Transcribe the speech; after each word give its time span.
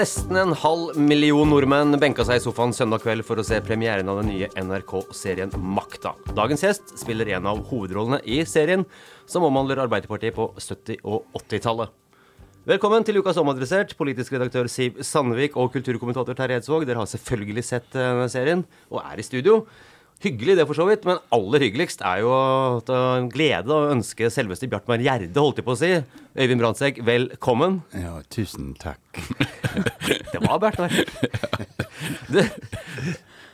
Nesten 0.00 0.36
en 0.38 0.54
halv 0.56 0.94
million 0.96 1.50
nordmenn 1.52 1.92
benka 2.00 2.24
seg 2.24 2.38
i 2.38 2.40
sofaen 2.40 2.70
søndag 2.72 3.02
kveld 3.02 3.20
for 3.26 3.36
å 3.36 3.42
se 3.44 3.58
premieren 3.60 4.08
av 4.08 4.22
den 4.22 4.30
nye 4.30 4.46
NRK-serien 4.56 5.52
Makta. 5.76 6.14
Dagens 6.38 6.64
gjest 6.64 6.94
spiller 7.02 7.28
en 7.34 7.48
av 7.50 7.60
hovedrollene 7.68 8.22
i 8.24 8.38
serien, 8.48 8.86
som 9.28 9.44
omhandler 9.44 9.82
Arbeiderpartiet 9.82 10.32
på 10.38 10.46
70- 10.56 11.02
og 11.04 11.28
80-tallet. 11.42 11.92
Velkommen 12.70 13.04
til 13.04 13.20
Ukas 13.20 13.42
omadressert, 13.42 13.92
politisk 13.98 14.38
redaktør 14.38 14.70
Siv 14.72 15.02
Sandvik 15.04 15.60
og 15.60 15.68
kulturkommentator 15.76 16.38
Terje 16.38 16.62
Eidsvåg. 16.62 16.88
Dere 16.88 17.02
har 17.02 17.12
selvfølgelig 17.12 17.66
sett 17.68 18.00
serien 18.32 18.64
og 18.88 19.02
er 19.04 19.20
i 19.20 19.26
studio. 19.26 19.66
Hyggelig 20.20 20.58
det, 20.58 20.66
for 20.68 20.76
så 20.76 20.84
vidt, 20.84 21.06
men 21.08 21.16
aller 21.32 21.62
hyggeligst 21.64 22.02
er 22.04 22.18
jo 22.20 22.32
at 22.34 22.90
en 22.92 23.30
glede 23.32 23.72
å 23.72 23.86
ønske 23.88 24.28
selveste 24.28 24.68
Bjartmar 24.68 25.00
Gjerde, 25.00 25.32
holdt 25.40 25.62
jeg 25.62 25.64
på 25.64 25.72
å 25.72 25.78
si. 25.80 25.88
Øyvind 26.36 26.60
Brandtzæg, 26.60 27.00
velkommen. 27.06 27.78
Ja, 27.96 28.18
tusen 28.28 28.74
takk. 28.76 29.00
Det 30.34 30.42
var 30.44 30.60
Bjartmar. 30.60 30.92
Du, 32.30 32.38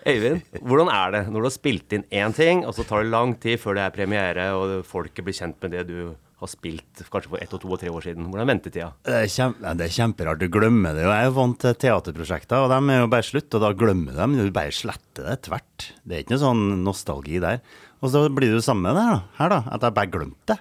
Øyvind, 0.06 0.42
hvordan 0.62 0.90
er 0.90 1.14
det 1.14 1.22
når 1.30 1.40
du 1.40 1.46
har 1.48 1.54
spilt 1.54 1.94
inn 1.94 2.04
én 2.14 2.34
ting, 2.34 2.66
og 2.66 2.74
så 2.74 2.82
tar 2.86 3.02
det 3.02 3.14
lang 3.14 3.32
tid 3.42 3.62
før 3.62 3.78
det 3.78 3.86
er 3.86 3.94
premiere, 3.94 4.50
og 4.58 4.74
folket 4.86 5.26
blir 5.26 5.38
kjent 5.38 5.62
med 5.62 5.74
det 5.74 5.86
du 5.88 5.96
har 6.36 6.50
spilt 6.52 7.00
kanskje 7.08 7.32
for 7.32 7.40
ett 7.40 7.54
og 7.56 7.62
to 7.62 7.70
og 7.72 7.80
tre 7.80 7.88
år 7.92 8.04
siden? 8.04 8.26
Hvordan 8.28 8.44
er 8.44 8.50
ventetida? 8.50 8.90
Det 9.06 9.14
er, 9.16 9.30
kjempe, 9.32 9.72
det 9.78 9.86
er 9.86 9.94
kjemperart. 9.96 10.42
Du 10.42 10.52
glemmer 10.52 10.96
det. 10.96 11.06
Jeg 11.08 11.30
er 11.30 11.34
vant 11.38 11.58
til 11.62 11.76
teaterprosjekter, 11.86 12.66
og 12.66 12.72
de 12.72 12.92
er 12.92 13.02
jo 13.02 13.10
bare 13.14 13.26
slutt, 13.26 13.48
og 13.56 13.64
da 13.64 13.72
glemmer 13.78 14.18
dem. 14.18 14.36
Du 14.36 14.52
bare 14.54 14.74
sletter 14.76 15.30
det 15.30 15.38
tvert. 15.48 15.90
Det 16.04 16.18
er 16.18 16.24
ikke 16.24 16.36
noe 16.36 16.44
sånn 16.44 16.64
nostalgi 16.84 17.40
der. 17.44 17.62
Og 18.04 18.12
så 18.12 18.26
blir 18.28 18.52
det 18.52 18.60
jo 18.60 18.66
samme 18.68 18.92
der, 18.92 19.14
da. 19.14 19.20
Her, 19.40 19.54
da. 19.54 19.60
At 19.78 19.88
jeg 19.88 19.96
bare 19.96 20.12
glemte 20.12 20.52
det. 20.52 20.58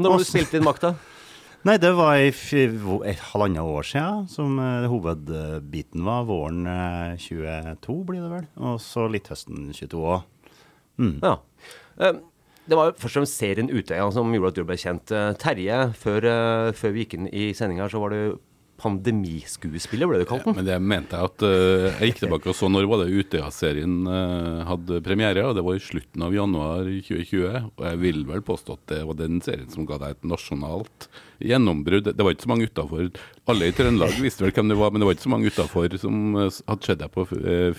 Når 0.00 0.14
har 0.14 0.22
du 0.22 0.30
spilt 0.30 0.56
inn 0.56 0.64
makta? 0.64 0.94
Nei, 1.68 1.76
det 1.78 1.92
var 1.94 2.16
i 2.18 2.32
et 2.32 3.20
halvannet 3.28 3.62
år 3.62 3.86
siden, 3.86 4.24
som 4.32 4.56
uh, 4.58 4.88
hovedbiten 4.90 6.02
var. 6.08 6.24
Våren 6.26 6.64
uh, 6.66 7.20
22 7.20 8.00
blir 8.08 8.24
det 8.24 8.32
vel. 8.32 8.48
Og 8.64 8.80
så 8.82 9.04
litt 9.12 9.28
høsten 9.30 9.68
22 9.76 10.00
òg. 10.00 10.24
Ja. 11.22 11.36
Eh, 12.00 12.18
Det 12.62 12.78
var 12.78 12.88
jo 12.88 12.94
først 12.94 13.16
og 13.16 13.22
fremst 13.22 13.40
serien 13.40 13.70
Utøya 13.72 14.04
som 14.14 14.30
gjorde 14.30 14.52
at 14.52 14.58
du 14.60 14.66
ble 14.68 14.76
kjent. 14.78 15.10
Eh, 15.10 15.32
Terje, 15.42 15.78
før, 15.98 16.26
eh, 16.30 16.72
før 16.78 16.94
vi 16.94 17.04
gikk 17.04 17.16
inn 17.18 17.28
i 17.34 17.50
sendinga, 17.58 17.88
så 17.90 17.98
var 18.02 18.14
du 18.14 18.38
pandemiskuespiller, 18.82 20.10
ble 20.10 20.22
du 20.22 20.28
kalt 20.28 20.46
den? 20.48 20.58
Men 20.58 20.68
det 20.68 20.78
mente 20.82 21.18
jeg 21.18 21.30
at 21.30 21.44
uh, 21.46 21.88
Jeg 22.00 22.12
gikk 22.12 22.22
tilbake 22.24 22.50
og 22.52 22.58
så 22.58 22.70
når 22.70 22.88
var 22.90 23.04
det 23.04 23.22
Utøya-serien 23.22 23.98
uh, 24.08 24.62
hadde 24.68 25.02
premiere, 25.06 25.46
og 25.48 25.56
det 25.58 25.64
var 25.66 25.78
i 25.78 25.82
slutten 25.82 26.26
av 26.26 26.34
januar 26.36 26.86
2020. 26.86 27.68
Og 27.76 27.84
jeg 27.88 28.02
vil 28.02 28.24
vel 28.28 28.46
påstå 28.46 28.78
at 28.78 28.88
det 28.94 29.02
var 29.08 29.20
den 29.20 29.42
serien 29.44 29.70
som 29.72 29.86
ga 29.88 30.00
deg 30.02 30.16
et 30.16 30.26
nasjonalt 30.32 31.08
gjennombrudd. 31.42 32.10
Det 32.14 32.24
var 32.24 32.34
ikke 32.34 32.46
så 32.46 32.52
mange 32.52 32.68
utafor. 32.70 33.08
Alle 33.50 33.68
i 33.68 33.74
Trøndelag 33.74 34.18
visste 34.22 34.44
vel 34.44 34.54
hvem 34.54 34.70
det 34.70 34.78
var, 34.78 34.92
men 34.92 35.02
det 35.02 35.08
var 35.08 35.16
ikke 35.16 35.26
så 35.26 35.32
mange 35.32 35.50
utafor 35.50 35.96
som 35.98 36.36
eh, 36.38 36.60
hadde 36.70 36.86
sett 36.86 37.00
deg 37.00 37.10
på 37.14 37.24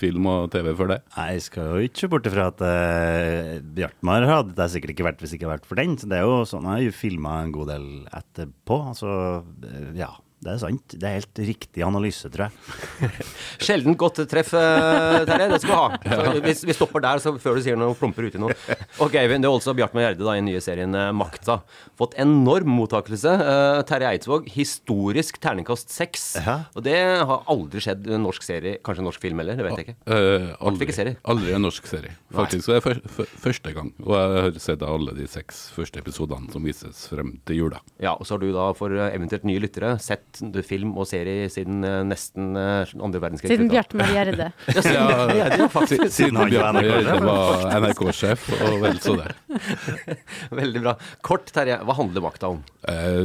film 0.00 0.28
og 0.28 0.50
TV 0.52 0.68
før 0.76 0.92
det. 0.92 0.98
Nei, 1.16 1.28
Jeg 1.36 1.46
skal 1.46 1.70
jo 1.70 1.88
ikke 1.88 2.02
se 2.02 2.10
bort 2.12 2.28
ifra 2.28 2.50
at 2.52 2.64
uh, 2.64 3.54
Bjartmar 3.76 4.28
hadde 4.28 4.56
det 4.58 4.68
sikkert 4.74 4.94
ikke 4.94 5.08
vært 5.08 5.24
hvis 5.24 5.32
det 5.32 5.40
ikke 5.40 5.48
hadde 5.48 5.58
vært 5.58 5.70
for 5.70 5.80
den. 5.80 5.96
Så 6.00 6.10
det 6.10 6.20
er 6.20 6.28
jo 6.28 6.42
sånn, 6.48 6.68
Jeg 6.68 6.76
har 6.76 6.86
jo 6.90 6.98
filma 6.98 7.38
en 7.40 7.54
god 7.54 7.72
del 7.72 7.88
etterpå. 8.20 8.80
Altså, 8.92 9.16
ja. 9.96 10.12
Det 10.44 10.52
er 10.52 10.60
sant. 10.60 10.94
Det 11.00 11.08
er 11.08 11.14
helt 11.16 11.40
riktig 11.48 11.84
analyse, 11.86 12.28
tror 12.32 12.46
jeg. 12.46 13.10
Sjelden 13.64 13.96
godt 14.00 14.20
treff, 14.28 14.50
eh, 14.58 15.22
Terje. 15.24 15.46
Det 15.54 15.60
skal 15.62 15.70
du 15.70 15.78
ha. 15.78 16.16
Så 16.34 16.42
vi, 16.44 16.54
vi 16.68 16.76
stopper 16.76 17.04
der 17.04 17.22
så 17.22 17.32
før 17.40 17.56
du 17.56 17.64
sier 17.64 17.78
noe 17.80 17.96
plumper 17.96 18.28
uti 18.28 18.40
noe. 18.42 18.52
Ok, 19.00 19.16
Eivind. 19.20 19.44
Det 19.44 19.48
er 19.48 19.56
også 19.56 19.74
Bjartmar 19.76 20.04
Gjerde 20.04 20.26
da, 20.26 20.34
i 20.36 20.42
den 20.42 20.50
nye 20.50 20.60
serien 20.64 20.92
eh, 20.98 21.10
Makta. 21.16 21.60
Fått 21.98 22.16
enorm 22.20 22.74
mottakelse. 22.76 23.32
Eh, 23.40 23.80
Terje 23.88 24.10
Eidsvåg, 24.10 24.50
historisk 24.52 25.40
terningkast 25.42 25.94
seks. 25.94 26.26
Og 26.74 26.84
det 26.84 26.98
har 27.00 27.48
aldri 27.50 27.82
skjedd 27.84 28.04
i 28.10 28.16
en 28.18 28.26
norsk 28.28 28.44
serie, 28.44 28.76
kanskje 28.84 29.04
en 29.04 29.08
norsk 29.08 29.24
film 29.24 29.40
heller, 29.40 29.56
det 29.58 29.66
vet 29.68 29.80
jeg 29.80 29.88
ikke. 29.88 29.96
Eh, 30.12 30.50
Aldri 30.64 30.90
ikke. 30.90 31.16
Aldri 31.32 31.56
en 31.56 31.64
norsk 31.64 31.88
serie. 31.88 32.12
Faktisk 32.34 32.68
det 32.68 32.76
er 32.76 33.00
det 33.00 33.14
fyr, 33.16 33.32
første 33.46 33.74
gang. 33.76 33.90
Og 34.04 34.14
jeg 34.18 34.44
har 34.44 34.60
sett 34.66 34.84
alle 34.84 35.16
de 35.16 35.26
seks 35.30 35.64
første 35.74 36.04
episodene 36.04 36.52
som 36.52 36.64
vises 36.66 37.06
frem 37.10 37.34
til 37.48 37.62
jula. 37.62 37.80
Ja, 38.02 38.14
og 38.18 38.28
så 38.28 38.36
har 38.36 38.44
du 38.44 38.50
da 38.54 38.68
for 38.76 38.92
eventuelt 39.08 39.46
nye 39.48 39.62
lyttere 39.62 39.94
sett 40.02 40.33
film 40.66 40.92
og 41.00 41.06
serie 41.08 41.48
siden 41.52 41.84
eh, 41.86 42.00
nesten 42.06 42.52
eh, 42.58 42.92
andre 43.00 43.22
verdenskrig. 43.22 43.52
Siden 43.54 43.70
Bjarte 43.72 43.98
Marie 43.98 44.14
Gjerde. 44.18 44.50
Ja, 44.74 44.82
siden 44.84 45.60
ja, 45.60 45.68
faktisk. 45.72 46.06
Siden 46.14 46.38
han 46.40 46.52
var 46.52 46.76
Marie 46.76 46.92
Gjerde 46.92 47.16
var 47.24 47.64
NRK-sjef, 47.80 48.46
og 48.68 48.78
vel 48.84 49.00
så 49.04 49.16
det. 49.20 49.28
Veldig 50.60 50.84
bra. 50.84 50.96
Kort, 51.24 51.50
Terje. 51.54 51.80
Hva 51.86 51.96
handler 51.98 52.24
makta 52.24 52.52
om? 52.54 52.62
Eh, 52.88 53.24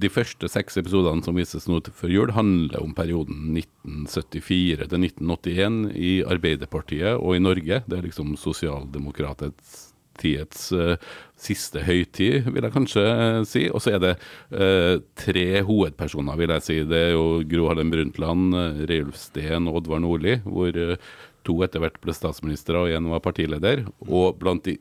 De 0.00 0.12
første 0.12 0.50
seks 0.52 0.80
episodene 0.80 1.24
som 1.26 1.36
vises 1.38 1.68
nå 1.70 1.80
til 1.84 1.96
før 1.96 2.14
jul, 2.14 2.34
handler 2.36 2.82
om 2.84 2.94
perioden 2.96 3.52
1974 3.58 4.88
til 4.90 5.06
1981 5.10 5.80
i 5.96 6.14
Arbeiderpartiet 6.28 7.16
og 7.18 7.36
i 7.36 7.42
Norge. 7.42 7.82
Det 7.86 7.98
er 8.00 8.06
liksom 8.08 8.36
sosialdemokratiets 8.40 9.89
eh, 10.24 10.96
siste 11.40 11.84
høytid, 11.86 12.50
vil 12.52 12.66
jeg 12.66 12.74
kanskje 12.74 13.04
eh, 13.06 13.40
si. 13.48 13.64
Og 13.72 13.82
så 13.82 13.94
er 13.96 14.02
det 14.04 14.12
eh, 14.52 15.00
tre 15.18 15.46
hovedpersoner, 15.66 16.38
vil 16.40 16.54
jeg 16.56 16.66
si. 16.66 16.78
Det 16.88 17.02
er 17.08 17.12
jo 17.14 17.24
Gro 17.48 17.70
Harlem 17.70 17.92
Brundtland, 17.94 18.54
eh, 18.54 18.84
Reiulf 18.90 19.18
Steen 19.20 19.68
og 19.70 19.80
Oddvar 19.80 20.02
Nordli. 20.04 20.38
Hvor 20.44 20.76
eh, 20.76 20.96
to 21.46 21.56
etter 21.64 21.82
hvert 21.82 21.98
ble 22.02 22.14
statsministre 22.16 22.80
og 22.80 22.94
én 22.94 23.08
var 23.10 23.22
partileder. 23.24 23.84
Og 24.06 24.38
blant 24.40 24.66
de 24.66 24.76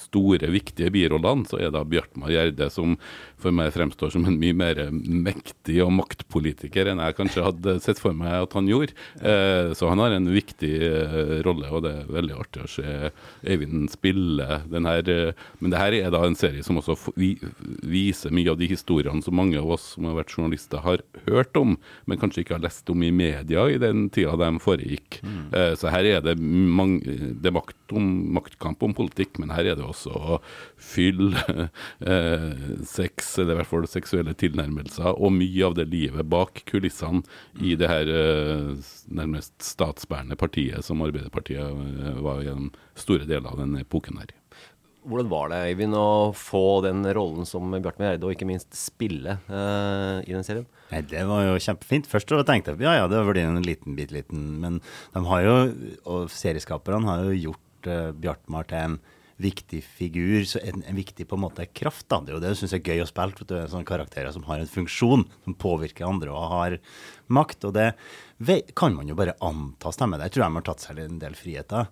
store, 0.00 0.50
viktige 0.54 0.92
birollene 0.94 1.48
så 1.48 1.60
er 1.62 1.72
da 1.74 1.84
Bjartmar 1.88 2.32
Gjerde, 2.32 2.70
som 2.72 2.96
for 3.40 3.54
meg 3.54 3.72
fremstår 3.74 4.12
som 4.14 4.24
en 4.28 4.38
mye 4.40 4.56
mer 4.56 4.80
mektig 4.92 5.80
og 5.84 5.92
maktpolitiker 5.98 6.88
enn 6.90 7.02
jeg 7.02 7.16
kanskje 7.18 7.44
hadde 7.44 7.76
sett 7.84 8.00
for 8.00 8.16
meg 8.16 8.46
at 8.46 8.56
han 8.56 8.68
gjorde. 8.70 8.94
Eh, 9.20 9.72
så 9.76 9.90
han 9.90 10.02
har 10.02 10.14
en 10.16 10.30
viktig 10.32 10.72
eh, 10.88 11.36
rolle, 11.46 11.70
og 11.70 11.84
det 11.86 11.94
er 12.00 12.14
veldig 12.14 12.38
artig 12.44 12.64
å 12.64 12.70
se 12.76 13.10
Øyvind 13.44 13.90
spille 13.92 14.60
den 14.70 14.88
her. 14.88 15.08
eh, 15.10 15.44
men 15.60 15.74
det 15.74 15.80
her 15.80 15.98
er 15.98 16.14
da 16.14 16.22
en 16.24 16.38
serie 16.38 16.64
som 16.64 16.78
også 16.80 16.96
viser 17.16 18.34
mye 18.34 18.52
av 18.52 18.60
de 18.60 18.68
historiene 18.70 19.22
som 19.24 19.36
mange 19.36 19.58
av 19.60 19.74
oss 19.76 19.94
som 19.94 20.08
har 20.08 20.18
vært 20.20 20.34
journalister, 20.34 20.82
har 20.84 21.02
hørt 21.28 21.56
om, 21.58 21.76
men 22.06 22.20
kanskje 22.20 22.44
ikke 22.44 22.56
har 22.58 22.64
lest 22.64 22.90
om 22.92 23.02
i 23.04 23.12
media 23.14 23.66
i 23.70 23.80
den 23.80 24.08
tida 24.14 24.36
de 24.40 24.50
foregikk. 24.62 25.20
Eh, 25.24 25.63
så 25.78 25.90
her 25.92 26.06
er 26.08 26.22
det, 26.24 26.34
mange, 26.40 27.00
det 27.40 27.50
er 27.50 27.56
makt 27.56 27.94
om, 27.96 28.06
maktkamp 28.36 28.82
om 28.86 28.94
politikk, 28.96 29.38
men 29.42 29.52
her 29.54 29.72
er 29.72 29.78
det 29.78 29.86
også 29.86 30.38
fyll, 30.80 31.34
eh, 32.12 32.48
sex, 32.88 33.34
eller 33.38 33.54
i 33.54 33.58
hvert 33.60 33.70
fall 33.70 33.88
seksuelle 33.90 34.36
tilnærmelser, 34.38 35.12
og 35.14 35.34
mye 35.36 35.66
av 35.66 35.76
det 35.78 35.88
livet 35.92 36.28
bak 36.30 36.64
kulissene 36.70 37.24
i 37.60 37.74
det 37.80 37.90
her 37.90 38.10
eh, 38.10 38.70
nærmest 39.08 39.56
statsbærende 39.64 40.38
partiet 40.40 40.86
som 40.86 41.02
Arbeiderpartiet 41.04 41.64
eh, 41.64 42.22
var 42.24 42.44
gjennom 42.44 42.72
store 42.98 43.28
deler 43.28 43.50
av 43.50 43.60
den 43.62 43.78
epoken 43.80 44.20
her. 44.22 44.32
Hvordan 45.04 45.28
var 45.28 45.50
det, 45.52 45.58
Eivind, 45.68 45.96
å 45.98 46.32
få 46.36 46.80
den 46.84 47.04
rollen 47.16 47.44
som 47.48 47.68
Bjarte 47.74 48.00
Gjerde, 48.00 48.24
og 48.24 48.32
ikke 48.32 48.48
minst 48.48 48.70
spille 48.76 49.36
uh, 49.50 50.22
i 50.24 50.32
den 50.32 50.46
serien? 50.46 50.64
Nei, 50.90 51.02
Det 51.10 51.24
var 51.28 51.44
jo 51.44 51.58
kjempefint. 51.60 52.08
Først 52.08 52.32
da 52.32 52.44
tenkte 52.48 52.72
jeg 52.72 52.86
ja 52.86 52.94
ja, 53.02 53.10
det 53.10 53.20
var 53.20 53.40
en 53.40 53.60
liten, 53.64 53.98
bitte 53.98 54.16
liten 54.16 54.46
Men 54.62 54.80
de 55.12 55.24
har 55.28 55.44
jo, 55.44 55.58
og 56.08 56.32
serieskaperne 56.32 57.10
har 57.10 57.28
jo 57.28 57.50
gjort 57.50 57.90
uh, 57.90 58.10
Bjartmar 58.16 58.70
til 58.70 58.80
en 58.80 58.98
viktig 59.42 59.80
figur, 59.82 60.44
en, 60.62 60.82
en 60.86 60.96
viktig 60.96 61.26
på 61.28 61.36
en 61.36 61.44
måte 61.44 61.66
kraft. 61.74 62.06
da. 62.08 62.20
Det 62.22 62.36
er 62.36 62.42
det 62.42 62.54
jeg 62.54 62.78
er 62.78 62.92
gøy 62.94 63.04
å 63.04 63.10
spille. 63.10 63.36
for 63.36 63.50
det 63.50 63.60
er 63.60 63.72
Sånne 63.72 63.88
karakterer 63.88 64.32
som 64.32 64.46
har 64.48 64.62
en 64.62 64.70
funksjon, 64.70 65.26
som 65.44 65.56
påvirker 65.58 66.06
andre 66.06 66.32
og 66.32 66.52
har 66.52 66.78
makt. 67.26 67.66
Og 67.68 67.74
det 67.74 67.92
kan 68.78 68.94
man 68.94 69.10
jo 69.10 69.18
bare 69.18 69.36
anta 69.44 69.92
stemmer. 69.92 70.22
Der 70.22 70.30
tror 70.30 70.46
jeg 70.46 70.54
de 70.54 70.60
har 70.60 70.68
tatt 70.70 70.86
seg 70.86 71.02
en 71.02 71.18
del 71.22 71.34
friheter. 71.38 71.90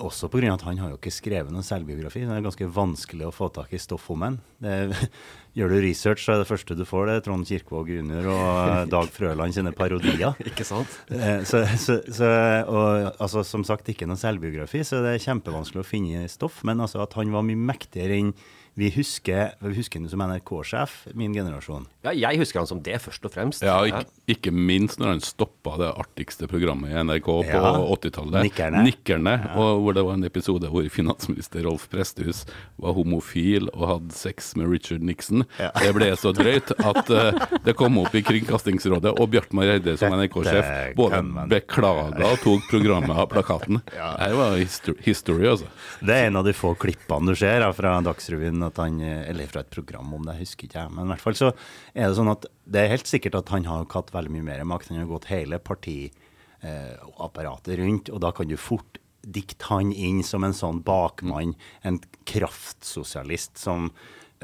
Også 0.00 0.30
pga. 0.32 0.48
at 0.54 0.62
han 0.64 0.78
har 0.80 0.92
jo 0.94 0.96
ikke 0.96 1.12
skrevet 1.12 1.52
noen 1.52 1.64
selvbiografi. 1.66 2.22
Det 2.24 2.32
er 2.32 2.44
ganske 2.46 2.68
vanskelig 2.72 3.26
å 3.28 3.32
få 3.34 3.50
tak 3.52 3.74
i 3.76 3.80
stoff 3.82 4.06
om 4.14 4.22
en. 4.24 4.38
Det, 4.64 4.78
gjør 5.58 5.74
du 5.74 5.76
research, 5.84 6.24
så 6.24 6.32
er 6.34 6.40
det 6.40 6.48
første 6.48 6.76
du 6.78 6.86
får, 6.88 7.06
det 7.10 7.16
er 7.18 7.24
Trond 7.26 7.44
Kirkvaag 7.48 7.92
jr. 7.92 8.30
og 8.32 8.88
Dag 8.94 9.12
Frøland 9.12 9.52
sine 9.56 9.74
parodier. 9.76 10.32
Ikke 10.50 10.64
sant? 10.64 10.88
Eh, 11.12 11.44
Så, 11.44 11.66
så, 11.76 11.98
så, 12.08 12.32
og 12.64 13.12
altså, 13.20 13.44
som 13.44 13.64
sagt, 13.68 13.92
ikke 13.92 14.08
noen 14.08 14.20
selvbiografi, 14.20 14.80
så 14.88 15.02
det 15.04 15.18
er 15.18 15.24
kjempevanskelig 15.26 15.84
å 15.84 15.88
finne 15.88 16.24
stoff. 16.32 16.62
Men 16.64 16.80
altså, 16.80 17.04
at 17.04 17.12
han 17.20 17.34
var 17.34 17.44
mye 17.44 17.60
mektigere 17.74 18.16
enn 18.22 18.32
vi 18.74 18.88
husker, 18.90 19.52
vi 19.62 19.74
husker 19.76 20.00
han 20.02 20.08
som 20.10 20.22
NRK-sjef, 20.24 20.94
min 21.14 21.34
generasjon. 21.36 21.84
Ja, 22.02 22.10
jeg 22.10 22.40
husker 22.40 22.58
han 22.58 22.66
som 22.66 22.80
det, 22.82 22.96
først 23.04 23.22
og 23.28 23.30
fremst. 23.30 23.62
Ja, 23.62 23.76
ikke, 23.86 24.02
ikke 24.34 24.52
minst 24.54 24.98
når 24.98 25.12
han 25.12 25.22
stoppa 25.22 25.76
det 25.78 25.92
artigste 25.94 26.48
programmet 26.50 26.90
i 26.90 26.96
NRK 27.06 27.28
på 27.28 27.44
Ja. 27.54 27.70
80-tallet. 27.94 28.40
Nikkerne. 28.48 28.82
Nikkerne, 28.82 29.34
og 29.54 29.84
hvor 29.84 29.94
det 29.94 30.04
var 30.08 30.18
en 30.18 30.26
episode 30.26 30.70
hvor 30.72 30.88
finansminister 30.90 31.62
Rolf 31.68 31.86
Presthus 31.92 32.42
var 32.82 32.96
homofil 32.98 33.70
og 33.76 33.86
hadde 33.92 34.16
sex 34.18 34.56
med 34.58 34.68
Richard 34.72 35.06
Nixon. 35.06 35.46
Det 35.58 35.94
ble 35.94 36.10
så 36.18 36.34
drøyt 36.34 36.74
at 36.74 37.14
uh, 37.14 37.44
det 37.64 37.76
kom 37.78 38.00
opp 38.02 38.14
i 38.18 38.24
Kringkastingsrådet, 38.26 39.14
og 39.14 39.30
Bjartmar 39.30 39.70
Eide 39.76 39.94
som 40.00 40.14
NRK-sjef 40.18 40.96
både 40.98 41.22
beklaga 41.52 42.26
og 42.32 42.42
tok 42.42 42.66
programmet 42.72 43.14
av 43.14 43.30
plakaten. 43.30 43.80
Her 43.94 44.34
var 44.34 44.58
history 44.58 45.46
altså. 45.46 45.70
Det 46.02 46.18
er 46.18 46.28
en 46.32 46.42
av 46.42 46.48
de 46.48 46.56
få 46.56 46.74
klippene 46.74 47.30
du 47.30 47.38
ser 47.38 47.64
fra 47.76 47.96
Dagsrevyen, 48.04 48.63
at 48.66 48.76
han, 48.82 48.94
eh, 49.00 49.28
eller 49.30 49.46
fra 49.50 49.60
et 49.64 49.74
program 49.74 50.08
om 50.16 50.22
det, 50.26 50.40
husker 50.40 50.64
ikke 50.68 50.82
jeg. 50.82 50.90
Men 50.94 51.02
i 51.06 51.10
hvert 51.12 51.24
fall 51.24 51.38
så 51.38 51.48
er 51.94 52.04
det 52.08 52.18
sånn 52.18 52.32
at 52.32 52.42
det 52.64 52.80
er 52.82 52.94
helt 52.94 53.10
sikkert 53.10 53.38
at 53.40 53.52
han 53.54 53.64
har 53.68 53.78
hatt 53.92 54.14
veldig 54.14 54.32
mye 54.34 54.48
mer 54.50 54.60
makt. 54.68 54.90
Han 54.92 55.02
har 55.02 55.12
gått 55.12 55.32
hele 55.32 55.56
partiapparatet 55.70 57.74
rundt, 57.82 58.06
og 58.10 58.18
da 58.24 58.30
kan 58.34 58.46
du 58.50 58.56
fort 58.60 58.92
dikte 59.24 59.64
han 59.70 59.88
inn 59.92 60.22
som 60.26 60.44
en 60.44 60.56
sånn 60.56 60.82
bakmann, 60.84 61.54
en 61.82 62.00
kraftsosialist 62.28 63.58
som 63.60 63.90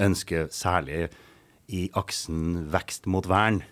ønsker 0.01 0.49
særlig 0.55 1.09
i 1.71 1.91
aksen 1.99 2.71
vekst 2.73 3.07
mot 3.11 3.27
vern, 3.31 3.63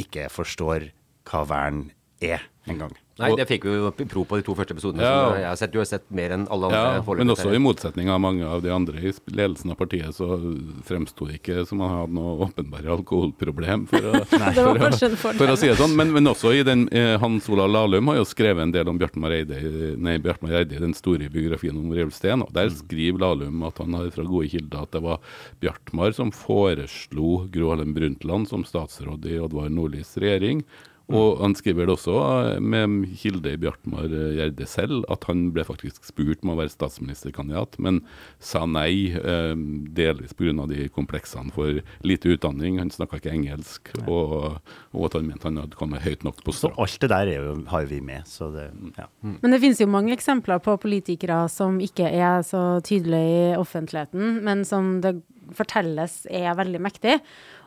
ikke 0.00 0.28
forstår 0.32 0.90
hva 1.28 1.44
vern 1.48 1.88
er 2.22 2.40
engang. 2.70 2.94
Nei, 3.18 3.28
det 3.38 3.44
fikk 3.46 3.62
vi 3.68 3.74
jo 3.76 3.90
pro 4.10 4.24
på 4.26 4.36
de 4.40 4.42
to 4.42 4.54
første 4.58 4.74
episodene. 4.74 5.04
Ja. 5.06 5.34
jeg 5.38 5.46
har 5.46 5.56
sett, 5.60 5.70
Du 5.70 5.78
har 5.78 5.86
sett 5.86 6.02
mer 6.10 6.32
enn 6.34 6.48
alle 6.50 6.66
andre. 6.66 6.78
Ja, 6.98 7.14
men 7.20 7.30
også 7.30 7.52
i 7.54 7.60
motsetning 7.62 8.08
av 8.10 8.18
mange 8.20 8.42
av 8.42 8.62
de 8.64 8.72
andre 8.74 8.98
i 8.98 9.12
ledelsen 9.30 9.70
av 9.70 9.76
partiet, 9.78 10.10
så 10.16 10.26
fremsto 10.82 11.28
det 11.28 11.36
ikke 11.38 11.62
som 11.68 11.78
han 11.84 11.92
hadde 11.94 12.16
noe 12.16 12.48
åpenbare 12.48 12.90
alkoholproblem, 12.96 13.84
for 13.86 14.08
å, 14.10 14.24
for, 14.32 14.82
å, 14.82 15.34
for 15.38 15.52
å 15.52 15.56
si 15.60 15.68
det 15.70 15.76
sånn. 15.78 15.94
Men, 15.94 16.10
men 16.16 16.26
også 16.32 16.50
i 16.58 16.64
den 16.66 16.88
eh, 16.90 17.14
Hans 17.22 17.46
Olav 17.54 17.70
Lahlum 17.70 18.10
har 18.10 18.18
jo 18.18 18.24
skrevet 18.26 18.66
en 18.66 18.74
del 18.74 18.90
om 18.90 18.98
Bjartmar 18.98 19.30
Eide, 19.36 19.60
i- 19.62 19.92
nei, 19.94 20.16
Bjartmar 20.24 20.56
Eide 20.64 20.74
i 20.74 20.82
den 20.82 20.94
store 20.98 21.30
biografien 21.30 21.78
om 21.78 21.92
Reulfsten, 21.94 22.42
og 22.42 22.50
der 22.56 22.72
skriver 22.74 23.22
Lahlum 23.28 23.62
at 23.70 23.78
han 23.78 23.94
har 23.94 24.10
fra 24.10 24.26
gode 24.26 24.50
kilder 24.50 24.82
at 24.88 24.90
det 24.98 25.04
var 25.06 25.22
Bjartmar 25.62 26.10
som 26.18 26.34
foreslo 26.34 27.44
Gro 27.54 27.70
Harlem 27.70 27.94
Brundtland 27.94 28.50
som 28.50 28.66
statsråd 28.66 29.24
i 29.30 29.38
Oddvar 29.38 29.70
Nordlis 29.70 30.16
regjering. 30.18 30.64
Og 31.12 31.40
han 31.42 31.52
skriver 31.52 31.84
det 31.84 31.94
også 31.98 32.14
eh, 32.16 32.60
med 32.64 33.02
kilde 33.20 33.52
i 33.52 33.58
Bjartmar 33.60 34.06
eh, 34.08 34.38
Gjerde 34.38 34.66
selv, 34.68 35.02
at 35.12 35.26
han 35.28 35.50
ble 35.52 35.66
faktisk 35.68 36.06
spurt 36.08 36.40
om 36.44 36.54
å 36.54 36.56
være 36.56 36.72
statsministerkandidat, 36.72 37.76
men 37.84 38.00
sa 38.40 38.64
nei, 38.64 39.12
eh, 39.12 39.52
delvis 39.96 40.32
pga. 40.32 40.64
de 40.70 40.88
kompleksene 40.88 41.52
for 41.52 41.82
lite 42.06 42.32
utdanning. 42.32 42.78
Han 42.80 42.92
snakka 42.92 43.20
ikke 43.20 43.34
engelsk, 43.34 43.92
og, 44.06 44.60
og 44.96 45.06
at 45.10 45.18
han 45.18 45.28
mente 45.28 45.48
han 45.48 45.60
hadde 45.60 45.76
kommet 45.76 46.04
høyt 46.06 46.24
nok 46.24 46.40
på 46.44 46.54
Så 46.56 46.70
strå. 46.70 46.74
alt 46.80 47.00
det 47.00 47.12
der 47.12 47.32
er 47.34 47.48
jo, 47.50 47.54
har 47.68 47.88
vi 47.90 48.00
med, 48.00 48.24
så 48.24 48.48
det, 48.54 48.70
ja. 48.96 49.08
Men 49.20 49.52
det 49.52 49.60
finnes 49.60 49.80
jo 49.84 49.90
mange 49.90 50.14
eksempler 50.16 50.62
på 50.64 50.78
politikere 50.80 51.44
som 51.52 51.80
ikke 51.84 52.08
er 52.08 52.40
så 52.46 52.80
tydelige 52.84 53.52
i 53.52 53.56
offentligheten, 53.60 54.40
men 54.44 54.64
som 54.64 55.02
det 55.04 55.18
fortelles 55.52 56.22
er 56.32 56.54
veldig 56.56 56.80
mektig. 56.80 57.18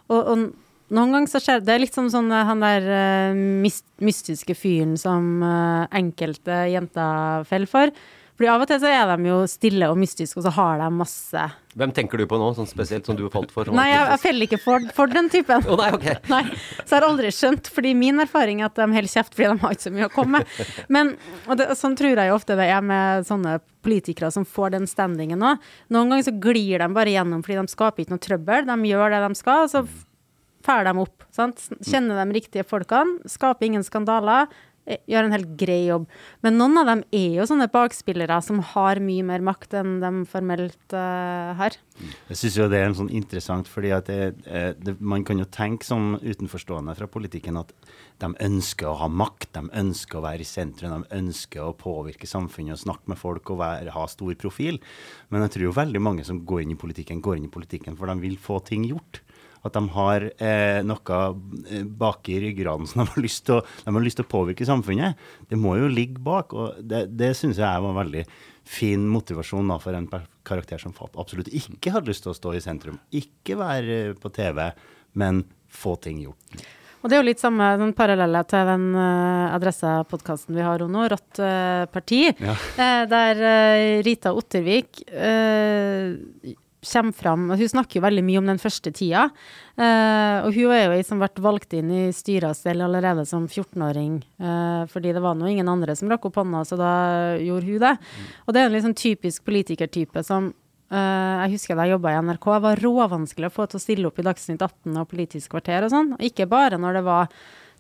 Og, 0.07 0.21
og 0.23 0.47
noen 0.93 1.15
ganger 1.15 1.31
så 1.31 1.41
skjer 1.43 1.65
det 1.65 1.73
er 1.73 1.83
litt 1.83 1.97
som 1.97 2.07
sånn 2.11 2.29
eh, 2.31 2.45
han 2.47 2.63
der 2.63 2.87
uh, 2.87 3.41
myst, 3.63 3.85
mystiske 4.03 4.55
fyren 4.55 4.95
som 4.99 5.43
uh, 5.43 5.83
enkelte 5.95 6.63
jenter 6.71 7.43
faller 7.49 7.71
for. 7.71 7.91
Fordi 8.37 8.49
av 8.53 8.61
og 8.61 8.69
til 8.69 8.77
så 8.77 8.89
er 8.93 9.09
de 9.09 9.31
jo 9.31 9.37
stille 9.49 9.87
og 9.89 9.97
mystiske, 9.97 10.37
og 10.37 10.45
så 10.45 10.51
har 10.53 10.77
de 10.77 10.87
masse 10.93 11.45
Hvem 11.77 11.93
tenker 11.93 12.21
du 12.21 12.27
på 12.29 12.37
nå, 12.37 12.51
sånn 12.57 12.69
spesielt, 12.69 13.05
som 13.09 13.17
du 13.17 13.23
har 13.25 13.31
falt 13.33 13.49
for? 13.53 13.69
Nei, 13.73 13.87
jeg, 13.89 14.03
jeg 14.11 14.21
faller 14.21 14.47
ikke 14.47 14.59
for, 14.61 14.85
for 14.97 15.09
den 15.13 15.27
typen. 15.33 15.65
Oh, 15.69 15.77
nei, 15.77 15.89
okay. 15.93 16.17
Nei, 16.33 16.43
så 16.79 16.85
jeg 16.85 16.95
har 16.95 17.05
aldri 17.07 17.31
skjønt, 17.33 17.69
fordi 17.73 17.95
min 17.97 18.21
erfaring 18.21 18.61
er 18.61 18.69
at 18.69 18.77
de 18.77 18.85
holder 18.85 19.09
kjeft 19.09 19.33
fordi 19.33 19.49
de 19.49 19.65
har 19.65 19.75
ikke 19.75 19.85
så 19.87 19.93
mye 19.93 20.09
å 20.09 20.13
komme 20.13 20.41
med. 20.41 20.69
Men 20.93 21.11
og 21.45 21.57
det, 21.59 21.67
sånn 21.77 21.97
tror 21.97 22.13
jeg 22.13 22.31
jo 22.31 22.37
ofte 22.37 22.57
det 22.57 22.69
er 22.73 22.85
med 22.85 23.25
sånne 23.29 23.57
politikere 23.85 24.29
som 24.33 24.45
får 24.45 24.73
den 24.77 24.89
standingen 24.89 25.41
nå. 25.41 25.55
Noen 25.93 26.13
ganger 26.13 26.29
så 26.29 26.37
glir 26.41 26.81
de 26.81 26.89
bare 26.93 27.13
gjennom 27.13 27.45
fordi 27.45 27.57
de 27.61 27.73
skaper 27.73 28.03
ikke 28.03 28.15
noe 28.15 28.25
trøbbel. 28.25 28.69
De 28.69 28.91
gjør 28.91 29.13
det 29.13 29.23
de 29.25 29.41
skal, 29.41 29.65
og 29.65 29.73
så 29.73 29.85
fær 30.67 30.87
dem 30.87 31.03
opp. 31.03 31.27
Sant? 31.35 31.69
Kjenner 31.87 32.19
de 32.21 32.39
riktige 32.39 32.67
folkene, 32.67 33.21
skaper 33.29 33.69
ingen 33.69 33.85
skandaler. 33.87 34.51
eh, 34.87 35.01
Gjør 35.11 35.25
en 35.27 35.33
helt 35.35 35.49
grei 35.59 35.81
jobb. 35.89 36.05
Men 36.45 36.55
noen 36.59 36.79
av 36.79 36.87
dem 36.87 37.01
er 37.11 37.41
jo 37.41 37.47
sånne 37.49 37.67
bakspillere 37.71 38.37
som 38.43 38.61
har 38.63 39.01
mye 39.03 39.25
mer 39.27 39.43
makt 39.43 39.75
enn 39.81 39.97
de 39.99 40.11
formelt 40.31 40.95
uh, 40.95 41.51
har. 41.59 41.75
Jeg 42.29 42.39
syns 42.39 42.55
jo 42.55 42.67
det 42.71 42.79
er 42.79 42.87
en 42.87 42.95
sånn 42.95 43.11
interessant, 43.11 43.67
fordi 43.67 43.91
eh, 43.91 44.93
man 44.99 45.25
kan 45.27 45.41
jo 45.41 45.47
tenke 45.51 45.83
som 45.83 46.15
utenforstående 46.21 46.95
fra 46.95 47.09
politikken 47.11 47.59
at 47.59 47.73
de 48.23 48.31
ønsker 48.47 48.87
å 48.87 48.95
ha 49.01 49.11
makt, 49.11 49.49
de 49.57 49.67
ønsker 49.81 50.19
å 50.19 50.23
være 50.23 50.45
i 50.45 50.47
sentrum, 50.47 51.03
de 51.03 51.19
ønsker 51.19 51.67
å 51.67 51.75
påvirke 51.77 52.29
samfunnet 52.29 52.77
og 52.77 52.83
snakke 52.85 53.11
med 53.11 53.19
folk 53.19 53.51
og 53.51 53.59
være, 53.65 53.91
ha 53.91 54.07
stor 54.07 54.39
profil. 54.39 54.79
Men 55.27 55.43
jeg 55.45 55.57
tror 55.57 55.67
jo 55.67 55.77
veldig 55.83 56.01
mange 56.01 56.23
som 56.27 56.45
går 56.47 56.63
inn 56.63 56.77
i 56.77 56.79
politikken, 56.79 57.19
går 57.21 57.41
inn 57.41 57.49
i 57.51 57.55
politikken 57.59 57.99
for 57.99 58.07
de 58.07 58.21
vil 58.23 58.39
få 58.39 58.61
ting 58.71 58.87
gjort. 58.87 59.19
At 59.65 59.73
de 59.77 59.81
har 59.95 60.27
eh, 60.37 60.81
noe 60.85 61.17
eh, 61.71 61.83
bak 61.87 62.29
i 62.29 62.37
ryggraden 62.43 62.89
som 62.89 63.03
de 63.03 63.07
har, 63.09 63.23
lyst 63.23 63.45
til 63.47 63.57
å, 63.59 63.63
de 63.85 63.95
har 63.95 64.05
lyst 64.05 64.21
til 64.21 64.27
å 64.27 64.31
påvirke 64.35 64.67
samfunnet. 64.67 65.17
Det 65.49 65.59
må 65.59 65.77
jo 65.79 65.89
ligge 65.91 66.21
bak. 66.23 66.53
og 66.53 66.77
Det, 66.83 67.05
det 67.17 67.33
syns 67.39 67.61
jeg 67.61 67.83
var 67.85 67.97
veldig 68.03 68.25
fin 68.67 69.05
motivasjon 69.07 69.69
da, 69.71 69.77
for 69.79 69.95
en 69.95 70.09
karakter 70.47 70.81
som 70.81 70.95
absolutt 71.15 71.51
ikke 71.55 71.93
hadde 71.95 72.11
lyst 72.11 72.25
til 72.25 72.33
å 72.33 72.37
stå 72.37 72.55
i 72.57 72.63
sentrum. 72.63 72.99
Ikke 73.15 73.59
være 73.59 74.01
eh, 74.09 74.17
på 74.19 74.31
TV, 74.35 74.65
men 75.19 75.45
få 75.71 75.95
ting 76.03 76.19
gjort. 76.23 76.65
Og 77.03 77.11
det 77.11 77.15
er 77.15 77.21
jo 77.21 77.27
litt 77.29 77.41
samme 77.41 77.65
den 77.79 77.91
parallelle 77.95 78.39
til 78.49 78.67
den 78.67 78.87
uh, 78.97 79.53
adressepodkasten 79.53 80.55
vi 80.57 80.63
har 80.65 80.81
nå, 80.89 81.03
Rått 81.13 81.39
uh, 81.39 81.85
parti, 81.93 82.23
Ja. 82.41 82.55
uh, 82.57 83.03
der 83.07 83.43
eh, 83.47 84.01
Rita 84.03 84.33
Ottervik 84.35 85.03
eh, 85.07 86.17
kommer 86.85 87.13
fram 87.13 87.49
Hun 87.49 87.69
snakker 87.69 87.99
jo 87.99 88.05
veldig 88.05 88.23
mye 88.25 88.41
om 88.41 88.49
den 88.49 88.61
første 88.61 88.91
tida. 88.95 89.27
Uh, 89.77 90.45
og 90.45 90.53
hun 90.55 90.71
er 90.73 90.85
jo 90.85 90.95
ei 90.95 91.03
som 91.05 91.19
ble 91.21 91.29
valgt 91.43 91.73
inn 91.77 91.89
i 91.91 92.03
styret 92.15 92.57
selv 92.57 92.87
allerede 92.87 93.25
som 93.25 93.47
14-åring. 93.47 94.21
Uh, 94.41 94.85
fordi 94.91 95.13
det 95.15 95.23
var 95.23 95.37
nå 95.37 95.49
ingen 95.49 95.69
andre 95.69 95.95
som 95.97 96.09
rakk 96.11 96.29
opp 96.29 96.39
hånda, 96.41 96.63
så 96.67 96.79
da 96.79 96.93
gjorde 97.41 97.67
hun 97.67 97.83
det. 97.83 97.93
Og 98.45 98.53
det 98.53 98.61
er 98.61 98.69
en 98.69 98.77
liksom 98.77 98.97
typisk 98.97 99.45
politikertype 99.47 100.23
som 100.25 100.51
uh, 100.93 101.35
Jeg 101.43 101.57
husker 101.57 101.77
da 101.77 101.87
jeg 101.87 101.97
jobba 101.97 102.13
i 102.13 102.23
NRK, 102.29 102.49
det 102.49 102.65
var 102.67 102.83
råvanskelig 102.85 103.51
å 103.51 103.55
få 103.57 103.69
til 103.69 103.81
å 103.81 103.85
stille 103.85 104.09
opp 104.09 104.19
i 104.21 104.27
Dagsnytt 104.27 104.65
18 104.65 104.97
og 104.97 105.07
Politisk 105.13 105.55
kvarter 105.55 105.87
og 105.87 105.93
sånn. 105.93 106.17
Ikke 106.23 106.49
bare 106.49 106.81
når 106.81 107.01
det 107.01 107.07
var 107.09 107.31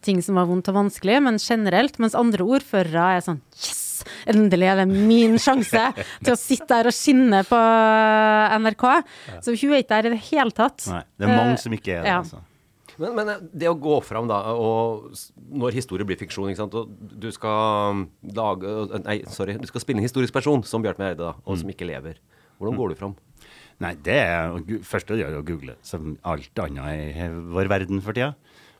ting 0.05 0.21
som 0.21 0.37
var 0.37 0.49
vondt 0.49 0.69
og 0.69 0.77
vanskelig, 0.83 1.19
men 1.25 1.41
generelt. 1.41 1.97
Mens 2.01 2.17
andre 2.17 2.45
ordførere 2.45 3.11
er 3.17 3.29
sånn 3.29 3.43
Yes! 3.57 3.86
Endelig 4.29 4.69
er 4.71 4.81
det 4.81 4.87
min 4.91 5.37
sjanse 5.41 5.85
til 6.23 6.33
å 6.33 6.37
sitte 6.39 6.67
der 6.73 6.89
og 6.91 6.95
skinne 6.95 7.43
på 7.47 7.61
NRK. 8.61 8.85
Så 9.41 9.55
hun 9.55 9.73
er 9.73 9.81
ikke 9.83 9.95
der 9.95 10.09
i 10.09 10.13
det 10.15 10.21
hele 10.29 10.53
tatt. 10.55 10.85
Nei, 10.91 11.01
det 11.17 11.27
er 11.27 11.33
mange 11.35 11.55
Eh, 11.57 11.63
som 11.63 11.73
ikke 11.77 11.97
er 11.97 12.05
det. 12.05 12.11
ja. 12.13 12.21
Altså. 12.21 12.43
Men, 12.97 13.13
men 13.13 13.29
eh, 13.29 13.41
det 13.61 13.67
å 13.69 13.75
gå 13.77 13.99
fram 14.01 14.25
da, 14.29 14.39
og 14.57 15.11
når 15.53 15.75
historie 15.77 16.07
blir 16.07 16.17
fiksjon, 16.17 16.49
ikke 16.49 16.63
sant, 16.63 16.73
og 16.79 16.89
du 17.21 17.27
skal 17.35 18.05
lage 18.33 18.71
Nei, 19.05 19.19
sorry. 19.29 19.53
Du 19.61 19.67
skal 19.69 19.83
spille 19.83 20.01
en 20.01 20.07
historisk 20.07 20.33
person, 20.33 20.63
som 20.65 20.81
Bjartmar 20.81 21.13
Eide, 21.13 21.21
da, 21.21 21.35
og 21.45 21.59
som 21.61 21.69
ikke 21.69 21.85
lever. 21.89 22.17
Hvordan 22.57 22.79
går 22.79 22.93
du 22.93 22.97
fram? 22.97 23.13
Nei, 23.85 23.91
det 24.01 24.15
er 24.17 24.55
først 24.57 24.89
første 24.89 25.13
å 25.13 25.19
gjøre 25.19 25.43
å 25.43 25.45
google, 25.45 25.75
som 25.85 26.15
alt 26.25 26.57
annet 26.63 27.13
i 27.13 27.27
vår 27.53 27.69
verden 27.69 28.01
for 28.01 28.17
tida. 28.17 28.31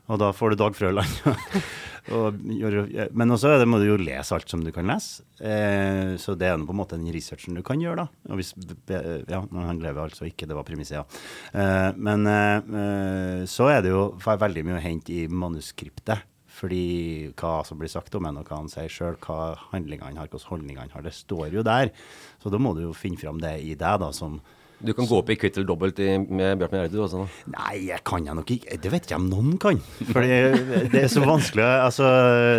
Og 0.08 0.20
da 0.20 0.32
får 0.32 0.54
du 0.54 0.60
Dag 0.60 0.76
Frøland. 0.76 1.18
og 2.16 2.38
men 2.40 3.34
også 3.34 3.52
det, 3.60 3.68
må 3.68 3.80
du 3.80 3.90
jo 3.90 3.98
lese 4.00 4.36
alt 4.36 4.48
som 4.48 4.62
du 4.64 4.70
kan 4.72 4.88
lese. 4.88 5.26
Eh, 5.40 6.14
så 6.20 6.32
det 6.38 6.48
er 6.48 6.56
på 6.62 6.72
en 6.72 6.80
måte 6.80 6.96
den 6.96 7.12
researchen 7.12 7.58
du 7.58 7.62
kan 7.66 7.82
gjøre, 7.82 8.06
da. 8.06 8.32
Og 8.32 8.40
hvis, 8.40 8.54
ja, 8.88 9.42
han 9.42 9.82
lever 9.84 10.06
altså 10.06 10.28
ikke, 10.28 10.48
det 10.48 10.56
var 10.56 10.66
premisset, 10.68 11.02
ja. 11.02 11.04
Eh, 11.52 11.90
men 12.00 12.24
eh, 12.32 13.44
så 13.50 13.68
er 13.74 13.84
det 13.84 13.92
jo 13.92 14.10
veldig 14.24 14.64
mye 14.64 14.80
å 14.80 14.84
hente 14.88 15.14
i 15.14 15.28
manuskriptet. 15.28 16.24
Fordi 16.58 17.30
hva 17.38 17.60
som 17.62 17.78
blir 17.78 17.90
sagt 17.92 18.16
om 18.18 18.26
en, 18.26 18.40
og 18.40 18.48
hva 18.48 18.56
han 18.58 18.70
sier 18.72 18.90
sjøl, 18.90 19.18
hva 19.22 19.52
handlingene 19.68 20.08
han 20.08 20.16
har, 20.18 20.30
hvilke 20.32 20.50
holdninger 20.50 20.80
han 20.80 20.94
har, 20.96 21.04
det 21.06 21.14
står 21.14 21.52
jo 21.54 21.62
der. 21.66 21.92
Så 22.42 22.50
da 22.50 22.58
må 22.58 22.72
du 22.74 22.82
jo 22.88 22.96
finne 22.96 23.20
fram 23.20 23.38
det 23.42 23.60
i 23.62 23.76
deg, 23.78 24.00
da, 24.02 24.08
som 24.16 24.40
Du 24.78 24.92
kan 24.94 25.08
gå 25.10 25.18
opp 25.18 25.30
i 25.32 25.36
kvitt 25.38 25.56
eller 25.58 25.66
dobbelt 25.66 25.98
i, 25.98 26.12
med 26.18 26.60
Bjartmar 26.60 26.84
Eide, 26.84 26.94
du 26.94 27.02
også. 27.02 27.24
Da. 27.24 27.54
Nei, 27.56 27.74
jeg 27.88 28.02
kan 28.06 28.26
jeg 28.28 28.38
nok 28.38 28.52
ikke. 28.54 28.78
Det 28.84 28.92
vet 28.92 29.08
ikke 29.08 29.18
om 29.18 29.26
noen 29.30 29.56
kan. 29.62 29.80
Fordi 30.12 30.38
det 30.92 31.02
er 31.02 31.10
så 31.10 31.22
vanskelig. 31.24 31.64
Altså, 31.66 32.10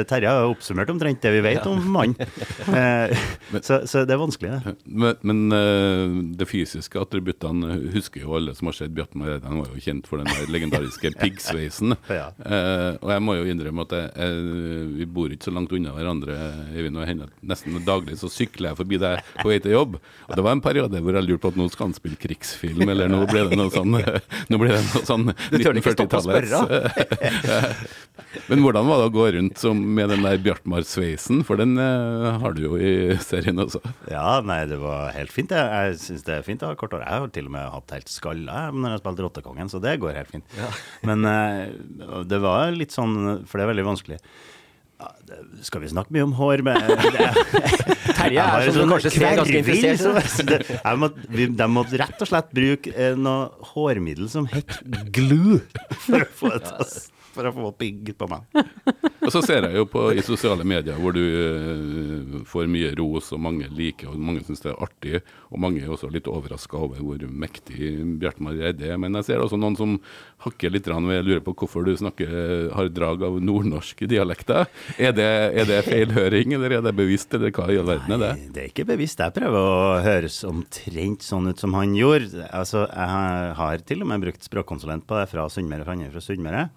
Terje 0.09 0.33
har 0.35 0.49
oppsummert 0.51 0.91
omtrent 0.91 1.23
det 1.23 1.31
vi 1.37 1.43
vet 1.45 1.69
om 1.69 1.79
mannen. 1.95 2.17
Eh, 2.69 3.13
så, 3.63 3.79
så 3.87 4.03
det 4.07 4.13
er 4.13 4.19
vanskelig, 4.21 4.51
det. 4.51 4.73
Men, 4.85 5.15
men 5.25 6.35
det 6.39 6.47
fysiske 6.49 6.99
attributtene 6.99 7.77
husker 7.95 8.25
jo 8.25 8.35
alle 8.37 8.53
som 8.57 8.69
har 8.69 8.77
sett 8.77 8.93
Bjartmar 8.95 9.37
Eide. 9.37 9.47
Han 9.47 9.63
var 9.63 9.71
jo 9.71 9.83
kjent 9.83 10.09
for 10.09 10.21
den 10.21 10.51
legendariske 10.51 11.13
piggsveisen. 11.21 11.95
Ja. 12.11 12.29
Eh, 12.43 12.99
og 12.99 13.13
jeg 13.15 13.25
må 13.25 13.37
jo 13.39 13.47
innrømme 13.47 13.87
at 13.87 13.95
jeg, 13.95 14.11
jeg, 14.19 14.91
vi 14.99 15.09
bor 15.19 15.31
ikke 15.31 15.49
så 15.49 15.55
langt 15.55 15.73
unna 15.75 15.95
hverandre. 15.95 16.37
Øyvind 16.75 16.99
og 16.99 17.07
henne. 17.07 17.31
Nesten 17.47 17.79
daglig 17.87 18.19
så 18.19 18.27
sykler 18.31 18.73
jeg 18.73 18.81
forbi 18.83 18.99
deg 19.01 19.23
på 19.39 19.49
vei 19.53 19.59
til 19.63 19.77
jobb. 19.77 19.99
Og 20.27 20.35
det 20.35 20.45
var 20.45 20.57
en 20.57 20.67
periode 20.67 20.99
hvor 21.03 21.15
jeg 21.15 21.29
lurte 21.29 21.45
på 21.47 21.53
at 21.53 21.59
nå 21.63 21.71
skal 21.71 21.89
han 21.89 21.97
spille 21.97 22.08
krigsfilm, 22.19 22.89
eller 22.89 23.09
nå 23.11 23.23
ble 23.29 23.45
det 23.49 23.57
noe 23.59 23.71
sånn 23.73 23.93
Nå 23.93 24.59
ble 24.61 24.71
det 24.73 24.81
noe 24.85 25.03
sånn 25.05 25.27
Du 25.29 25.57
tør 25.59 25.77
ikke 25.79 25.93
stoppe 25.95 26.19
å 26.19 26.23
1940-tallets 26.23 28.05
Men 28.49 28.63
hvordan 28.63 28.87
var 28.89 29.01
det 29.01 29.07
å 29.09 29.13
gå 29.15 29.25
rundt 29.35 29.61
som, 29.61 29.79
med 29.95 30.11
den 30.13 30.25
der 30.25 30.41
Bjartmar-sveisen? 30.43 31.43
For 31.47 31.59
den 31.59 31.77
eh, 31.81 32.27
har 32.43 32.55
du 32.55 32.61
jo 32.67 32.77
i 32.77 33.15
serien 33.23 33.61
også. 33.63 33.81
Ja, 34.11 34.39
nei, 34.45 34.61
det 34.69 34.77
var 34.81 35.09
helt 35.15 35.33
fint. 35.33 35.53
Jeg, 35.55 35.65
jeg 35.65 35.97
syns 36.03 36.27
det 36.27 36.35
er 36.37 36.45
fint 36.45 36.63
å 36.65 36.71
ha 36.71 36.77
kort 36.79 36.93
hår. 36.95 37.05
Jeg 37.07 37.23
har 37.25 37.33
til 37.35 37.49
og 37.49 37.55
med 37.55 37.65
hatt 37.73 37.95
helt 37.95 38.11
skalla 38.11 38.67
når 38.75 38.95
jeg 38.95 39.01
spilte 39.03 39.25
Rottekongen, 39.25 39.71
så 39.71 39.81
det 39.83 39.97
går 40.03 40.17
helt 40.19 40.31
fint. 40.35 40.59
Men 41.09 41.25
eh, 41.29 41.65
det 42.29 42.39
var 42.43 42.71
litt 42.75 42.95
sånn, 42.95 43.17
for 43.49 43.57
det 43.57 43.65
er 43.65 43.73
veldig 43.73 43.89
vanskelig. 43.89 44.21
Ja, 44.99 45.13
det, 45.23 45.37
skal 45.63 45.79
vi 45.79 45.89
snakke 45.93 46.11
mye 46.11 46.25
om 46.27 46.33
hår? 46.35 46.63
Men, 46.67 46.81
Terje 48.19 48.43
er 48.43 48.65
som 48.67 48.75
sånn, 48.75 48.89
du 48.89 48.93
kanskje 48.95 49.11
ser 49.13 49.37
ganske 49.39 49.61
interessert. 49.61 50.73
må, 50.99 51.11
De 51.31 51.69
måtte 51.71 52.01
rett 52.01 52.25
og 52.25 52.27
slett 52.27 52.51
bruke 52.55 52.91
eh, 52.91 53.15
noe 53.15 53.69
hårmiddel 53.71 54.27
som 54.31 54.49
het 54.51 54.75
glue 55.15 55.61
for 56.03 56.25
å 56.25 56.29
få, 56.41 56.51
det 56.57 56.65
til 56.67 57.15
for 57.39 57.49
å 57.49 57.55
få 57.55 57.71
pigg 57.79 58.13
på 58.19 58.29
meg. 58.31 58.45
Og 59.19 59.33
så 59.33 59.41
ser 59.45 59.67
jeg 59.67 59.75
jo 59.77 59.85
på 59.89 60.07
i 60.15 60.23
sosiale 60.25 60.63
medier 60.65 60.97
hvor 60.97 61.13
du 61.13 61.21
uh, 61.21 62.37
får 62.49 62.69
mye 62.71 62.93
ros, 62.97 63.27
og 63.35 63.41
mange 63.43 63.67
liker, 63.75 64.09
og 64.09 64.21
mange 64.29 64.41
syns 64.47 64.63
det 64.63 64.71
er 64.71 64.79
artig. 64.81 65.19
Og 65.51 65.61
mange 65.61 65.83
er 65.83 65.91
også 65.91 66.09
litt 66.11 66.29
overraska 66.31 66.79
over 66.79 67.01
hvor 67.03 67.25
mektig 67.29 67.91
Bjartmar 68.21 68.57
Reide 68.57 68.87
er. 68.89 68.97
Men 69.01 69.17
jeg 69.19 69.27
ser 69.27 69.43
også 69.43 69.59
noen 69.59 69.77
som 69.77 69.97
hakker 70.45 70.73
litt 70.73 70.87
ved 70.89 71.27
lurer 71.27 71.43
på 71.45 71.53
hvorfor 71.53 71.85
du 71.85 71.91
snakker, 71.99 72.31
har 72.73 72.89
drag 72.95 73.23
av 73.27 73.37
nordnorsk 73.43 74.05
dialekt. 74.09 74.49
Er 74.97 75.13
det, 75.13 75.29
er 75.61 75.67
det 75.69 75.81
feilhøring, 75.85 76.55
eller 76.57 76.79
er 76.79 76.85
det 76.87 76.95
bevisst, 76.97 77.33
eller 77.35 77.53
hva 77.53 77.67
i 77.69 77.77
all 77.77 77.89
verden 77.91 78.15
er 78.15 78.23
det? 78.23 78.31
Nei, 78.39 78.51
det 78.55 78.63
er 78.63 78.71
ikke 78.71 78.87
bevisst. 78.89 79.21
Jeg 79.21 79.35
prøver 79.35 79.59
å 79.59 79.99
høres 80.05 80.39
omtrent 80.47 81.25
sånn 81.27 81.51
ut 81.51 81.61
som 81.61 81.75
han 81.77 81.93
gjorde. 81.97 82.47
Altså, 82.49 82.87
jeg 82.87 83.13
har- 83.13 83.53
har 83.59 83.77
til 83.85 84.01
og 84.01 84.07
med 84.07 84.23
brukt 84.25 84.43
språkkonsulent 84.47 85.05
på 85.05 85.19
det 85.19 85.29
fra 85.29 85.49
Sunnmøre, 85.49 85.83
for 85.85 85.93
han 85.93 86.07
er 86.07 86.15
fra 86.15 86.23
Sunnmøre. 86.23 86.69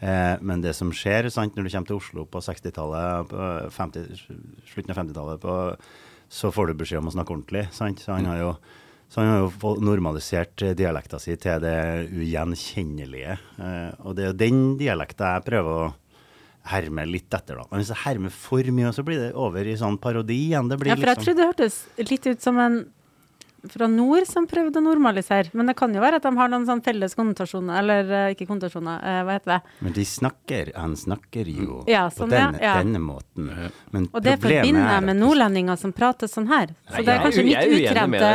Eh, 0.00 0.34
men 0.40 0.62
det 0.62 0.74
som 0.78 0.92
skjer 0.94 1.30
sant, 1.34 1.56
når 1.56 1.66
du 1.66 1.72
kommer 1.72 1.90
til 1.90 1.98
Oslo 2.00 2.26
på 2.30 2.42
60-tallet, 2.44 3.32
slutten 4.70 4.94
av 4.94 5.00
50-tallet, 5.00 5.48
så 6.28 6.52
får 6.54 6.70
du 6.70 6.78
beskjed 6.82 7.02
om 7.02 7.10
å 7.10 7.16
snakke 7.16 7.34
ordentlig. 7.34 7.64
Sant? 7.74 8.04
Så 8.04 8.14
han 8.14 8.28
har 8.30 8.42
jo 8.42 8.52
så 9.08 9.22
han 9.22 9.30
har 9.32 9.46
jo 9.46 9.70
normalisert 9.80 10.60
dialekta 10.76 11.16
si 11.22 11.32
til 11.40 11.62
det 11.64 11.78
ugjenkjennelige. 12.12 13.38
Eh, 13.56 13.94
og 14.04 14.18
det 14.18 14.26
er 14.26 14.30
jo 14.34 14.40
den 14.42 14.60
dialekta 14.80 15.32
jeg 15.38 15.46
prøver 15.46 15.86
å 15.86 15.88
herme 16.68 17.06
litt 17.08 17.32
etter, 17.32 17.56
da. 17.56 17.64
Men 17.70 17.80
hvis 17.80 17.92
jeg 17.94 18.02
hermer 18.02 18.34
for 18.34 18.72
mye, 18.76 18.92
så 18.92 19.04
blir 19.06 19.22
det 19.22 19.30
over 19.38 19.64
i 19.64 19.78
sånn 19.80 19.96
parodi 20.02 20.36
igjen. 20.50 20.68
Det 20.68 20.76
blir 20.80 20.92
Ja, 20.92 20.98
for 20.98 21.08
jeg 21.08 21.16
liksom 21.16 21.24
trodde 21.24 21.40
det 21.40 21.48
hørtes 21.48 22.10
litt 22.10 22.28
ut 22.28 22.44
som 22.44 22.60
en 22.60 22.78
fra 23.70 23.88
nord 23.90 24.26
som 24.28 24.46
prøvde 24.48 24.78
å 24.78 24.84
normalisere. 24.84 25.50
Men 25.58 25.70
det 25.70 25.74
kan 25.78 25.94
jo 25.94 26.02
være 26.02 26.20
at 26.20 26.26
de 26.26 26.32
har 26.38 26.50
noen 26.52 26.66
sånn 26.68 26.82
felles 26.84 27.14
konnotasjoner, 27.18 27.80
eller 27.80 28.12
eh, 28.14 28.34
ikke 28.34 28.46
konnotasjoner, 28.48 29.02
eh, 29.02 29.20
hva 29.26 29.36
heter 29.38 29.54
det? 29.56 29.58
Men 29.86 29.96
de 29.96 30.04
snakker, 30.06 30.70
han 30.76 30.94
snakker 30.98 31.50
jo 31.50 31.80
Ja, 31.90 32.04
på 32.08 32.22
sånn, 32.22 32.30
på 32.30 32.36
denne, 32.36 32.62
ja. 32.62 32.76
denne 32.78 33.00
måten. 33.02 33.50
Men 33.94 34.08
Og 34.12 34.22
det 34.24 34.36
forbinder 34.42 34.84
er 34.84 34.94
jeg 34.98 35.06
med 35.08 35.20
nordlendinger 35.20 35.80
som 35.80 35.94
prater 35.96 36.30
sånn 36.30 36.48
her. 36.50 36.74
Så 36.88 37.02
det 37.02 37.14
er 37.14 37.24
kanskje 37.24 37.44
mitt 37.48 37.56
jeg 37.56 37.72
er 37.72 37.92
utrente 37.92 38.30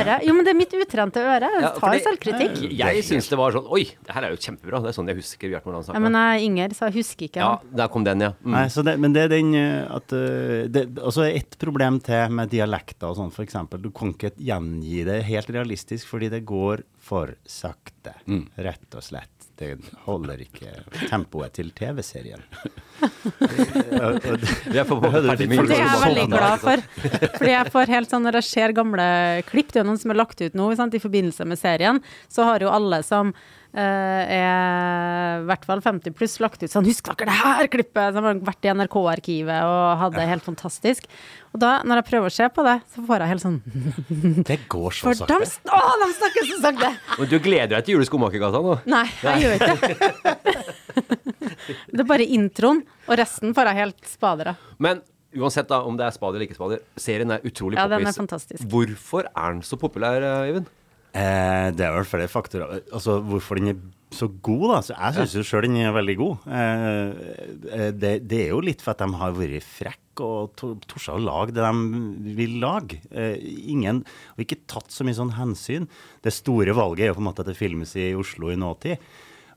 øre. 0.00 0.18
Jo, 0.26 0.36
men 0.36 0.46
det 0.48 0.52
er 0.52 0.58
mitt 0.60 0.76
utrente 0.76 1.24
øre. 1.24 1.52
Jeg 1.56 1.72
tar 1.80 1.98
selvkritikk. 2.10 2.60
Jeg 2.76 3.06
syns 3.06 3.30
det 3.32 3.40
var 3.40 3.56
sånn 3.56 3.70
Oi, 3.76 3.82
det 4.06 4.14
her 4.14 4.28
er 4.28 4.34
jo 4.34 4.40
kjempebra. 4.40 4.82
Det 4.84 4.92
er 4.92 4.96
sånn 4.98 5.10
jeg 5.10 5.18
husker 5.22 5.50
Bjartmar 5.50 5.78
han 5.80 5.88
Ja, 5.96 6.02
men 6.02 6.18
jeg 6.20 6.46
Inger, 6.46 6.74
så 6.76 6.90
jeg 6.90 7.00
husker 7.00 7.28
ikke. 7.30 7.40
Ja, 7.42 7.78
der 7.80 7.90
kom 7.92 8.04
den, 8.06 8.22
ja. 8.22 8.32
Mm. 8.44 8.52
Nei, 8.54 8.66
så 8.72 8.84
det, 8.86 8.96
men 9.02 9.14
det 9.16 9.24
er 9.26 9.32
den 9.32 9.54
eh, 9.58 9.96
at 9.96 10.12
det, 10.72 10.84
Altså 11.00 11.26
et 11.26 11.56
problem 11.60 11.98
til 12.04 12.36
med 12.36 12.50
dialekter 12.52 13.10
og 13.10 13.18
sånn, 13.18 13.32
f.eks. 13.34 13.56
Du 13.82 13.90
kan 13.94 14.12
ikke 14.14 14.32
gjengi 14.66 15.04
det 15.06 15.22
helt 15.26 15.50
realistisk 15.50 16.08
fordi 16.10 16.28
det 16.32 16.44
går 16.46 16.82
for 16.98 17.34
sakte. 17.46 18.14
Mm. 18.26 18.46
Rett 18.56 18.94
og 18.98 19.02
slett. 19.04 19.30
Det 19.56 19.70
holder 20.04 20.42
ikke 20.44 20.72
tempoet 21.08 21.54
til 21.56 21.70
TV-serien. 21.72 22.42
Det- 24.66 24.76
er 24.76 24.84
jeg 24.84 26.02
veldig 26.02 26.26
glad 26.28 26.60
for. 26.60 26.82
Fordi 27.38 27.52
jeg 27.52 27.72
får 27.72 27.92
helt 27.94 28.10
sånn, 28.10 28.26
Når 28.26 28.40
jeg 28.40 28.48
ser 28.50 28.72
gamle 28.76 29.06
klipp, 29.48 29.72
det 29.72 29.80
er 29.80 29.84
jo 29.84 29.90
noen 29.90 30.00
som 30.02 30.10
er 30.12 30.18
lagt 30.20 30.40
ut 30.42 30.54
nå 30.58 30.68
sant, 30.76 30.94
i 30.94 31.00
forbindelse 31.02 31.46
med 31.48 31.58
serien, 31.60 32.02
så 32.28 32.44
har 32.48 32.60
jo 32.60 32.72
alle 32.72 33.02
som 33.06 33.32
er 33.82 35.40
i 35.42 35.46
hvert 35.48 35.66
fall 35.68 35.82
50 35.84 36.14
pluss 36.16 36.38
lagt 36.40 36.62
ut 36.62 36.72
sånn 36.72 36.86
Husk 36.88 37.10
dere 37.10 37.28
det 37.28 37.36
her 37.36 37.68
klippet! 37.72 38.14
Som 38.16 38.28
har 38.28 38.38
vært 38.46 38.66
i 38.66 38.72
NRK-arkivet 38.72 39.66
og 39.68 39.82
hadde 40.02 40.20
det 40.20 40.28
helt 40.30 40.46
fantastisk. 40.46 41.08
Og 41.52 41.60
da, 41.62 41.72
når 41.88 42.00
jeg 42.00 42.08
prøver 42.10 42.32
å 42.32 42.36
se 42.36 42.48
på 42.52 42.64
det, 42.66 42.76
så 42.92 43.04
får 43.08 43.24
jeg 43.24 43.32
helt 43.34 43.44
sånn 43.44 43.58
Det 44.50 44.58
går 44.72 44.96
så 44.96 45.08
For 45.10 45.20
de, 45.20 45.40
sakte. 45.48 45.72
å, 45.72 45.82
de 46.02 46.08
snakker 46.20 46.48
så 46.52 46.60
sakte! 46.64 46.92
Du 47.32 47.36
gleder 47.42 47.74
deg 47.76 47.86
til 47.88 47.96
Jule 47.98 48.08
Skomakergata 48.08 48.62
nå? 48.64 48.78
Nei, 48.92 49.04
jeg 49.24 49.44
gjør 49.44 49.58
ikke 49.58 49.76
det. 49.82 50.56
Det 51.66 52.02
er 52.02 52.06
bare 52.08 52.24
introen, 52.30 52.82
og 53.08 53.18
resten 53.18 53.54
får 53.56 53.70
jeg 53.70 53.78
helt 53.80 54.08
spader 54.08 54.52
av. 54.52 54.66
Men 54.82 55.00
uansett 55.36 55.68
da, 55.70 55.82
om 55.88 55.96
det 55.98 56.06
er 56.06 56.14
spader 56.14 56.38
eller 56.38 56.48
ikke 56.48 56.58
spader, 56.58 56.82
serien 57.00 57.32
er 57.34 57.44
utrolig 57.46 57.78
Ja, 57.78 57.88
fantastisk. 58.16 58.64
Hvorfor 58.70 59.28
er 59.32 59.56
den 59.56 59.62
så 59.66 59.78
populær, 59.80 60.22
eh, 60.22 60.50
Øyvind? 60.50 60.70
Eh, 61.16 61.68
det 61.76 61.84
er 61.86 61.94
vel 61.96 62.04
flere 62.08 62.28
faktorer. 62.30 62.82
Altså, 62.92 63.18
hvorfor 63.24 63.56
den 63.60 63.72
er 63.72 63.78
så 64.16 64.28
god, 64.44 64.66
da. 64.70 64.78
Så 64.86 64.94
jeg 64.96 65.14
syns 65.16 65.34
jo 65.38 65.44
sjøl 65.48 65.64
den 65.66 65.78
er 65.82 65.94
veldig 65.96 66.16
god. 66.20 66.44
Eh, 66.46 67.06
eh, 67.72 67.90
det, 67.96 68.12
det 68.28 68.40
er 68.44 68.50
jo 68.52 68.60
litt 68.64 68.84
for 68.84 68.92
at 68.94 69.00
de 69.02 69.08
har 69.20 69.34
vært 69.36 69.64
frekke 69.66 70.24
og 70.24 70.52
to- 70.56 70.76
torsa 70.88 71.12
å 71.16 71.20
lage 71.20 71.52
det 71.56 71.64
de 71.66 72.34
vil 72.38 72.54
lage. 72.62 73.00
Eh, 73.10 73.36
ingen, 73.72 74.02
og 74.36 74.44
ikke 74.44 74.60
tatt 74.70 74.92
så 74.94 75.04
mye 75.04 75.16
sånn 75.18 75.34
hensyn. 75.36 75.88
Det 76.24 76.32
store 76.36 76.72
valget 76.76 77.06
er 77.06 77.10
jo 77.12 77.18
på 77.18 77.24
en 77.24 77.28
måte 77.30 77.44
at 77.44 77.50
det 77.50 77.58
filmes 77.58 77.92
i 78.00 78.10
Oslo 78.16 78.52
i 78.52 78.56
nåtid. 78.60 78.96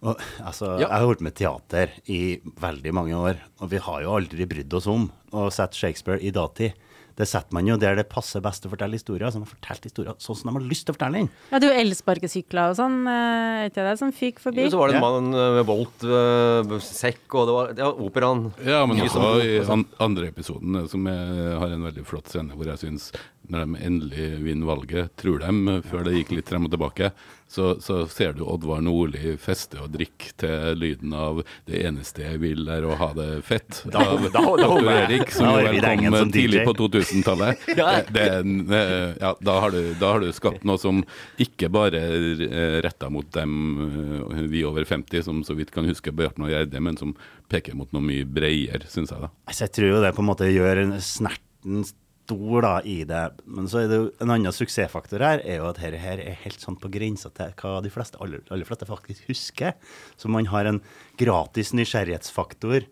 Og, 0.01 0.15
altså, 0.39 0.77
Ja. 0.79 0.87
Jeg 0.87 0.91
har 0.95 1.05
holdt 1.09 1.21
med 1.27 1.35
teater 1.35 1.89
i 2.07 2.39
veldig 2.59 2.93
mange 2.95 3.15
år, 3.19 3.39
og 3.59 3.69
vi 3.73 3.77
har 3.83 4.01
jo 4.05 4.13
aldri 4.15 4.45
brydd 4.47 4.73
oss 4.79 4.87
om 4.87 5.09
å 5.35 5.49
sette 5.51 5.75
Shakespeare 5.75 6.21
i 6.23 6.31
datid. 6.31 6.71
Det 7.19 7.27
setter 7.27 7.51
man 7.51 7.67
jo 7.67 7.75
der 7.75 7.97
det 7.99 8.05
passer 8.07 8.39
best 8.39 8.63
å 8.63 8.69
fortelle 8.71 8.95
historier. 8.95 9.27
Så 9.27 9.41
de 9.41 9.43
har 9.43 9.51
fortalt 9.51 9.83
historier 9.89 10.15
sånn 10.23 10.37
som 10.39 10.49
de 10.49 10.55
har 10.55 10.67
lyst 10.69 10.85
til 10.87 10.93
å 10.93 10.97
fortelle 10.97 11.19
den. 11.19 11.29
Ja, 11.51 11.59
det 11.59 11.67
er 11.67 11.73
jo 11.75 11.81
elsparkesykler 11.83 12.71
og 12.71 12.77
sånn, 12.79 12.95
eh, 13.11 13.65
er 13.65 13.71
ikke 13.73 13.83
det 13.89 13.95
som 13.99 14.13
fikk 14.15 14.39
forbi? 14.39 14.63
Jo, 14.63 14.71
så 14.71 14.79
var 14.79 14.93
det 14.93 14.95
en 15.01 15.03
mann 15.03 15.27
eh, 15.35 15.49
med 15.59 15.67
Bolt-sekk, 15.67 17.25
og 17.35 17.49
det 17.49 17.55
var 17.57 17.73
ja, 17.83 17.89
operaen. 18.07 18.45
Ja, 18.63 18.85
men 18.87 19.03
også 19.03 19.19
som- 19.19 19.41
i 19.43 19.59
an 19.75 19.85
andre 19.99 20.31
episoden, 20.31 20.75
eh, 20.83 20.87
som 20.87 21.03
jeg 21.05 21.59
har 21.59 21.67
en 21.75 21.83
veldig 21.91 22.05
flott 22.07 22.27
scene 22.31 22.55
hvor 22.55 22.65
jeg 22.71 22.79
syns 22.85 23.11
når 23.49 23.65
de 23.65 23.83
endelig 23.87 24.29
vinner 24.45 24.69
valget, 24.69 25.11
tror 25.19 25.39
de, 25.41 25.81
før 25.89 26.03
det 26.07 26.15
gikk 26.19 26.31
litt 26.37 26.49
frem 26.51 26.65
og 26.67 26.71
tilbake, 26.73 27.11
så, 27.49 27.71
så 27.81 28.03
ser 28.05 28.35
du 28.37 28.43
Oddvar 28.45 28.83
Nordli 28.85 29.31
feste 29.41 29.79
og 29.81 29.89
drikke 29.95 30.35
til 30.37 30.75
lyden 30.77 31.15
av 31.17 31.39
'Det 31.65 31.79
eneste 31.81 32.21
jeg 32.21 32.37
vil 32.43 32.67
er 32.69 32.85
å 32.85 32.93
ha 32.99 33.07
det 33.17 33.41
fett' 33.47 33.79
av 33.89 34.21
da- 34.29 34.29
da 34.29 34.43
Dr. 34.61 34.89
Erik, 34.93 35.31
som 35.33 35.47
jo 35.57 35.79
kom 35.81 36.15
som 36.19 36.31
tidlig 36.31 36.61
på 36.67 36.75
2000-tallet. 36.77 37.57
Ja. 37.79 38.01
Det, 38.01 38.13
det 38.13 38.21
er 38.27 38.39
en, 38.43 38.53
eh, 38.69 39.15
ja, 39.19 39.33
da, 39.41 39.59
har 39.65 39.71
du, 39.73 39.81
da 39.99 40.11
har 40.13 40.19
du 40.21 40.29
skapt 40.31 40.63
noe 40.63 40.77
som 40.77 41.01
ikke 41.41 41.71
bare 41.73 41.97
er 41.97 42.81
retta 42.85 43.09
mot 43.09 43.25
dem 43.33 44.29
eh, 44.29 44.45
vi 44.45 44.61
over 44.63 44.85
50, 44.85 45.23
som 45.25 45.41
så 45.43 45.55
vidt 45.57 45.71
kan 45.73 45.85
huske 45.89 46.13
Bjartne 46.13 46.45
og 46.45 46.53
Gjerde, 46.53 46.79
men 46.85 46.97
som 46.97 47.15
peker 47.49 47.73
mot 47.73 47.89
noe 47.91 48.01
mye 48.05 48.25
bredere, 48.29 48.85
syns 48.85 49.09
jeg. 49.09 49.21
da. 49.25 49.29
Altså, 49.49 49.65
jeg 49.65 49.73
tror 49.73 49.89
jo 49.95 50.01
det 50.05 50.13
på 50.13 50.21
en 50.21 50.29
måte 50.29 50.53
gjør 50.53 50.83
en 50.85 50.93
snerten 51.01 51.81
stor 52.29 52.61
da, 52.61 52.73
i 52.85 53.03
det. 53.09 53.23
Men 53.49 53.67
så 53.69 53.83
er 53.83 53.89
det 53.89 53.97
jo 53.97 54.07
en 54.21 54.33
annen 54.33 54.53
suksessfaktor 54.53 55.23
her, 55.25 55.41
er 55.41 55.59
jo 55.59 55.69
at 55.69 55.79
dette 55.81 56.01
her 56.01 56.21
er 56.21 56.37
helt 56.43 56.61
sånn 56.61 56.77
på 56.79 56.91
grensa 56.93 57.31
til 57.33 57.53
hva 57.57 57.79
de 57.81 57.91
fleste, 57.93 58.19
aller, 58.21 58.43
aller 58.53 58.67
fleste 58.67 58.87
faktisk 58.89 59.29
husker. 59.31 59.73
Så 60.19 60.29
man 60.29 60.49
har 60.51 60.69
en 60.69 60.81
gratis 61.19 61.73
nysgjerrighetsfaktor 61.73 62.85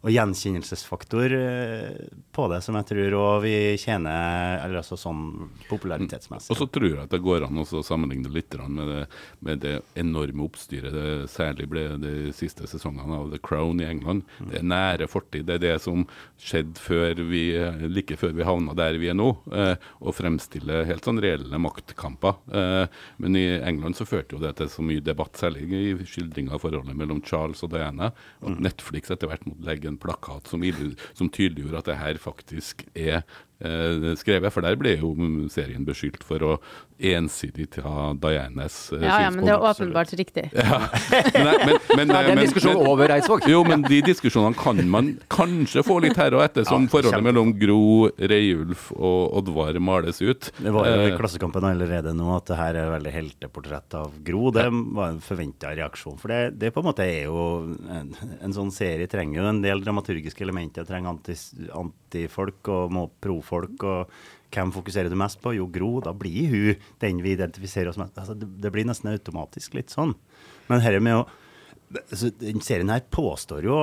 og 0.00 0.12
gjenkjennelsesfaktor 0.14 1.32
eh, 1.36 1.96
på 2.32 2.46
det, 2.48 2.60
som 2.64 2.76
jeg 2.78 2.88
tror 2.88 3.16
òg 3.18 3.42
vi 3.44 3.54
tjener 3.80 4.62
eller 4.64 4.80
altså 4.80 4.96
sånn 4.96 5.50
popularitetsmessig. 5.68 6.48
Og 6.54 6.56
så 6.56 6.66
tror 6.72 6.88
jeg 6.88 7.02
at 7.02 7.12
det 7.12 7.20
går 7.24 7.44
an 7.44 7.60
å 7.60 7.66
sammenligne 7.84 8.32
litt 8.32 8.56
med 8.64 8.88
det, 8.88 9.02
med 9.44 9.60
det 9.60 9.74
enorme 10.00 10.46
oppstyret 10.46 10.94
det 10.94 11.28
særlig 11.32 11.68
ble 11.70 11.84
de 12.00 12.14
siste 12.36 12.66
sesongene 12.70 13.18
av 13.20 13.34
The 13.34 13.40
Crown 13.44 13.82
i 13.82 13.88
England. 13.90 14.24
Det 14.40 14.62
er 14.62 14.66
nære 14.72 15.10
fortid. 15.10 15.46
Det 15.50 15.58
er 15.58 15.64
det 15.66 15.76
som 15.84 16.06
skjedde 16.40 16.80
før 16.80 17.20
vi, 17.28 17.44
like 17.92 18.16
før 18.20 18.32
vi 18.38 18.48
havna 18.48 18.74
der 18.78 18.96
vi 19.00 19.12
er 19.12 19.18
nå. 19.18 19.28
Eh, 19.52 19.76
og 20.00 20.16
fremstille 20.16 20.80
helt 20.88 21.06
sånn 21.06 21.20
reelle 21.20 21.60
maktkamper. 21.60 22.40
Eh, 22.48 23.04
men 23.20 23.36
i 23.36 23.46
England 23.58 24.00
så 24.00 24.08
førte 24.08 24.38
jo 24.38 24.42
det 24.42 24.56
til 24.58 24.72
så 24.72 24.84
mye 24.86 25.04
debatt, 25.04 25.36
særlig 25.36 25.68
i 25.68 26.08
skildringa 26.08 26.56
av 26.56 26.64
forholdet 26.64 26.96
mellom 26.96 27.20
Charles 27.26 27.60
og 27.66 27.74
Diana, 27.74 28.14
og 28.40 28.60
Netflix 28.64 29.12
etter 29.12 29.28
hvert 29.30 29.44
måtte 29.48 29.68
legge 29.68 29.89
en 29.90 30.00
plakat 30.00 30.50
som, 30.50 30.64
som 31.14 31.30
tydeliggjorde 31.30 31.82
at 31.82 31.90
det 31.90 32.00
her 32.00 32.20
faktisk 32.22 32.86
er 32.94 33.22
skrevet. 33.60 34.52
For 34.54 34.64
der 34.64 34.76
ble 34.80 34.96
jo 34.98 35.12
serien 35.52 35.84
beskyldt 35.84 36.22
for 36.26 36.42
å 36.46 36.54
ensidig 37.00 37.70
ta 37.72 38.10
Dianas 38.20 38.90
eh, 38.92 39.00
Ja, 39.06 39.22
ja, 39.24 39.30
men 39.32 39.46
det 39.46 39.54
er 39.54 39.62
åpenbart 39.64 40.10
riktig. 40.18 40.50
Men, 40.52 41.46
nei, 41.46 41.54
men, 41.64 41.78
men, 41.96 42.10
Ja, 42.12 42.18
det 42.18 42.18
er 42.18 42.28
en 42.32 42.34
men- 42.36 42.44
diskusjon 42.44 42.76
men- 42.76 42.90
over 42.90 43.14
Eidsvåg. 43.14 43.46
Jo, 43.48 43.62
men 43.64 43.82
de 43.86 44.00
diskusjonene 44.04 44.56
kan 44.60 44.82
man 44.90 45.08
kanskje 45.32 45.84
få 45.86 45.96
litt 46.04 46.18
her 46.20 46.36
og 46.36 46.44
etter, 46.44 46.66
som 46.68 46.84
Ja, 46.84 46.92
forholdet 46.92 47.24
mellom 47.24 47.54
Gro, 47.60 47.80
Reiulf 48.20 48.90
og 48.96 49.38
Oddvar 49.40 49.78
males 49.80 50.20
ut. 50.20 50.50
Det 50.60 50.72
var 50.76 50.88
jo 50.90 50.98
i 51.06 51.10
Eh, 51.10 51.16
Klassekampen 51.20 51.64
allerede 51.66 52.12
nå 52.16 52.28
at 52.36 52.46
det 52.52 52.56
her 52.60 52.76
er 52.82 52.92
veldig 52.92 53.12
helteportrett 53.16 53.96
av 53.98 54.12
Gro. 54.24 54.50
Det 54.54 54.66
var 54.70 55.14
en 55.14 55.20
forventa 55.24 55.72
reaksjon. 55.76 56.18
For 56.20 56.28
det, 56.32 56.40
det 56.60 56.72
på 56.76 56.80
en 56.84 56.88
måte 56.90 57.04
er 57.08 57.24
jo 57.30 57.46
en, 57.90 58.12
en 58.40 58.54
sånn 58.56 58.70
serie 58.74 59.08
trenger 59.10 59.40
jo 59.40 59.48
en 59.50 59.62
del 59.64 59.80
dramaturgiske 59.84 60.44
elementer. 60.44 60.84
Trenger 60.88 61.14
antis, 61.16 61.48
antifolk 62.10 62.68
og 62.68 62.92
må 62.92 63.08
profolk. 63.22 63.82
og 63.84 64.10
hvem 64.50 64.72
fokuserer 64.74 65.08
du 65.08 65.16
mest 65.16 65.40
på? 65.40 65.54
Jo, 65.54 65.68
Gro. 65.70 66.00
Da 66.02 66.12
blir 66.12 66.50
hun 66.50 66.86
den 67.00 67.22
vi 67.22 67.36
identifiserer 67.36 67.90
oss 67.90 67.98
med. 67.98 68.10
Altså, 68.16 68.34
det, 68.34 68.48
det 68.60 68.72
blir 68.74 68.84
nesten 68.84 69.12
automatisk 69.12 69.74
litt 69.74 69.90
sånn. 69.90 70.14
Men 70.68 70.82
her 70.82 70.98
med 71.00 71.20
å 71.20 71.26
altså, 72.10 72.30
Den 72.30 72.60
serien 72.60 72.90
her 72.90 73.04
påstår 73.10 73.64
jo 73.64 73.82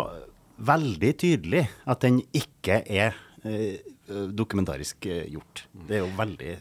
veldig 0.58 1.14
tydelig 1.22 1.68
at 1.86 2.02
den 2.02 2.20
ikke 2.36 2.82
er 2.84 3.16
eh, 3.46 3.80
dokumentarisk 4.08 5.06
eh, 5.06 5.28
gjort. 5.32 5.68
Det 5.72 6.00
er 6.00 6.04
jo 6.04 6.12
veldig 6.18 6.58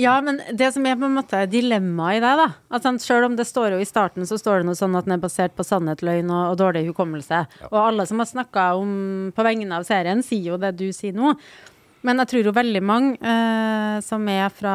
Ja, 0.00 0.14
men 0.24 0.38
det 0.56 0.70
som 0.72 0.86
er 0.88 0.96
på 0.96 1.08
en 1.08 1.16
måte 1.18 1.42
dilemmaet 1.50 2.20
i 2.20 2.22
det, 2.24 2.30
da 2.40 2.46
at 2.72 2.86
sant, 2.86 3.02
Selv 3.04 3.26
om 3.28 3.34
det 3.36 3.44
står 3.48 3.74
jo 3.74 3.80
i 3.82 3.88
starten 3.88 4.24
så 4.28 4.38
står 4.40 4.62
det 4.62 4.70
noe 4.70 4.78
sånn 4.78 4.96
at 4.96 5.08
den 5.08 5.16
er 5.18 5.20
basert 5.20 5.56
på 5.58 5.66
sannhet, 5.66 6.04
løgn 6.06 6.30
og, 6.32 6.54
og 6.54 6.60
dårlig 6.60 6.86
hukommelse. 6.88 7.42
Og 7.68 7.76
alle 7.82 8.06
som 8.08 8.22
har 8.22 8.30
snakka 8.30 8.70
om 8.80 8.94
på 9.36 9.44
vegne 9.44 9.76
av 9.76 9.84
serien, 9.88 10.22
sier 10.24 10.54
jo 10.54 10.60
det 10.62 10.72
du 10.78 10.88
sier 10.96 11.16
nå. 11.16 11.34
Men 12.06 12.22
jeg 12.22 12.30
tror 12.30 12.46
jo 12.48 12.52
veldig 12.56 12.80
mange 12.84 13.16
eh, 13.20 13.96
som 14.04 14.24
er 14.32 14.48
fra 14.54 14.74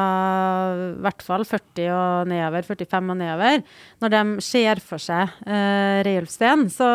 i 0.76 0.90
hvert 1.02 1.24
fall 1.26 1.46
40 1.48 1.88
og 1.90 2.28
nedover, 2.30 2.66
45 2.68 3.10
og 3.14 3.18
nedover, 3.18 3.64
når 4.04 4.12
de 4.14 4.20
ser 4.46 4.82
for 4.84 5.02
seg 5.02 5.32
eh, 5.46 6.02
Reiulf 6.06 6.30
Steen 6.30 6.66
så 6.70 6.86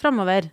framover, 0.00 0.50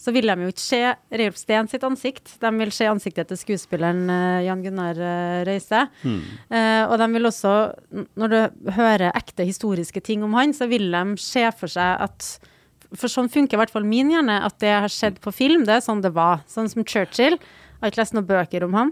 så 0.00 0.12
vil 0.12 0.28
de 0.28 0.46
jo 0.46 0.52
ikke 0.52 0.64
se 0.64 0.80
Reiulf 1.12 1.36
Steen 1.40 1.68
sitt 1.68 1.84
ansikt. 1.86 2.34
De 2.40 2.52
vil 2.60 2.72
se 2.74 2.88
ansiktet 2.88 3.30
til 3.30 3.40
skuespilleren 3.40 4.08
eh, 4.12 4.46
Jan 4.48 4.64
Gunnar 4.64 5.00
eh, 5.00 5.44
Røise. 5.48 5.84
Eh, 6.04 6.82
og 6.88 6.96
de 7.00 7.10
vil 7.14 7.30
også, 7.30 7.54
når 8.20 8.34
du 8.34 8.72
hører 8.78 9.10
ekte 9.12 9.46
historiske 9.48 10.00
ting 10.04 10.24
om 10.24 10.36
han, 10.36 10.56
så 10.56 10.68
vil 10.72 10.88
de 10.92 11.04
se 11.20 11.44
for 11.58 11.72
seg 11.72 12.04
at 12.08 12.34
for 12.94 13.10
sånn 13.10 13.30
funker 13.32 13.56
i 13.56 13.60
hvert 13.60 13.72
fall 13.74 13.86
min 13.88 14.12
hjerne, 14.12 14.36
at 14.46 14.56
det 14.62 14.70
har 14.70 14.92
skjedd 14.92 15.16
på 15.24 15.32
film. 15.34 15.64
Det 15.66 15.78
er 15.78 15.84
sånn 15.84 16.02
det 16.04 16.12
var. 16.14 16.44
Sånn 16.50 16.68
som 16.70 16.84
Churchill. 16.86 17.38
Jeg 17.84 17.90
har 17.90 17.92
ikke 17.92 18.00
lest 18.00 18.14
noen 18.16 18.28
bøker 18.30 18.64
om 18.64 18.74
han. 18.78 18.90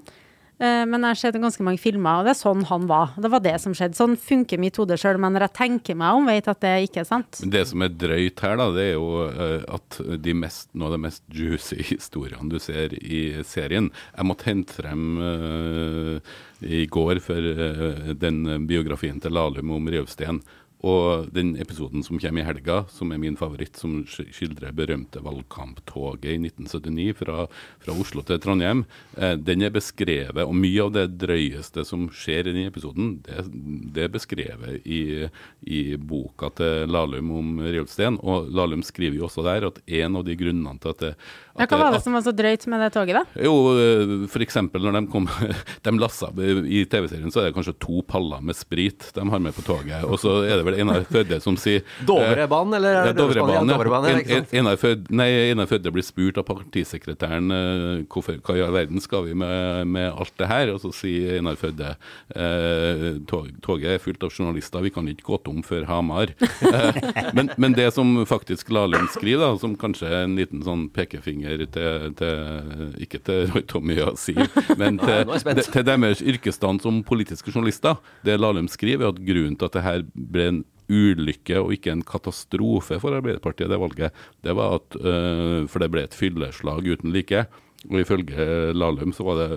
Eh, 0.60 0.82
Men 0.84 1.00
jeg 1.00 1.08
har 1.08 1.18
sett 1.18 1.36
ganske 1.40 1.64
mange 1.64 1.80
filmer, 1.80 2.20
og 2.20 2.26
det 2.26 2.34
er 2.34 2.38
sånn 2.42 2.66
han 2.68 2.84
var. 2.90 3.14
Det 3.16 3.30
var 3.32 3.40
det 3.40 3.54
som 3.62 3.72
skjedde. 3.72 3.96
Sånn 3.96 4.18
funker 4.20 4.60
mitt 4.60 4.76
hode 4.76 4.98
sjøl, 5.00 5.16
men 5.16 5.32
når 5.32 5.46
jeg 5.46 5.56
tenker 5.56 5.96
meg 5.96 6.18
om, 6.18 6.28
vet 6.28 6.50
at 6.52 6.60
det 6.60 6.74
ikke 6.90 7.00
er 7.00 7.08
sant. 7.08 7.40
Det 7.40 7.64
som 7.70 7.80
er 7.80 7.96
drøyt 7.96 8.44
her, 8.44 8.58
da, 8.60 8.68
det 8.76 8.84
er 8.90 8.92
jo 8.92 9.08
eh, 9.30 9.64
at 9.78 9.98
de 10.20 10.36
mest, 10.36 10.68
noe 10.76 10.90
av 10.90 10.98
de 10.98 11.02
mest 11.06 11.24
juicy 11.32 11.80
historiene 11.94 12.52
du 12.52 12.60
ser 12.60 12.92
i 13.00 13.42
serien 13.48 13.88
Jeg 13.88 14.28
måtte 14.28 14.50
hente 14.50 14.76
frem 14.76 15.06
uh, 15.16 16.34
i 16.60 16.84
går 16.84 17.22
for 17.24 17.40
uh, 17.40 18.12
den 18.12 18.68
biografien 18.68 19.24
til 19.24 19.32
Lahlum 19.32 19.72
om 19.72 19.88
Røvsten. 19.88 20.44
Og 20.82 21.28
den 21.34 21.54
episoden 21.62 22.02
som 22.02 22.18
kommer 22.18 22.42
i 22.42 22.46
helga, 22.46 22.80
som 22.90 23.12
er 23.14 23.20
min 23.22 23.36
favoritt, 23.38 23.78
som 23.78 24.00
skildrer 24.08 24.74
berømte 24.74 25.22
valgkamptoget 25.22 26.32
i 26.32 26.38
1979 26.40 27.14
fra, 27.20 27.46
fra 27.84 27.94
Oslo 28.02 28.24
til 28.26 28.40
Trondheim, 28.42 28.84
eh, 29.16 29.36
den 29.38 29.62
er 29.62 29.74
beskrevet. 29.74 30.42
Og 30.42 30.56
mye 30.58 30.82
av 30.82 30.90
det 30.96 31.06
drøyeste 31.22 31.86
som 31.86 32.08
skjer 32.10 32.50
i 32.50 32.56
den 32.56 32.70
episoden, 32.72 33.14
det, 33.22 33.46
det 33.94 34.08
er 34.08 34.16
beskrevet 34.16 34.82
i, 34.82 35.28
i 35.62 35.82
boka 35.96 36.50
til 36.58 36.90
Lahlum 36.90 37.30
om 37.38 37.54
Rjølsten. 37.62 38.18
Og 38.18 38.50
Lahlum 38.50 38.82
skriver 38.86 39.20
jo 39.20 39.28
også 39.30 39.46
der 39.46 39.68
at 39.70 39.78
en 39.86 40.18
av 40.18 40.26
de 40.26 40.38
grunnene 40.38 40.82
til 40.82 40.96
at 40.96 41.06
det 41.06 41.14
Ja, 41.52 41.66
at 41.66 41.72
hva 41.74 41.82
var 41.82 41.92
det 41.92 42.00
som 42.00 42.14
var 42.16 42.22
så 42.24 42.32
drøyt 42.32 42.64
med 42.72 42.80
det 42.80 42.92
toget, 42.94 43.18
da? 43.18 43.42
jo, 43.44 43.52
f.eks. 43.76 44.30
for 44.32 44.44
eksempel 44.44 44.86
når 44.86 44.94
de 44.96 45.02
kom 45.12 45.26
De 45.84 45.92
lassa 46.00 46.30
I 46.32 46.84
TV-serien 46.88 47.32
så 47.32 47.42
er 47.42 47.50
det 47.50 47.56
kanskje 47.58 47.74
to 47.82 48.00
paller 48.08 48.40
med 48.40 48.56
sprit 48.56 49.10
de 49.12 49.24
har 49.28 49.42
med 49.42 49.52
på 49.52 49.64
toget. 49.66 50.06
Og 50.08 50.16
så 50.22 50.38
er 50.46 50.56
det 50.56 50.64
vel 50.64 50.71
Einar 50.78 51.04
Førde 51.08 51.38
som 51.44 51.56
sier 51.60 51.82
Dovrebanen, 52.08 52.74
eller 52.78 52.96
ja, 53.10 53.12
Dovrebanen, 53.16 53.68
ja. 53.68 53.76
Dovrebanen, 53.76 54.22
ja? 54.28 54.40
Einar 54.58 54.76
Førde, 54.80 55.10
nei, 55.12 55.28
Einar 55.50 55.68
Førde 55.70 55.92
blir 55.94 56.06
spurt 56.06 56.38
av 56.40 56.46
partisekretæren 56.48 57.50
eh, 57.56 58.04
hvorfor, 58.12 58.38
hva 58.44 58.56
i 58.58 58.62
all 58.64 58.74
verden 58.76 59.02
skal 59.04 59.26
vi 59.28 59.34
med, 59.38 59.86
med 59.92 60.08
alt 60.12 60.34
det 60.40 60.48
her, 60.50 60.72
og 60.74 60.80
så 60.84 60.92
sier 60.96 61.38
Einar 61.40 61.58
Førde 61.60 61.94
eh, 62.36 63.06
tog, 63.30 63.50
toget 63.64 63.96
er 63.96 64.02
fullt 64.02 64.24
av 64.26 64.32
journalister, 64.34 64.82
vi 64.84 64.92
kan 64.94 65.08
ikke 65.10 65.26
gå 65.28 65.38
tom 65.46 65.62
før 65.66 65.86
Hamar. 65.90 66.32
Eh, 66.42 67.00
men, 67.36 67.50
men 67.60 67.76
det 67.76 67.90
som 67.96 68.14
faktisk 68.28 68.70
Lahlum 68.72 69.08
skriver, 69.12 69.42
da, 69.44 69.52
som 69.60 69.74
kanskje 69.78 70.08
er 70.10 70.26
en 70.26 70.36
liten 70.38 70.62
sånn 70.66 70.86
pekefinger 70.94 71.66
til, 71.74 72.12
til 72.18 72.96
ikke 73.04 73.20
til 73.26 73.46
Roy 73.52 73.64
Tommy 73.70 73.98
å 74.04 74.12
si, 74.18 74.34
men 74.80 74.98
til, 75.02 75.32
de- 75.58 75.66
til 75.72 75.86
deres 75.88 76.22
yrkesstand 76.24 76.82
som 76.84 77.02
politiske 77.06 77.52
journalister. 77.52 77.98
Det 78.26 78.38
Lahlum 78.40 78.68
skriver, 78.70 79.06
er 79.08 79.14
at 79.14 79.20
grunnen 79.26 79.56
til 79.58 79.68
at 79.68 79.76
det 79.76 79.84
her 79.86 80.04
ble 80.14 80.48
en 80.48 80.61
ulykke 80.92 81.58
og 81.62 81.74
ikke 81.76 81.94
en 81.94 82.06
katastrofe 82.06 83.00
for 83.02 83.16
Arbeiderpartiet, 83.16 83.70
det 83.72 83.80
valget, 83.80 84.22
det 84.44 84.56
var 84.58 84.78
at 84.78 84.96
øh, 85.00 85.68
For 85.70 85.82
det 85.82 85.90
ble 85.92 86.06
et 86.06 86.16
fylleslag 86.16 86.88
uten 86.92 87.12
like. 87.14 87.46
Og 87.90 87.98
ifølge 87.98 88.44
Lahlum 88.78 89.10
så 89.14 89.24
var 89.26 89.40
det 89.40 89.48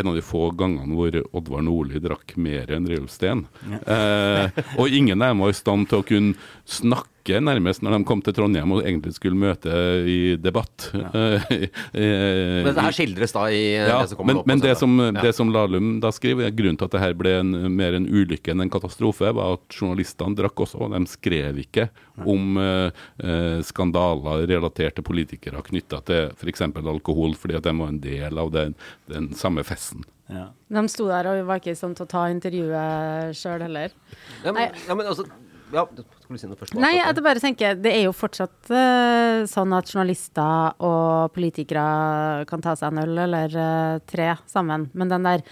en 0.00 0.08
av 0.10 0.16
de 0.16 0.24
få 0.24 0.48
gangene 0.58 0.96
hvor 0.98 1.14
Oddvar 1.38 1.62
Nordli 1.62 2.00
drakk 2.02 2.34
mer 2.40 2.72
enn 2.74 2.88
Røyulf 2.90 3.12
Steen. 3.14 3.44
Eh, 3.68 4.50
og 4.80 4.90
ingen 4.90 5.22
var 5.22 5.52
i 5.52 5.56
stand 5.56 5.86
til 5.90 6.02
å 6.02 6.08
kunne 6.08 6.34
snakke 6.66 7.17
uke 7.28 7.40
nærmest 7.44 7.82
når 7.84 7.96
de 7.96 8.06
kom 8.08 8.22
til 8.24 8.34
Trondheim 8.36 8.72
og 8.72 8.82
egentlig 8.82 9.14
skulle 9.16 9.38
møte 9.38 9.72
i 10.08 10.36
debatt. 10.40 10.88
Eh, 11.18 11.52
eh, 11.96 12.64
Men 12.64 12.74
det 12.76 12.82
her 12.84 12.94
skildres 12.94 13.32
da 13.34 13.44
i 13.50 13.60
eh, 13.74 13.88
ja, 13.88 14.00
det 14.02 14.10
som 14.10 14.18
kommer 14.18 14.34
men, 14.34 14.40
opp 14.40 14.48
men 14.50 14.60
det, 14.62 14.74
som, 14.78 14.92
Ja. 15.00 15.22
det 15.24 15.32
som 15.34 15.50
Lahlum 15.52 15.88
da 16.02 16.10
skriver, 16.14 16.50
grunnen 16.54 16.76
til 16.78 16.86
at 16.86 16.94
det 16.94 17.00
her 17.00 17.14
ble 17.18 17.32
en, 17.40 17.50
mer 17.74 17.96
en 17.96 18.06
ulykke 18.06 18.52
enn 18.52 18.62
en 18.64 18.72
katastrofe, 18.72 19.30
var 19.34 19.56
at 19.56 19.74
journalistene 19.74 20.36
drakk 20.38 20.62
også. 20.66 20.82
og 20.84 20.94
De 20.94 21.00
skrev 21.10 21.58
ikke 21.64 21.88
om 22.28 22.60
uh, 22.60 22.90
skandaler 23.66 24.46
relatert 24.50 24.98
til 24.98 25.06
politikere 25.06 25.64
knytta 25.64 26.02
til 26.06 26.30
f.eks. 26.36 26.66
alkohol, 26.68 27.34
fordi 27.38 27.58
at 27.58 27.66
de 27.66 27.74
var 27.80 27.92
en 27.94 28.02
del 28.04 28.42
av 28.44 28.52
den, 28.54 28.76
den 29.10 29.32
samme 29.38 29.64
festen. 29.66 30.06
Ja. 30.28 30.50
De 30.68 30.84
sto 30.92 31.08
der 31.08 31.32
og 31.32 31.42
var 31.48 31.62
ikke 31.62 31.74
i 31.74 31.78
stand 31.78 31.98
til 31.98 32.06
å 32.06 32.12
ta 32.12 32.28
intervjuet 32.32 33.36
sjøl 33.38 33.64
heller. 33.64 33.94
Ja, 34.44 34.52
men, 34.52 34.76
ja, 34.86 34.98
men 34.98 35.08
altså 35.08 35.28
ja, 35.72 35.84
Skal 36.28 36.36
du 36.36 36.40
si 36.42 36.48
noe 36.50 36.60
først? 36.60 36.74
Nei, 36.76 36.90
jeg 36.98 37.22
bare 37.24 37.40
tenker, 37.40 37.76
det 37.80 37.88
er 37.88 38.02
jo 38.04 38.12
fortsatt 38.12 38.68
uh, 38.68 39.46
sånn 39.48 39.72
at 39.72 39.88
journalister 39.88 40.74
og 40.84 41.32
politikere 41.32 42.44
kan 42.50 42.60
ta 42.60 42.74
seg 42.76 42.92
en 42.92 43.00
øl 43.00 43.22
eller 43.22 43.54
uh, 43.56 44.00
tre 44.04 44.34
sammen. 44.44 44.90
Men 44.92 45.08
den 45.08 45.24
der 45.24 45.46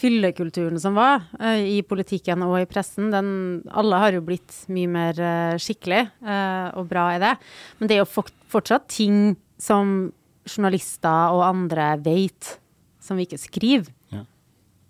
fyllekulturen 0.00 0.80
som 0.80 0.96
var 0.96 1.26
uh, 1.36 1.60
i 1.60 1.82
politikken 1.84 2.40
og 2.46 2.56
i 2.62 2.70
pressen, 2.70 3.12
den 3.12 3.28
Alle 3.68 4.00
har 4.00 4.16
jo 4.16 4.24
blitt 4.24 4.62
mye 4.72 4.94
mer 4.94 5.20
skikkelig 5.60 6.06
og 6.24 6.88
bra 6.88 7.10
i 7.12 7.20
det. 7.20 7.34
Men 7.76 7.92
det 7.92 7.98
er 7.98 8.06
jo 8.06 8.24
fortsatt 8.56 8.88
ting 8.96 9.34
som 9.60 10.08
journalister 10.48 11.36
og 11.36 11.44
andre 11.50 11.98
vet, 12.00 12.54
som 12.96 13.20
vi 13.20 13.28
ikke 13.28 13.44
skriver. 13.44 13.92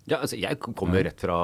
Ja, 0.05 0.19
altså, 0.21 0.37
jeg 0.37 0.59
kommer 0.61 0.99
jo 0.99 1.03
rett 1.07 1.21
fra 1.23 1.35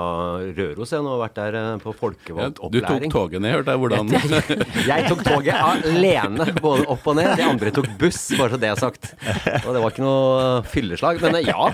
Røros 0.53 0.91
jeg, 0.93 1.01
nå 1.01 1.15
har 1.15 1.21
vært 1.23 1.37
der 1.39 1.55
eh, 1.57 1.69
på 1.81 1.93
folkevalgt 1.97 2.59
opplæring. 2.61 3.07
du 3.09 3.15
tok 3.17 3.31
toget 3.31 3.41
ned, 3.41 3.55
hørte 3.57 3.73
jeg 3.73 3.81
hvordan 3.81 4.11
Jeg 4.91 5.07
tok 5.09 5.23
toget 5.25 5.55
alene, 5.57 6.45
både 6.61 6.85
opp 6.93 7.07
og 7.09 7.17
ned. 7.17 7.31
De 7.39 7.47
andre 7.47 7.71
tok 7.73 7.89
buss, 7.97 8.19
bare 8.37 8.53
så 8.53 8.59
det 8.61 8.69
er 8.69 8.77
sagt. 8.77 9.09
Og 9.65 9.71
det 9.73 9.81
var 9.81 9.89
ikke 9.95 10.05
noe 10.05 10.43
fylleslag. 10.69 11.17
Men 11.25 11.39
eh, 11.41 11.49
ja, 11.49 11.71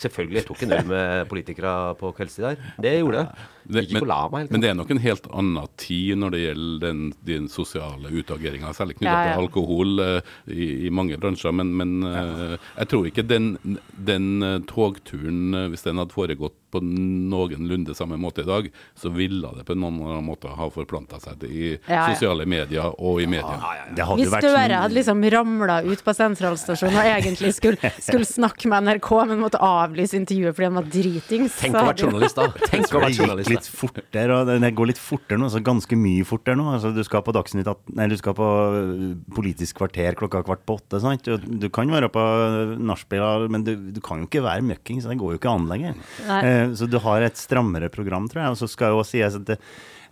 selvfølgelig 0.00 0.46
tok 0.48 0.64
en 0.64 0.72
øl 0.78 0.88
med 0.88 1.28
politikere 1.28 1.74
på 2.00 2.14
kveldstid 2.16 2.48
der. 2.48 2.62
Det 2.80 2.94
gjorde 3.02 3.26
jeg. 3.26 3.48
Det- 3.62 3.84
Ikke 3.86 4.00
cola 4.02 4.16
meg. 4.32 4.48
Men 4.50 4.64
det 4.64 4.70
er 4.72 4.74
nok 4.74 4.88
en 4.90 4.98
helt 5.04 5.28
annen 5.30 5.68
tid 5.78 6.16
når 6.18 6.32
det 6.34 6.40
gjelder 6.46 6.80
den, 6.88 7.02
den 7.28 7.44
sosiale 7.52 8.10
utageringa, 8.10 8.72
særlig 8.74 8.96
knytta 8.98 9.12
Ja, 9.12 9.28
ja. 9.28 9.36
til 9.36 9.44
alkohol 9.44 10.02
eh, 10.02 10.32
i, 10.50 10.70
i 10.88 10.90
mange 10.90 11.20
bransjer. 11.20 11.52
Men, 11.60 11.70
men 11.78 11.92
jeg 12.08 12.88
tror 12.90 13.06
ikke 13.12 13.22
den, 13.28 13.52
den 14.08 14.32
togturen, 14.66 15.52
hvis 15.70 15.84
den 15.86 16.00
hadde 16.00 16.10
foregått 16.22 16.56
på 16.72 16.80
noenlunde 16.82 17.94
samme 17.96 18.16
måte 18.20 18.42
i 18.44 18.48
dag, 18.48 18.68
så 18.98 19.10
ville 19.12 19.50
det 19.58 19.64
på 19.68 19.74
noen 19.76 19.98
annen 20.06 20.24
måte 20.24 20.48
ha 20.48 20.68
forplanta 20.72 21.18
seg 21.20 21.42
i 21.48 21.72
Ja, 21.74 21.92
ja. 21.92 22.04
sosiale 22.14 22.46
medier 22.48 22.94
og 22.96 23.20
i 23.22 23.26
media. 23.26 23.58
Ja, 23.96 24.06
Hvis 24.16 24.30
Støre 24.32 24.78
hadde 24.80 24.94
liksom 24.96 25.22
ramla 25.34 25.80
ut 25.84 26.02
på 26.04 26.14
sentralstasjonen 26.16 26.96
og 27.02 27.10
egentlig 27.10 27.52
skulle, 27.56 27.92
skulle 28.00 28.28
snakke 28.28 28.70
med 28.72 28.88
NRK, 28.88 29.10
men 29.28 29.42
måtte 29.42 29.60
avlyse 29.62 30.16
intervjuet 30.18 30.54
fordi 30.56 30.68
han 30.70 30.78
var 30.80 30.88
dritings 30.92 31.58
Tenk 31.60 31.76
å 31.76 31.84
være 31.90 32.06
journalist, 32.06 32.38
da. 32.40 32.46
Tenk 32.72 32.86
å 32.88 32.92
Det 32.92 33.02
være 33.02 33.12
gikk 33.12 33.22
journalist. 33.24 33.52
litt 33.52 33.68
fortere, 33.82 34.38
og 34.40 34.46
det- 34.48 34.60
det 34.62 34.72
går 34.78 34.86
litt 34.92 35.00
fortere 35.02 35.38
nå, 35.40 35.48
altså 35.50 35.62
ganske 35.64 35.96
mye 35.98 36.24
fortere 36.28 36.56
nå. 36.56 36.68
Altså, 36.76 36.94
du 36.94 37.02
skal 37.04 37.22
på 37.26 37.32
Dagsnytt 37.36 37.68
at, 37.68 37.80
nei, 37.98 38.06
du 38.08 38.16
skal 38.20 38.34
på 38.38 38.46
øh, 38.46 39.16
Politisk 39.34 39.76
kvarter 39.80 40.14
klokka 40.18 40.42
kvart 40.46 40.62
på 40.68 40.76
åtte. 40.78 41.00
Sant? 41.02 41.22
Du, 41.26 41.36
Du 41.62 41.68
kan 41.72 41.88
være 41.90 42.08
på 42.12 42.22
nachspiel, 42.80 43.48
men 43.52 43.64
du, 43.66 43.74
du 43.92 44.00
kan 44.04 44.20
jo 44.22 44.26
ikke 44.28 44.42
være 44.44 44.62
møkking, 44.64 45.00
så 45.02 45.10
det 45.12 45.18
går 45.20 45.34
jo 45.34 45.40
ikke 45.40 45.50
an 45.52 45.66
lenger. 45.70 45.94
Eh, 46.20 46.74
så 46.78 46.88
du 46.90 46.98
har 47.02 47.24
et 47.26 47.40
strammere 47.40 47.90
program, 47.92 48.28
tror 48.30 48.44
jeg. 48.44 48.54
Og 48.54 48.60
så 48.62 48.68
skal 48.70 48.92
jo 48.94 49.02
også 49.02 49.16
sies 49.16 49.36
at 49.38 49.46
det, 49.48 49.58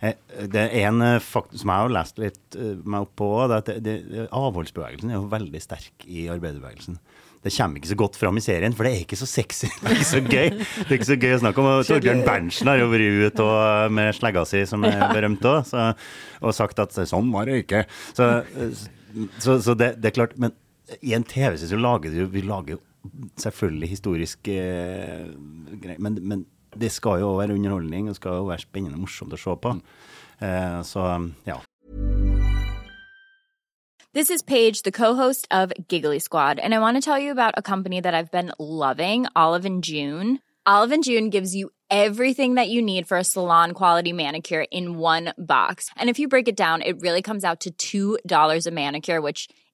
eh, 0.01 0.15
det 0.51 0.67
er 0.69 0.87
en 0.89 1.01
faktum 1.23 1.61
som 1.61 1.73
jeg 1.73 1.85
har 1.85 1.95
lest 1.97 2.21
litt 2.21 2.57
eh, 2.59 2.77
meg 2.83 3.07
opp 3.07 3.15
på, 3.21 3.31
det 3.47 3.57
er 3.57 3.65
at 3.65 3.73
det, 3.83 3.97
det, 4.11 4.27
avholdsbevegelsen 4.29 5.11
er 5.11 5.19
jo 5.19 5.27
veldig 5.31 5.61
sterk 5.63 6.07
i 6.07 6.27
arbeiderbevegelsen. 6.33 6.99
Det 7.41 7.49
kommer 7.55 7.81
ikke 7.81 7.89
så 7.89 7.97
godt 7.97 8.17
fram 8.21 8.37
i 8.37 8.41
serien, 8.45 8.73
for 8.77 8.85
det 8.85 8.91
er 8.93 8.99
ikke 9.01 9.17
så 9.17 9.25
sexy. 9.25 9.65
Det 9.81 9.89
er 9.89 9.95
ikke 9.97 10.09
så 10.11 10.19
gøy 10.21 10.49
Det 10.51 10.85
er 10.85 10.97
ikke 10.99 11.07
så 11.09 11.17
gøy 11.23 11.31
å 11.33 11.39
snakke 11.41 11.63
om. 11.63 11.69
Torbjørn 11.87 12.21
Berntsen 12.27 12.69
har 12.69 12.77
jo 12.83 12.91
vært 12.91 13.31
ute 13.31 13.47
og- 13.47 13.95
med 13.97 14.13
slegga 14.13 14.43
si, 14.45 14.61
som 14.69 14.85
er 14.85 15.07
berømt 15.09 15.47
òg, 15.49 15.71
og 16.41 16.53
sagt 16.53 16.83
at 16.83 16.93
sånn 17.09 17.31
var 17.33 17.49
det 17.49 17.63
ikke. 17.63 17.81
Så, 18.13 18.27
så, 19.41 19.57
så 19.57 19.73
det, 19.73 19.95
det 20.03 20.11
er 20.11 20.17
klart. 20.19 20.37
Men 20.37 20.53
i 21.01 21.15
en 21.17 21.25
TV-serie 21.25 21.71
så 21.71 21.79
lager 21.79 22.13
du 22.13 22.25
Vi 22.29 22.41
lager 22.45 22.75
jo 22.75 22.79
selvfølgelig 23.37 23.89
historisk 23.89 24.47
eh, 24.47 25.27
men, 25.97 26.19
men 26.21 26.45
det 26.79 26.91
skal 26.91 27.19
jo 27.19 27.35
være 27.35 27.53
underholdning, 27.53 28.09
og 28.09 28.15
skal 28.15 28.29
jo 28.29 28.43
være 28.43 28.59
spennende 28.59 28.95
og 28.95 29.05
morsomt 29.05 29.33
å 29.33 29.39
se 29.39 29.55
på. 29.61 29.75
Eh, 30.41 30.79
så 30.83 31.07
ja. 31.47 31.57
This 34.13 34.29
is 34.29 34.41
Paige, 34.41 34.83
the 34.83 34.91
co-host 34.91 35.47
of 35.51 35.71
Giggly 35.87 36.19
Squad, 36.19 36.59
and 36.59 36.73
I 36.73 36.79
want 36.79 36.97
to 36.97 37.01
tell 37.01 37.19
you 37.19 37.31
about 37.31 37.53
a 37.57 37.61
company 37.61 38.01
that 38.01 38.13
I've 38.13 38.31
been 38.31 38.51
loving, 38.59 39.25
Olive 39.35 39.65
and 39.65 39.83
June. 39.83 40.39
Olive 40.65 40.91
and 40.91 41.03
June 41.03 41.29
gives 41.29 41.55
you 41.55 41.69
everything 41.89 42.55
that 42.55 42.69
you 42.69 42.81
need 42.81 43.07
for 43.07 43.17
a 43.17 43.23
salon 43.23 43.71
quality 43.71 44.13
manicure 44.13 44.65
in 44.71 44.97
one 44.97 45.33
box. 45.37 45.89
And 45.97 46.09
if 46.09 46.19
you 46.19 46.27
break 46.27 46.47
it 46.47 46.57
down, 46.57 46.81
it 46.81 47.01
really 47.01 47.21
comes 47.21 47.43
out 47.43 47.65
to 47.77 48.17
$2 48.19 48.67
a 48.67 48.71
manicure, 48.71 49.21
which 49.21 49.47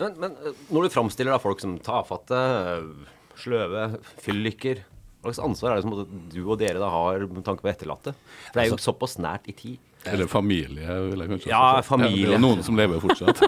Men, 0.00 0.14
men 0.22 0.36
eh, 0.40 0.62
når 0.72 0.86
du 0.88 0.94
framstiller 0.94 1.34
da 1.34 1.40
folk 1.42 1.60
som 1.62 1.76
tafatte, 1.84 2.38
eh, 2.40 3.34
sløve, 3.40 3.84
fylliker 4.20 4.82
Hva 5.20 5.30
slags 5.34 5.42
ansvar 5.44 5.74
er 5.74 5.80
det 5.80 5.84
som 5.84 6.24
du 6.32 6.40
og 6.46 6.56
dere 6.60 6.80
da 6.80 6.88
har 6.92 7.26
med 7.28 7.44
tanke 7.44 7.64
på 7.64 7.70
etterlatte? 7.72 8.14
For 8.48 8.56
det 8.56 8.62
er 8.64 8.70
jo 8.72 8.80
såpass 8.80 9.18
nært 9.20 9.48
i 9.52 9.54
tid. 9.56 9.78
Eller 10.08 10.30
familie, 10.32 10.86
vil 11.10 11.20
jeg 11.20 11.28
kanskje 11.34 11.50
Ja, 11.52 11.60
familie. 11.84 11.84
Ja, 11.84 11.84
familie. 11.84 12.24
det 12.24 12.32
er 12.32 12.38
jo 12.38 12.44
noen 12.46 12.64
som 12.64 12.80
lever 12.80 13.02
fortsatt. 13.04 13.44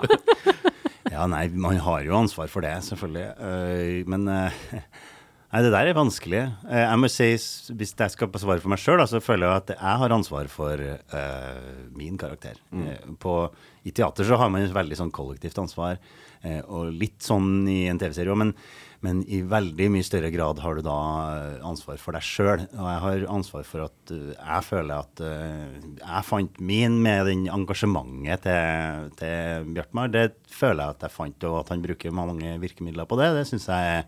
Ja, 1.13 1.27
nei, 1.29 1.43
man 1.61 1.77
har 1.85 2.01
jo 2.07 2.15
ansvar 2.17 2.49
for 2.49 2.65
det, 2.65 2.71
selvfølgelig. 2.87 3.25
Eh, 3.45 4.07
men 4.09 4.23
Nei, 5.53 5.61
det 5.61 5.73
der 5.75 5.91
er 5.91 5.97
vanskelig. 5.99 6.43
Eh, 6.65 6.81
jeg 6.81 7.01
må 7.01 7.11
si, 7.13 7.27
Hvis 7.77 7.93
jeg 7.93 8.15
skal 8.15 8.31
svare 8.41 8.63
for 8.63 8.73
meg 8.73 8.81
sjøl, 8.81 9.03
så 9.05 9.21
føler 9.21 9.49
jeg 9.51 9.63
at 9.63 9.75
jeg 9.75 9.99
har 10.03 10.15
ansvar 10.17 10.49
for 10.49 10.81
uh, 10.81 11.91
min 11.93 12.17
karakter. 12.17 12.57
Mm. 12.73 13.19
på, 13.21 13.51
I 13.85 13.93
teater 13.93 14.25
så 14.25 14.39
har 14.41 14.49
man 14.49 14.65
et 14.65 14.73
veldig 14.73 14.97
sånn 14.97 15.13
kollektivt 15.13 15.61
ansvar, 15.61 16.01
uh, 16.47 16.63
og 16.73 16.97
litt 16.97 17.21
sånn 17.21 17.69
i 17.69 17.85
en 17.93 18.01
TV-serie 18.01 18.33
òg, 18.33 18.41
men, 18.41 18.57
men 19.03 19.23
i 19.27 19.41
veldig 19.43 19.89
mye 19.91 20.07
større 20.07 20.31
grad 20.31 20.61
har 20.63 20.79
du 20.79 20.85
da 20.87 20.99
eh, 21.35 21.63
ansvar 21.67 21.99
for 21.99 22.15
deg 22.15 22.23
sjøl. 22.23 22.61
Og 22.71 22.85
jeg 22.87 23.01
har 23.05 23.25
ansvar 23.35 23.65
for 23.67 23.87
at 23.89 24.13
uh, 24.15 24.29
jeg 24.37 24.67
føler 24.69 24.93
at 24.95 25.23
eh, 25.27 25.81
jeg 25.99 26.29
fant 26.29 26.61
min 26.63 27.01
med 27.03 27.27
den 27.27 27.49
engasjementet 27.51 28.47
til, 28.47 29.09
til 29.19 29.73
Bjartmar. 29.75 30.13
Det 30.15 30.29
føler 30.55 30.85
jeg 30.85 30.97
at 30.97 31.09
jeg 31.09 31.17
fant, 31.17 31.49
og 31.51 31.65
at 31.65 31.75
han 31.75 31.83
bruker 31.83 32.15
mange 32.15 32.55
virkemidler 32.63 33.11
på 33.11 33.19
det. 33.19 33.33
Det 33.41 33.49
syns 33.51 33.67
jeg, 33.73 33.99
jeg, 33.99 34.07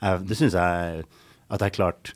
det 0.00 0.36
synes 0.36 0.54
jeg 0.54 1.02
at 1.50 1.60
jeg 1.60 1.72
klarte 1.72 2.12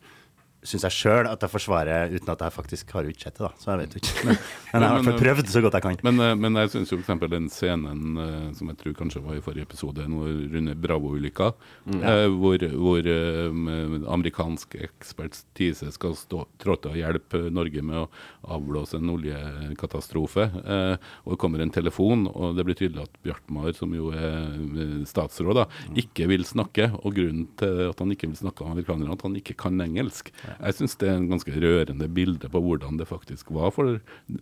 syns 0.64 0.85
jeg 0.88 0.94
sjøl 0.96 1.27
at 1.29 1.42
jeg 1.44 1.50
forsvarer 1.53 2.12
uten 2.14 2.31
at 2.33 2.40
jeg 2.46 2.53
faktisk 2.55 2.90
har 2.96 3.05
utsett 3.11 3.37
det, 3.37 3.44
da. 3.44 3.50
Så 3.61 3.70
jeg 3.70 3.81
vet 3.83 3.94
jo 3.94 4.00
ikke. 4.03 4.24
Men, 4.74 4.81
men 4.81 4.83
jeg 4.83 4.88
har 4.90 4.94
i 4.98 5.03
hvert 5.05 5.05
fall 5.12 5.20
prøvd 5.22 5.50
så 5.53 5.61
godt 5.62 5.74
jeg 5.79 5.83
kan. 5.85 5.98
Men, 6.03 6.16
eh, 6.24 6.35
men 6.35 6.57
jeg 6.59 6.70
syns 6.72 6.90
jo 6.90 6.96
f.eks. 6.98 7.29
den 7.31 7.44
scenen 7.53 8.16
eh, 8.18 8.46
som 8.59 8.70
jeg 8.72 8.79
tror 8.81 8.94
kanskje 8.98 9.20
var 9.22 9.37
i 9.38 9.42
forrige 9.44 9.68
episode, 9.68 10.03
runde 10.09 10.74
Bravo-ulykka, 10.83 11.53
Mm. 11.85 12.00
eh, 12.00 12.27
hvor, 12.40 12.62
hvor 12.81 13.07
eh, 13.07 14.09
amerikansk 14.11 14.74
ekspertise 14.81 15.90
skal 15.94 16.14
stå, 16.16 16.46
trå 16.59 16.74
til 16.81 16.94
å 16.94 16.96
hjelpe 16.98 17.42
Norge 17.53 17.83
med 17.85 18.00
å 18.03 18.09
avblåse 18.57 18.96
en 18.98 19.12
oljekatastrofe. 19.14 20.46
Eh, 20.64 20.96
og 21.24 21.35
det 21.35 21.40
kommer 21.42 21.62
en 21.62 21.70
telefon, 21.74 22.27
og 22.33 22.57
det 22.59 22.64
blir 22.66 22.79
tydelig 22.79 23.05
at 23.07 23.18
Bjartmar, 23.24 23.70
som 23.77 23.92
jo 23.94 24.11
er 24.14 24.48
eh, 24.48 25.05
statsråd, 25.09 25.55
da, 25.62 25.66
Mm. 25.85 25.96
ikke 26.00 26.27
vil 26.31 26.44
snakke. 26.46 26.87
Og 27.05 27.14
grunnen 27.16 27.46
til 27.59 27.88
at 27.90 27.98
han 28.00 28.11
ikke 28.14 28.29
vil 28.31 28.37
snakke 28.38 28.64
med 28.64 28.77
amerikanerne, 28.79 29.11
er 29.11 29.16
at 29.18 29.22
han 29.27 29.35
ikke 29.37 29.57
kan 29.59 29.81
engelsk. 29.85 30.31
Jeg 30.58 30.76
syns 30.78 30.96
det 31.00 31.08
er 31.10 31.18
en 31.18 31.28
ganske 31.30 31.52
rørende 31.52 32.08
bilde 32.12 32.50
på 32.50 32.62
hvordan 32.62 32.98
det 33.00 33.08
faktisk 33.08 33.50
var 33.54 33.72
for 33.74 33.98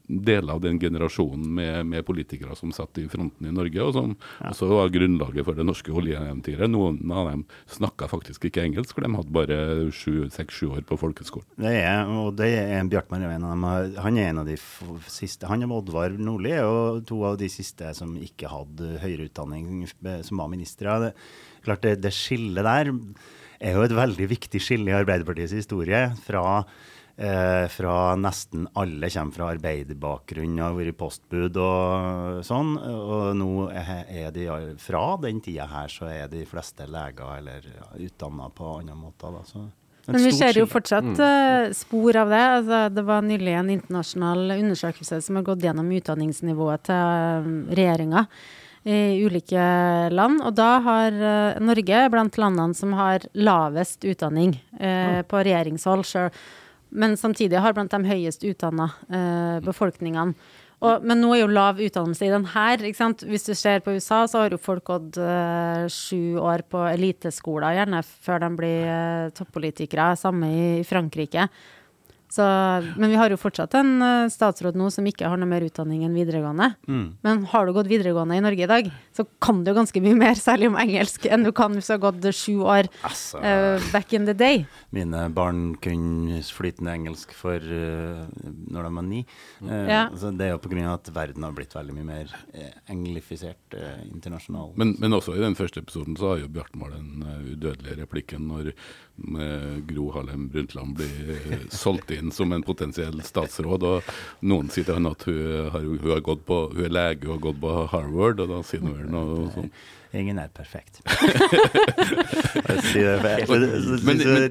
deler 0.06 0.54
av 0.54 0.62
den 0.64 0.78
generasjonen 0.82 1.48
med, 1.58 1.88
med 1.90 2.06
politikere 2.06 2.56
som 2.58 2.72
satt 2.74 3.00
i 3.00 3.06
fronten 3.10 3.48
i 3.48 3.54
Norge, 3.54 3.82
og 3.82 3.94
som 3.96 4.14
også 4.48 4.70
var 4.70 4.92
grunnlaget 4.94 5.46
for 5.46 5.58
det 5.58 5.66
norske 5.66 5.94
oljeeventyret. 5.94 6.70
Noen 6.70 7.00
av 7.12 7.30
dem 7.30 7.44
snakka 7.72 8.08
faktisk 8.10 8.48
ikke 8.48 8.64
engelsk, 8.66 8.94
for 8.96 9.06
de 9.06 9.12
hadde 9.16 9.36
bare 9.36 9.58
seks-sju 10.32 10.72
år 10.76 10.86
på 10.88 10.98
folkeskolen. 11.00 11.48
Det 11.62 11.74
er, 11.82 12.08
og 12.08 12.34
det 12.40 12.52
er 12.60 12.90
Bjartmar 12.92 13.22
er 13.24 13.36
en 13.36 13.46
av 13.46 13.54
dem. 13.54 13.68
Han 14.04 14.18
er 14.20 14.32
en 14.32 14.42
av 14.42 14.48
de 14.48 14.56
siste. 15.10 15.48
Han 15.50 15.64
og 15.68 15.78
Oddvar 15.82 16.16
Nordli 16.18 16.52
er 16.56 16.66
jo 16.66 17.02
to 17.08 17.22
av 17.28 17.38
de 17.40 17.48
siste 17.52 17.92
som 17.96 18.16
ikke 18.20 18.50
hadde 18.52 18.96
høyere 19.02 19.28
utdanning, 19.30 19.86
som 20.26 20.42
var 20.42 20.50
ministre. 20.52 20.98
Det, 21.06 21.14
klart 21.64 21.86
det, 21.86 21.96
det 22.04 22.12
skillet 22.16 22.66
der 22.66 22.92
er 23.62 23.76
jo 23.76 23.84
et 23.86 23.94
veldig 23.94 24.28
viktig 24.30 24.60
skille 24.62 24.90
i 24.90 24.96
Arbeiderpartiets 24.96 25.54
historie. 25.54 26.00
Fra, 26.24 26.64
eh, 27.16 27.66
fra 27.70 28.14
nesten 28.18 28.66
alle 28.78 29.10
kommer 29.10 29.36
fra 29.36 29.50
arbeiderbakgrunn 29.54 30.56
og 30.58 30.64
har 30.66 30.78
vært 30.78 30.98
postbud 30.98 31.60
og 31.62 32.40
sånn. 32.46 32.74
Og 32.78 33.36
nå 33.38 33.52
er 33.70 34.32
de 34.34 34.48
fra 34.78 35.04
den 35.22 35.40
tida 35.40 35.68
her, 35.70 35.92
så 35.92 36.10
er 36.10 36.32
de 36.32 36.44
fleste 36.48 36.88
leger 36.88 37.38
eller 37.38 37.70
ja, 37.70 37.92
utdanna 38.08 38.50
på 38.50 38.78
andre 38.80 38.98
måter. 38.98 39.38
Da. 39.38 39.44
Så 39.46 39.68
Men 40.10 40.24
vi 40.24 40.32
ser 40.34 40.58
jo 40.58 40.66
fortsatt 40.66 41.12
uh, 41.14 41.70
spor 41.72 42.16
av 42.18 42.32
det. 42.32 42.42
Altså, 42.56 42.80
det 42.90 43.04
var 43.06 43.22
nylig 43.22 43.54
en 43.54 43.70
internasjonal 43.70 44.58
undersøkelse 44.58 45.20
som 45.22 45.38
har 45.38 45.46
gått 45.46 45.62
gjennom 45.62 45.92
utdanningsnivået 45.94 46.88
til 46.88 46.96
uh, 46.98 47.52
regjeringa 47.70 48.26
i 48.84 49.22
ulike 49.22 49.66
land. 50.10 50.42
Og 50.42 50.56
da 50.58 50.70
har 50.84 51.12
eh, 51.14 51.60
Norge 51.62 52.02
blant 52.12 52.38
landene 52.40 52.74
som 52.78 52.96
har 52.98 53.26
lavest 53.34 54.04
utdanning 54.04 54.56
eh, 54.80 55.20
på 55.22 55.44
regjeringshold, 55.46 56.06
selv, 56.08 56.42
men 56.92 57.16
samtidig 57.16 57.62
har 57.62 57.76
blant 57.76 57.92
de 57.94 58.02
høyest 58.04 58.44
utdanna 58.44 58.90
eh, 59.08 59.62
befolkningene. 59.64 60.34
Og, 60.82 61.04
men 61.06 61.20
nå 61.22 61.28
er 61.30 61.44
jo 61.44 61.50
lav 61.52 61.78
utdannelse 61.78 62.26
i 62.26 62.32
den 62.32 62.48
her. 62.56 62.82
Ikke 62.82 62.98
sant? 62.98 63.22
Hvis 63.22 63.46
du 63.46 63.52
ser 63.54 63.84
på 63.84 63.94
USA, 63.94 64.24
så 64.26 64.42
har 64.42 64.54
jo 64.54 64.58
folk 64.58 64.88
gått 64.90 65.18
eh, 65.22 65.84
sju 65.86 66.40
år 66.42 66.64
på 66.66 66.82
eliteskoler, 66.90 67.76
gjerne 67.78 68.02
før 68.02 68.42
de 68.42 68.50
blir 68.58 68.90
eh, 68.90 69.28
toppolitikere. 69.36 70.10
Samme 70.18 70.50
i, 70.50 70.64
i 70.80 70.88
Frankrike. 70.88 71.46
Så, 72.32 72.44
men 72.96 73.10
vi 73.12 73.18
har 73.20 73.28
jo 73.28 73.36
fortsatt 73.36 73.74
en 73.76 73.90
eh, 74.00 74.30
statsråd 74.32 74.76
nå 74.78 74.86
som 74.94 75.04
ikke 75.08 75.28
har 75.28 75.36
noe 75.36 75.50
mer 75.50 75.66
utdanning 75.66 76.06
enn 76.06 76.14
videregående. 76.16 76.70
Mm. 76.88 77.04
Men 77.26 77.42
har 77.50 77.68
du 77.68 77.74
gått 77.76 77.90
videregående 77.90 78.38
i 78.38 78.44
Norge 78.44 78.64
i 78.64 78.70
dag, 78.70 78.88
så 79.12 79.26
kan 79.44 79.62
du 79.64 79.70
jo 79.72 79.76
ganske 79.76 80.00
mye 80.04 80.16
mer, 80.16 80.34
særlig 80.40 80.70
om 80.72 80.76
engelsk, 80.80 81.26
enn 81.28 81.44
du 81.44 81.52
kan 81.52 81.74
hvis 81.76 81.90
du 81.90 81.94
har 81.96 82.02
gått 82.06 82.28
sju 82.34 82.62
år 82.64 82.88
Altså. 83.04 83.38
uh, 83.42 83.80
back 83.92 84.12
in 84.16 84.24
the 84.28 84.34
day. 84.34 84.64
Mine 84.90 85.26
barn 85.34 85.74
kunne 85.82 86.40
flytende 86.42 86.94
engelsk 86.96 87.34
for 87.36 87.60
uh, 87.60 88.24
når 88.72 88.88
de 88.88 88.94
var 88.96 89.06
ni. 89.08 89.22
Uh, 89.60 89.82
Ja. 89.92 90.02
så 90.16 90.30
det 90.36 90.46
er 90.46 90.54
jo 90.54 90.58
pga. 90.64 90.94
at 90.94 91.08
verden 91.14 91.42
har 91.44 91.52
blitt 91.52 91.74
veldig 91.74 91.94
mye 91.96 92.08
mer 92.08 92.32
uh, 92.54 92.72
englifisert 92.88 93.76
uh, 93.76 94.00
internasjonal. 94.08 94.72
Men, 94.76 94.96
men 94.98 95.12
også 95.12 95.36
i 95.36 95.42
den 95.44 95.56
første 95.58 95.80
episoden 95.84 96.16
så 96.16 96.32
har 96.34 96.42
jo 96.44 96.48
Bjartmar 96.52 96.90
den 96.96 97.24
udødelige 97.52 98.00
replikken 98.02 98.48
når 98.48 98.72
Gro 99.86 100.06
Harlem 100.14 100.48
Brundtland 100.50 100.96
blir 100.96 101.66
solgt 101.70 102.10
inn 102.10 102.32
som 102.32 102.52
en 102.52 102.64
potensiell 102.64 103.20
statsråd, 103.22 103.84
og 103.84 104.02
noen 104.48 104.70
sier 104.72 104.86
til 104.88 104.96
henne 104.96 105.12
at 105.12 105.26
hun, 105.28 105.68
har, 105.74 105.84
hun, 105.84 106.10
har 106.10 106.22
gått 106.24 106.46
på, 106.48 106.58
hun 106.72 106.86
er 106.88 106.94
lege 106.96 107.28
og 107.28 107.34
har 107.36 107.42
gått 107.50 107.60
på 107.62 107.74
Harvard, 107.92 108.40
og 108.40 108.48
da 108.54 108.62
sier 108.66 108.80
hun 108.82 108.94
vel 109.02 109.10
noe 109.12 109.50
sånn. 109.54 109.70
Ingen 110.12 110.38
er 110.42 110.50
perfekt. 110.52 111.00
Og 113.48 113.62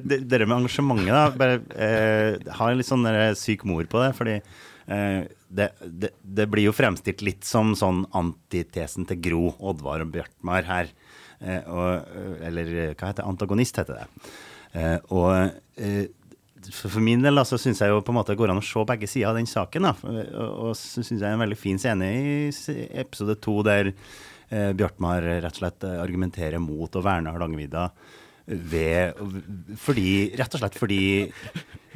Dere 0.02 0.48
med 0.48 0.58
engasjementet, 0.58 1.12
da, 1.14 1.26
bare 1.38 1.60
eh, 1.78 2.54
har 2.58 2.74
litt 2.78 2.90
sånn 2.90 3.06
syk 3.38 3.66
mor 3.70 3.86
på 3.90 4.02
det. 4.02 4.12
fordi 4.18 4.38
eh, 4.40 5.22
det, 5.52 5.68
det, 5.86 6.14
det 6.24 6.48
blir 6.50 6.70
jo 6.70 6.76
fremstilt 6.76 7.22
litt 7.26 7.46
som 7.46 7.76
sånn 7.78 8.06
antitesen 8.18 9.06
til 9.10 9.22
Gro, 9.22 9.44
Oddvar 9.60 10.06
og 10.06 10.16
Bjartmar 10.16 10.66
her. 10.70 10.90
Eh, 11.42 11.62
og, 11.68 12.10
eh, 12.10 12.48
eller 12.48 12.74
hva 12.96 13.12
heter 13.12 13.22
det? 13.22 13.30
Antagonist, 13.30 13.78
heter 13.82 14.02
det. 14.02 14.34
Eh, 14.78 14.98
og 15.12 15.30
eh, 15.82 16.10
for, 16.72 16.94
for 16.94 17.02
min 17.04 17.24
del 17.26 17.38
da, 17.38 17.46
så 17.48 17.58
syns 17.60 17.82
jeg 17.82 17.92
jo 17.92 18.02
på 18.06 18.14
en 18.14 18.20
måte 18.20 18.34
det 18.34 18.40
går 18.42 18.54
an 18.54 18.62
å 18.62 18.66
se 18.66 18.84
begge 18.88 19.10
sider 19.10 19.32
av 19.32 19.40
den 19.40 19.50
saken. 19.50 19.90
Da. 19.90 19.94
Og, 20.06 20.52
og 20.70 20.76
så 20.78 21.02
syns 21.02 21.20
jeg 21.20 21.28
er 21.28 21.38
en 21.38 21.46
veldig 21.46 21.60
fin 21.60 21.82
scene 21.82 22.12
i 22.12 22.52
episode 23.02 23.38
to 23.42 23.60
der 23.66 23.94
eh, 24.52 24.72
Bjartmar 24.78 25.24
rett 25.24 25.56
og 25.56 25.62
slett 25.64 25.88
eh, 25.88 26.00
argumenterer 26.02 26.62
mot 26.62 26.92
å 26.94 27.04
verne 27.06 27.34
Hardangervidda 27.34 27.90
ved 28.52 29.20
fordi, 29.80 30.32
Rett 30.36 30.56
og 30.58 30.64
slett 30.64 30.78
fordi 30.80 31.04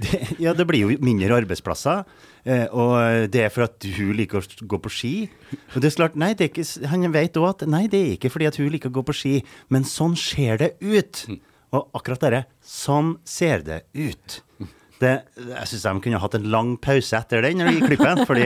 det, 0.02 0.20
Ja, 0.44 0.54
det 0.56 0.68
blir 0.70 0.86
jo 0.86 1.00
mindre 1.04 1.36
arbeidsplasser. 1.40 2.06
Eh, 2.46 2.66
og 2.72 3.28
det 3.34 3.46
er 3.46 3.54
for 3.54 3.66
at 3.68 3.88
hun 3.98 4.14
liker 4.18 4.42
å 4.42 4.68
gå 4.70 4.80
på 4.84 4.92
ski. 4.94 5.14
Og 5.74 5.82
det 5.82 5.90
er 5.90 5.98
klart, 5.98 6.18
nei, 6.20 6.34
det 6.38 6.48
er 6.48 6.54
ikke, 6.54 6.88
Han 6.92 7.10
vet 7.16 7.42
òg 7.42 7.50
at 7.50 7.68
nei, 7.70 7.86
det 7.92 8.02
er 8.02 8.16
ikke 8.16 8.32
fordi 8.34 8.50
at 8.52 8.60
hun 8.62 8.72
liker 8.74 8.94
å 8.94 8.98
gå 9.00 9.06
på 9.08 9.18
ski, 9.18 9.36
men 9.74 9.88
sånn 9.90 10.18
ser 10.20 10.62
det 10.62 10.74
ut. 10.84 11.26
Og 11.76 11.98
akkurat 11.98 12.28
dette, 12.28 12.44
sånn 12.62 13.16
ser 13.28 13.66
det 13.66 13.84
ut. 13.98 14.42
Det, 15.02 15.12
jeg 15.36 15.68
syns 15.68 15.86
de 15.86 15.94
kunne 16.06 16.20
hatt 16.24 16.36
en 16.38 16.46
lang 16.54 16.70
pause 16.80 17.18
etter 17.18 17.44
den 17.44 17.60
når 17.60 17.68
de 17.68 17.74
gikk 17.76 17.90
klippen, 17.92 18.22
fordi 18.30 18.46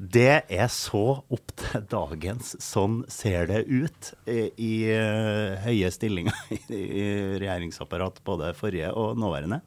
det 0.00 0.36
er 0.46 0.68
så 0.70 1.02
opp 1.18 1.54
til 1.58 1.82
dagens 1.90 2.52
sånn 2.62 3.00
ser 3.10 3.50
det 3.50 3.64
ut 3.66 4.12
i, 4.30 4.44
i 4.54 4.72
eh, 4.94 5.58
høye 5.66 5.90
stillinger 5.92 6.36
i, 6.56 6.60
i 6.78 7.06
regjeringsapparat, 7.42 8.22
både 8.24 8.52
forrige 8.58 8.92
og 8.94 9.18
nåværende. 9.18 9.60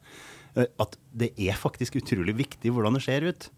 eh, 0.56 0.70
At 0.80 0.96
det 1.12 1.34
er 1.36 1.60
faktisk 1.60 2.00
utrolig 2.00 2.34
viktig 2.40 2.72
hvordan 2.72 2.96
det 2.96 3.04
ser 3.04 3.28
ut. 3.28 3.50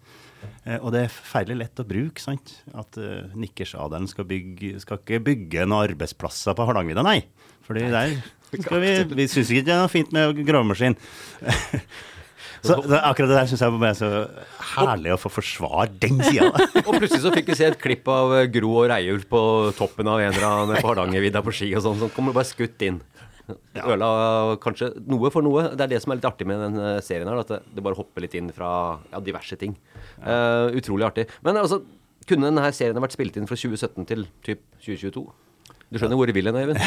Eh, 0.66 0.76
og 0.80 0.90
det 0.94 1.04
er 1.06 1.14
forferdelig 1.14 1.60
lett 1.62 1.82
å 1.82 1.86
bruke. 1.88 2.22
sant? 2.22 2.56
At 2.76 2.98
uh, 3.00 3.30
nikkersadelen 3.38 4.10
skal, 4.10 4.26
bygge, 4.28 4.74
skal 4.82 5.00
ikke 5.00 5.22
bygge 5.30 5.64
noen 5.64 5.92
arbeidsplasser 5.92 6.56
på 6.58 6.66
Hardangervidda, 6.68 7.06
nei. 7.06 7.20
Fordi 7.66 7.86
der 7.90 8.18
skal 8.52 8.82
vi, 8.82 8.92
vi 9.16 9.30
syns 9.30 9.48
ikke 9.50 9.66
det 9.66 9.74
er 9.74 9.80
noe 9.82 9.90
fint 9.90 10.12
med 10.14 10.44
gravemaskin. 10.46 10.98
så, 12.62 12.76
så 12.82 13.00
akkurat 13.00 13.30
det 13.30 13.38
der 13.38 13.50
syns 13.50 13.64
jeg 13.64 13.80
er 13.88 13.98
så 13.98 14.10
herlig 14.74 15.14
å 15.14 15.18
få 15.20 15.32
forsvare 15.32 15.88
den 16.02 16.22
sida. 16.22 16.50
Og 16.86 16.96
plutselig 16.96 17.22
så 17.24 17.32
fikk 17.34 17.50
vi 17.52 17.58
se 17.58 17.68
et 17.70 17.80
klipp 17.80 18.08
av 18.12 18.34
eh, 18.38 18.48
Gro 18.52 18.72
og 18.82 18.88
Reiulf 18.92 19.26
på 19.30 19.42
toppen 19.78 20.08
av 20.10 20.22
en 20.22 20.32
eller 20.32 20.48
annen 20.48 20.80
på 20.80 20.88
Hardangervidda 20.90 21.44
på 21.46 21.54
ski 21.54 21.70
og 21.76 21.84
sånn, 21.86 22.00
som 22.02 22.12
kommer 22.14 22.36
bare 22.36 22.48
skutt 22.48 22.86
inn. 22.86 23.00
Øla 23.46 24.56
kanskje 24.62 24.90
noe 25.06 25.30
for 25.30 25.46
noe. 25.46 25.68
Det 25.78 25.84
er 25.86 25.92
det 25.94 26.00
som 26.02 26.12
er 26.12 26.18
litt 26.18 26.28
artig 26.28 26.48
med 26.48 26.62
den 26.64 26.80
eh, 26.82 26.98
serien 27.04 27.30
her, 27.30 27.42
at 27.44 27.52
det, 27.52 27.60
det 27.76 27.84
bare 27.86 27.98
hopper 27.98 28.24
litt 28.24 28.34
inn 28.38 28.50
fra 28.54 28.70
ja, 29.12 29.22
diverse 29.22 29.58
ting. 29.60 29.76
Eh, 30.22 30.76
utrolig 30.80 31.06
artig. 31.06 31.28
Men 31.46 31.60
altså, 31.60 31.82
kunne 32.26 32.50
denne 32.50 32.70
serien 32.74 33.02
vært 33.02 33.14
spilt 33.14 33.38
inn 33.38 33.46
fra 33.48 33.58
2017 33.58 34.08
til 34.10 34.26
typ 34.46 34.64
2022? 34.82 35.26
Du 35.86 36.00
skjønner 36.00 36.18
hvor 36.18 36.26
jeg 36.26 36.34
vil 36.34 36.48
hen, 36.50 36.56
Eivind? 36.58 36.80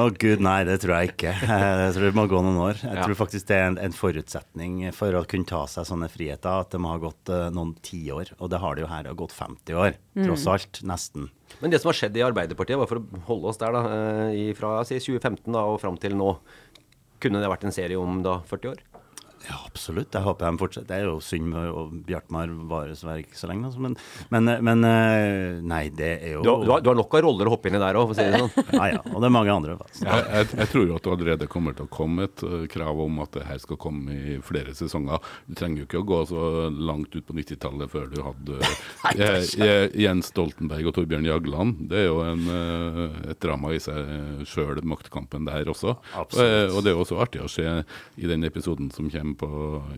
Å 0.00 0.06
gud, 0.16 0.40
nei, 0.40 0.56
det 0.64 0.78
tror 0.80 0.94
jeg 0.96 1.10
ikke. 1.12 1.32
Jeg 1.86 1.92
tror 1.96 2.06
det 2.06 2.16
må 2.16 2.24
gå 2.30 2.40
noen 2.40 2.60
år. 2.64 2.78
Jeg 2.80 2.96
Ja. 2.96 3.04
tror 3.04 3.18
faktisk 3.18 3.48
det 3.50 3.56
er 3.58 3.66
en, 3.68 3.76
en 3.82 3.92
forutsetning 3.96 4.78
for 4.96 5.12
å 5.18 5.24
kunne 5.28 5.44
ta 5.48 5.60
seg 5.68 5.84
sånne 5.88 6.08
friheter, 6.12 6.62
at 6.64 6.72
det 6.72 6.80
må 6.80 6.94
ha 6.94 7.00
gått 7.02 7.28
uh, 7.32 7.50
noen 7.52 7.74
tiår. 7.84 8.32
Og 8.40 8.48
det 8.52 8.60
har 8.62 8.76
det 8.78 8.86
jo 8.86 8.90
her, 8.90 9.04
det 9.04 9.12
har 9.12 9.18
gått 9.20 9.36
50 9.36 9.76
år, 9.82 9.98
tross 10.16 10.46
alt. 10.48 10.80
Nesten. 10.88 11.28
Men 11.60 11.72
det 11.74 11.82
som 11.82 11.92
har 11.92 11.98
skjedd 12.00 12.16
i 12.16 12.24
Arbeiderpartiet, 12.24 12.80
var 12.80 12.88
for 12.90 13.02
å 13.04 13.22
holde 13.28 13.52
oss 13.52 13.60
der, 13.60 13.76
da, 13.76 13.84
eh, 14.32 14.50
fra 14.56 14.72
si, 14.88 14.96
2015 15.04 15.52
da, 15.52 15.66
og 15.68 15.80
fram 15.84 16.00
til 16.00 16.16
nå, 16.16 16.32
kunne 17.20 17.40
det 17.44 17.52
vært 17.52 17.68
en 17.68 17.76
serie 17.76 18.00
om 18.00 18.22
da 18.24 18.38
40 18.48 18.72
år? 18.72 18.80
Ja, 19.46 19.60
absolutt. 19.76 20.14
Jeg 20.16 20.24
håper 20.24 20.46
de 20.46 20.60
fortsetter. 20.60 20.88
Det 20.88 20.96
er 20.96 21.06
jo 21.06 21.18
synd 21.22 21.50
med 21.52 22.02
Bjartmar 22.08 22.50
varer 22.70 22.92
dessverre 22.94 23.36
så 23.36 23.50
lenge. 23.50 23.68
Altså. 23.68 23.82
Men, 23.84 23.96
men, 24.32 24.50
men 24.64 24.88
eh, 24.88 25.60
Nei, 25.66 25.84
det 25.94 26.12
er 26.16 26.36
jo 26.36 26.44
Du 26.46 26.50
har, 26.52 26.82
du 26.82 26.90
har, 26.90 26.96
nok 26.98 27.16
av 27.16 27.24
roller 27.26 27.48
å 27.48 27.54
hoppe 27.56 27.70
inn 27.70 27.78
i 27.78 27.82
der 27.82 27.98
òg, 27.98 28.10
for 28.10 28.16
å 28.16 28.18
si 28.18 28.26
det 28.26 28.40
sånn. 28.42 28.64
Ja, 28.76 28.88
ja. 28.96 29.00
Og 29.12 29.22
det 29.22 29.28
er 29.28 29.34
mange 29.36 29.54
andre. 29.54 29.76
Altså. 29.78 30.04
Jeg, 30.06 30.24
jeg, 30.32 30.48
jeg 30.60 30.70
tror 30.72 30.86
jo 30.86 30.96
at 30.96 31.06
det 31.06 31.12
allerede 31.16 31.50
kommer 31.50 31.76
til 31.76 31.86
å 31.86 31.92
komme 31.92 32.26
et 32.28 32.44
uh, 32.46 32.56
krav 32.72 33.02
om 33.06 33.22
at 33.24 33.32
det 33.36 33.44
her 33.48 33.60
skal 33.62 33.80
komme 33.80 34.16
i 34.16 34.36
flere 34.44 34.74
sesonger. 34.76 35.30
Du 35.46 35.56
trenger 35.58 35.82
jo 35.82 35.88
ikke 35.88 36.02
å 36.02 36.08
gå 36.08 36.20
så 36.32 36.46
langt 36.72 37.14
ut 37.16 37.26
på 37.26 37.36
90-tallet 37.36 37.92
før 37.92 38.10
du 38.12 38.20
hadde 38.24 38.58
uh, 38.60 39.96
Jens 39.96 40.32
Stoltenberg 40.32 40.90
og 40.90 40.96
Torbjørn 40.98 41.28
Jagland. 41.28 41.86
Det 41.90 42.02
er 42.04 42.08
jo 42.08 42.20
en, 42.26 42.44
et 43.30 43.40
drama 43.42 43.72
i 43.74 43.80
seg 43.82 44.46
sjøl, 44.48 44.82
maktkampen 44.86 45.46
der 45.48 45.68
også. 45.72 45.96
Absolutt. 46.16 46.74
Og 46.76 46.84
det 46.84 46.92
er 46.92 47.00
også 47.00 47.20
artig 47.22 47.42
å 47.42 47.50
se 47.50 47.64
i 48.16 48.28
den 48.28 48.44
episoden 48.46 48.90
som 48.94 49.08
kommer 49.12 49.36
på, 49.40 49.48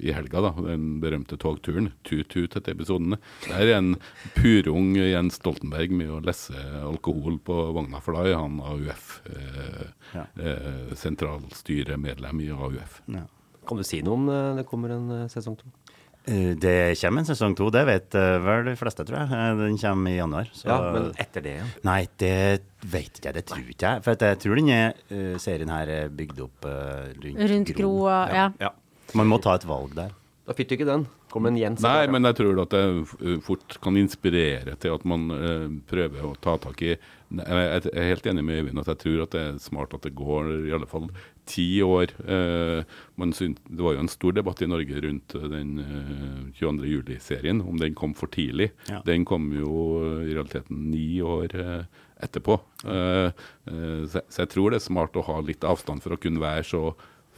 i 0.03 0.13
helga, 0.15 0.41
da, 0.49 0.51
den 0.67 1.01
berømte 1.03 1.37
togturen. 1.41 1.91
Tut-tut 2.05 2.57
etter 2.57 2.75
episodene, 2.75 3.19
Der 3.49 3.65
er 3.67 3.77
en 3.79 3.95
purung 4.37 4.95
Jens 4.97 5.39
Stoltenberg 5.41 5.91
med 5.91 6.09
å 6.11 6.21
lesse 6.25 6.55
alkohol 6.83 7.39
på 7.45 7.59
vogna 7.77 8.01
for 8.05 8.15
da 8.19 8.27
er 8.29 8.39
han 8.41 8.61
AUF. 8.61 9.21
Eh, 9.31 9.87
Ja. 10.15 10.25
eh, 10.41 10.95
sentralstyremedlem 10.97 12.41
i 12.41 12.49
AUF. 12.51 13.03
Ja. 13.07 13.27
Kan 13.69 13.77
du 13.77 13.85
si 13.85 14.01
noe 14.03 14.15
om 14.17 14.29
eh, 14.33 14.55
det 14.57 14.67
kommer 14.69 14.95
en 14.95 15.11
eh, 15.11 15.29
sesong 15.29 15.57
to? 15.61 15.67
Eh, 16.29 16.55
Det 16.61 16.97
kommer 17.01 17.21
en 17.23 17.29
sesong 17.29 17.55
to, 17.57 17.69
det 17.73 17.85
vet 17.89 18.13
vel 18.45 18.65
de 18.65 18.75
fleste, 18.77 19.05
tror 19.05 19.19
jeg. 19.23 19.59
Den 19.61 19.79
kommer 19.81 20.11
i 20.11 20.17
januar. 20.19 20.49
så- 20.53 20.69
Ja, 20.69 20.93
men 20.93 21.13
etter 21.17 21.41
det 21.43 21.53
igjen? 21.59 21.71
Nei, 21.85 22.09
det 22.19 22.63
vet 22.85 23.13
ikke 23.21 23.25
jeg. 23.29 23.35
Det 23.35 23.47
tror 23.47 23.69
ikke 23.69 23.87
jeg. 23.95 24.03
For 24.05 24.15
jeg 24.15 24.39
tror 24.39 24.57
denne 24.57 25.39
serien 25.41 25.69
her 25.69 25.89
er 25.89 26.09
bygd 26.09 26.41
opp 26.41 26.65
rundt, 26.65 27.51
Rundt 27.51 27.75
Gro 27.77 28.09
ja. 28.09 28.53
Ja. 28.61 28.71
Man 29.17 29.31
må 29.31 29.39
ta 29.41 29.57
et 29.57 29.69
valg 29.69 29.95
der. 29.97 30.13
Da 30.49 30.55
fikk 30.57 30.71
du 30.71 30.75
ikke 30.79 30.89
den. 30.89 31.03
Kom 31.29 31.45
en 31.45 31.59
Jens. 31.61 31.83
Nei, 31.85 32.07
men 32.09 32.25
jeg 32.25 32.39
tror 32.39 32.63
at 32.63 32.73
det 32.73 33.41
fort 33.45 33.75
kan 33.85 33.99
inspirere 34.01 34.79
til 34.81 34.95
at 34.97 35.03
man 35.09 35.27
uh, 35.29 35.67
prøver 35.91 36.25
å 36.25 36.31
ta 36.41 36.55
tak 36.63 36.81
i 36.87 36.95
Jeg 36.95 37.91
er 37.93 38.07
helt 38.09 38.29
enig 38.31 38.47
med 38.49 38.63
Øyvind 38.63 38.81
at 38.81 38.89
jeg 38.89 39.01
tror 39.03 39.25
at 39.27 39.35
det 39.35 39.43
er 39.45 39.59
smart 39.61 39.93
at 39.93 40.07
det 40.07 40.15
går 40.17 40.49
i 40.71 40.73
alle 40.73 40.89
fall 40.89 41.11
ti 41.49 41.83
år. 41.85 42.15
Man 43.21 43.35
syns, 43.37 43.61
det 43.69 43.85
var 43.85 43.95
jo 43.97 44.01
en 44.07 44.11
stor 44.13 44.35
debatt 44.37 44.63
i 44.65 44.69
Norge 44.69 45.03
rundt 45.05 45.37
uh, 45.37 45.45
den 45.53 45.77
uh, 45.85 46.49
22. 46.57 46.89
juli-serien, 46.95 47.61
om 47.61 47.77
den 47.81 47.93
kom 47.97 48.17
for 48.17 48.33
tidlig. 48.33 48.71
Ja. 48.89 49.03
Den 49.05 49.29
kom 49.29 49.51
jo 49.53 50.01
i 50.25 50.33
realiteten 50.33 50.89
ni 50.89 51.21
år 51.21 51.53
etterpå. 52.25 52.57
Så, 52.83 54.23
så 54.27 54.41
jeg 54.43 54.51
tror 54.51 54.73
det 54.73 54.81
er 54.81 54.89
smart 54.89 55.17
å 55.17 55.27
ha 55.29 55.39
litt 55.45 55.63
avstand 55.69 56.03
for 56.03 56.17
å 56.17 56.21
kunne 56.21 56.43
være 56.43 56.65
så 56.67 56.83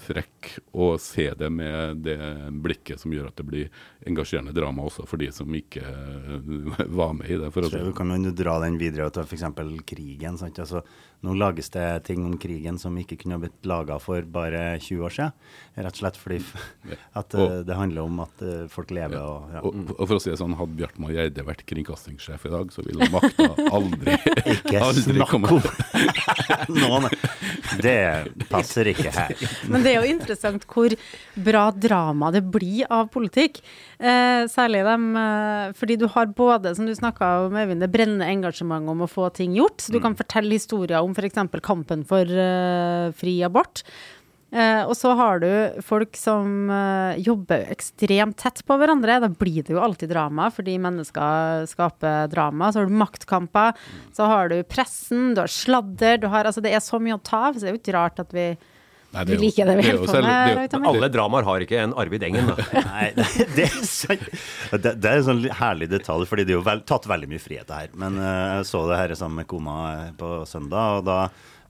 frekk 0.00 0.50
og 0.72 0.96
se 1.02 1.28
det 1.38 1.50
med 1.52 2.02
det 2.04 2.18
blikket 2.64 3.02
som 3.02 3.12
gjør 3.14 3.30
at 3.30 3.40
det 3.40 3.46
blir 3.48 3.84
engasjerende 4.08 4.54
drama 4.56 4.86
også 4.88 5.06
for 5.08 5.20
de 5.20 5.30
som 5.34 5.54
ikke 5.56 5.84
eh, 5.84 6.88
var 7.00 7.14
med 7.18 7.30
i 7.30 7.38
det. 7.40 7.52
For 7.54 7.66
å 7.66 7.70
si. 7.72 7.82
Du 7.90 7.94
kan 7.96 8.12
jo 8.14 8.34
dra 8.36 8.58
den 8.64 8.78
videre 8.80 9.10
til 9.14 9.26
f.eks. 9.26 9.46
krigen. 9.88 10.38
Sant? 10.40 10.60
Altså, 10.62 10.84
nå 11.22 11.34
lages 11.36 11.68
det 11.74 11.86
ting 12.06 12.22
om 12.24 12.36
krigen 12.40 12.78
som 12.80 12.94
ikke 12.96 13.18
kunne 13.20 13.36
blitt 13.42 13.66
laga 13.68 13.98
for 14.00 14.22
bare 14.24 14.78
20 14.80 15.04
år 15.04 15.12
siden. 15.16 15.34
Rett 15.80 15.92
og 15.94 16.00
slett 16.00 16.16
fordi 16.20 16.38
at 17.16 17.34
eh, 17.34 17.40
Og- 17.40 17.66
det 17.68 17.76
handler 17.76 18.02
om 18.08 18.20
at 18.24 18.42
eh, 18.44 18.64
folk 18.72 18.90
lever 18.90 19.18
og 19.20 19.52
ja. 19.54 19.60
Og, 19.64 19.92
og 19.98 20.06
for 20.08 20.16
å 20.16 20.20
si 20.22 20.30
det 20.32 20.38
sånn, 20.40 20.56
Hadde 20.58 20.76
Bjartmar 20.80 21.12
Gjerde 21.14 21.44
vært 21.46 21.64
kringkastingssjef 21.68 22.46
i 22.48 22.52
dag, 22.54 22.72
så 22.72 22.84
ville 22.86 23.08
makta 23.12 23.50
aldri, 23.70 24.16
Ikke 24.56 24.80
aldri 24.86 25.04
snakk 25.18 25.34
om 25.38 25.46
Noen, 26.80 27.06
Det 27.80 27.96
passer 28.50 28.90
ikke 28.92 29.12
her. 29.14 29.34
Men 29.70 29.84
det 29.84 29.94
er 29.94 30.00
jo 30.04 30.10
interessant 30.14 30.64
hvor 30.70 30.94
bra 31.40 31.68
drama 31.72 32.30
det 32.34 32.42
blir 32.52 32.88
av 32.92 33.08
politikk. 33.12 33.60
Eh, 34.00 34.44
særlig 34.50 34.82
dem 34.86 35.06
eh, 35.20 35.72
Fordi 35.76 35.96
du 36.00 36.06
har 36.12 36.30
både, 36.36 36.72
som 36.76 36.88
du 36.88 36.94
snakka 36.96 37.30
om, 37.46 37.56
Øyvind, 37.60 37.82
det 37.84 37.90
brennende 37.92 38.28
engasjementet 38.32 38.92
om 38.94 39.04
å 39.06 39.10
få 39.10 39.28
ting 39.36 39.54
gjort. 39.58 39.80
Så 39.84 39.92
du 39.94 40.00
kan 40.02 40.16
fortelle 40.18 40.56
historier 40.56 41.00
om 41.04 41.09
f.eks. 41.16 41.38
kampen 41.64 42.06
for 42.08 42.24
uh, 42.24 43.10
fri 43.16 43.40
abort. 43.46 43.84
Uh, 44.50 44.82
og 44.90 44.96
så 44.98 45.12
har 45.14 45.38
du 45.38 45.50
folk 45.86 46.16
som 46.18 46.66
uh, 46.72 47.14
jobber 47.22 47.68
ekstremt 47.70 48.34
tett 48.40 48.64
på 48.66 48.78
hverandre. 48.80 49.20
Da 49.22 49.30
blir 49.30 49.62
det 49.62 49.76
jo 49.76 49.82
alltid 49.82 50.10
drama, 50.10 50.48
fordi 50.50 50.74
mennesker 50.82 51.68
skaper 51.70 52.26
drama. 52.32 52.72
Så 52.72 52.82
har 52.82 52.90
du 52.90 52.98
maktkamper, 52.98 53.78
så 54.16 54.26
har 54.30 54.50
du 54.50 54.58
pressen, 54.66 55.36
du 55.36 55.44
har 55.44 55.54
sladder, 55.54 56.18
du 56.18 56.26
har 56.32 56.50
Altså 56.50 56.64
det 56.64 56.74
er 56.74 56.82
så 56.82 56.98
mye 56.98 57.14
å 57.14 57.22
ta 57.22 57.46
av, 57.50 57.54
så 57.54 57.62
det 57.62 57.70
er 57.70 57.76
jo 57.76 57.82
ikke 57.84 57.98
rart 57.98 58.22
at 58.22 58.34
vi 58.34 58.48
Nei, 59.10 59.24
liker 59.42 59.66
det 59.66 59.74
vi 59.80 59.84
er 59.90 59.96
holder 59.98 60.06
på 60.06 60.22
med, 60.22 60.24
det 60.70 60.76
er 60.78 60.82
jo- 60.84 60.90
Alle 60.92 61.08
dramaer 61.10 61.46
har 61.48 61.64
ikke 61.64 61.78
en 61.82 61.94
Arvid 61.98 62.22
Engen, 62.28 62.50
da. 62.52 62.66
Nei, 62.86 63.06
det, 63.16 63.26
det 63.56 63.64
er 63.66 63.78
sånn 63.88 64.20
Det, 64.76 64.92
det 65.02 65.10
er 65.10 65.16
en 65.18 65.26
sånn 65.26 65.40
herlig 65.58 65.88
detalj, 65.90 66.28
fordi 66.30 66.44
det 66.46 66.54
er 66.54 66.58
jo 66.60 66.66
vel, 66.68 66.82
tatt 66.86 67.08
veldig 67.10 67.30
mye 67.32 67.42
frihet 67.42 67.72
her. 67.74 67.88
Men 67.98 68.20
eh, 68.22 68.44
jeg 68.60 68.68
så 68.70 68.84
det 68.90 69.00
her 69.00 69.14
sammen 69.18 69.40
med 69.42 69.48
kona 69.50 69.78
eh, 69.96 70.12
på 70.20 70.30
søndag, 70.50 71.00
og 71.00 71.08
da 71.10 71.18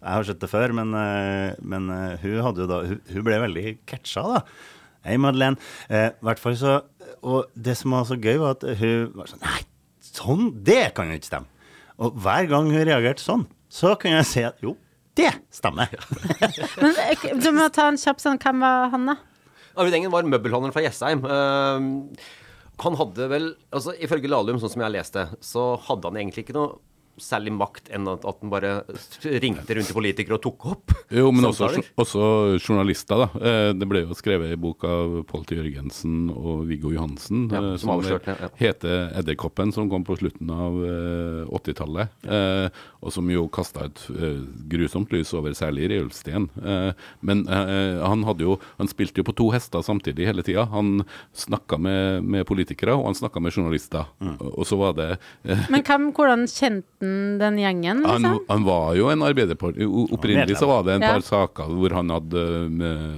Jeg 0.01 0.13
har 0.17 0.29
sett 0.29 0.41
det 0.45 0.51
før, 0.53 0.73
men, 0.77 0.93
eh, 0.97 1.55
men 1.65 1.89
hun 2.23 2.37
hadde 2.45 2.63
jo 2.65 2.69
da 2.71 2.83
Hun, 2.89 3.01
hun 3.15 3.25
ble 3.27 3.41
veldig 3.47 3.65
catcha, 3.89 4.27
da. 4.35 4.43
Hei, 5.09 5.17
Madeleine. 5.17 5.57
Eh, 5.89 6.11
hvert 6.21 6.41
fall 6.43 6.57
så 6.61 6.77
Og 7.25 7.49
det 7.57 7.73
som 7.81 7.97
var 7.97 8.05
så 8.09 8.21
gøy, 8.21 8.37
var 8.43 8.59
at 8.59 8.69
hun 8.81 9.11
var 9.17 9.33
sånn 9.33 9.41
Nei, 9.47 9.63
sånn! 10.13 10.47
Det 10.65 10.83
kan 10.97 11.09
jo 11.09 11.17
ikke 11.17 11.31
stemme. 11.33 11.49
Og 12.01 12.17
hver 12.21 12.47
gang 12.53 12.69
hun 12.73 12.85
reagerte 12.89 13.21
sånn, 13.25 13.47
så 13.73 13.95
kunne 14.01 14.21
jeg 14.21 14.29
si 14.29 14.45
at 14.45 14.61
jo, 14.65 14.75
det 15.19 15.33
stemmer. 15.55 15.91
Men 16.83 17.01
eh, 17.07 17.25
du 17.41 17.51
må 17.57 17.67
ta 17.75 17.89
en 17.91 17.99
kjapp 18.01 18.23
sånn 18.23 18.39
Hvem 18.41 18.63
var 18.63 18.93
han, 18.95 19.09
da? 19.11 19.17
Arvid 19.81 19.97
Engen 19.97 20.13
var 20.13 20.27
møbelhandler 20.29 20.75
fra 20.75 20.85
Jessheim. 20.85 21.25
Uh, 21.25 22.15
han 22.81 22.97
hadde 22.99 23.27
vel 23.31 23.51
altså 23.75 23.95
Ifølge 24.03 24.31
Lahlum, 24.31 24.59
sånn 24.61 24.73
som 24.73 24.85
jeg 24.85 24.95
leste, 24.95 25.27
så 25.45 25.75
hadde 25.87 26.11
han 26.11 26.19
egentlig 26.21 26.47
ikke 26.47 26.57
noe 26.57 26.79
særlig 27.21 27.53
makt 27.53 27.91
enn 27.95 28.07
at, 28.11 28.25
at 28.25 28.39
han 28.41 28.53
bare 28.53 28.71
ringte 29.43 29.77
rundt 29.77 29.91
til 29.91 29.97
politikere 29.97 30.39
og 30.39 30.43
tok 30.45 30.67
opp 30.73 30.95
Jo, 31.21 31.31
men 31.35 31.49
også, 31.49 31.71
også 32.01 32.23
journalister, 32.61 33.25
da. 33.25 33.29
Eh, 33.41 33.71
Det 33.77 33.89
ble 33.91 34.05
jo 34.05 34.17
skrevet 34.17 34.55
en 34.55 34.63
bok 34.63 34.85
av 34.89 35.17
Pål 35.29 35.45
T. 35.49 35.59
Jørgensen 35.59 36.31
og 36.33 36.65
Viggo 36.71 36.93
Johansen 36.95 37.49
Ja, 37.53 37.63
eh, 37.73 37.77
som 37.83 37.93
avslørte, 37.97 38.37
ja. 38.39 38.51
heter 38.61 39.11
'Edderkoppen', 39.19 39.73
som 39.75 39.91
kom 39.91 40.05
på 40.07 40.17
slutten 40.21 40.51
av 40.51 40.79
eh, 40.87 41.51
80-tallet. 41.51 42.09
Ja. 42.25 42.69
og 43.01 43.13
som 43.15 43.29
jo 43.33 43.47
kasta 43.49 43.87
et 43.89 44.01
eh, 44.13 44.41
grusomt 44.71 45.13
lys 45.13 45.33
over 45.37 45.55
særlig 45.57 45.89
Reulfsten. 45.91 46.49
Eh, 46.63 46.93
men 47.27 47.45
eh, 47.49 48.01
han 48.05 48.25
hadde 48.29 48.45
jo 48.45 48.59
Han 48.79 48.89
spilte 48.91 49.21
jo 49.21 49.27
på 49.29 49.35
to 49.37 49.49
hester 49.55 49.83
samtidig 49.85 50.27
hele 50.29 50.43
tida. 50.47 50.67
Han 50.73 51.03
snakka 51.37 51.79
med, 51.81 52.25
med 52.25 52.47
politikere, 52.49 52.95
og 52.97 53.09
han 53.11 53.19
snakka 53.19 53.41
med 53.41 53.55
journalister. 53.57 54.07
Mm. 54.21 54.37
Og, 54.41 54.65
så 54.69 54.77
var 54.81 54.95
det 54.99 55.09
eh, 55.45 55.67
Men 55.73 55.85
hvem, 55.87 56.11
hvordan 56.17 56.47
kjente 56.51 57.00
han 57.01 57.39
den 57.41 57.59
gjengen, 57.59 58.05
han, 58.05 58.23
liksom? 58.23 58.45
han 58.49 58.65
var 58.65 58.95
jo 58.99 59.09
en 59.13 59.23
arbeiderparti... 59.25 59.87
Opprinnelig 60.13 60.57
så 60.61 60.67
var 60.69 60.85
det 60.85 60.95
en 60.99 61.03
Ja. 61.03 61.13
par 61.17 61.25
saker 61.25 61.71
hvor 61.73 61.95
han 61.97 62.11
hadde 62.13 62.43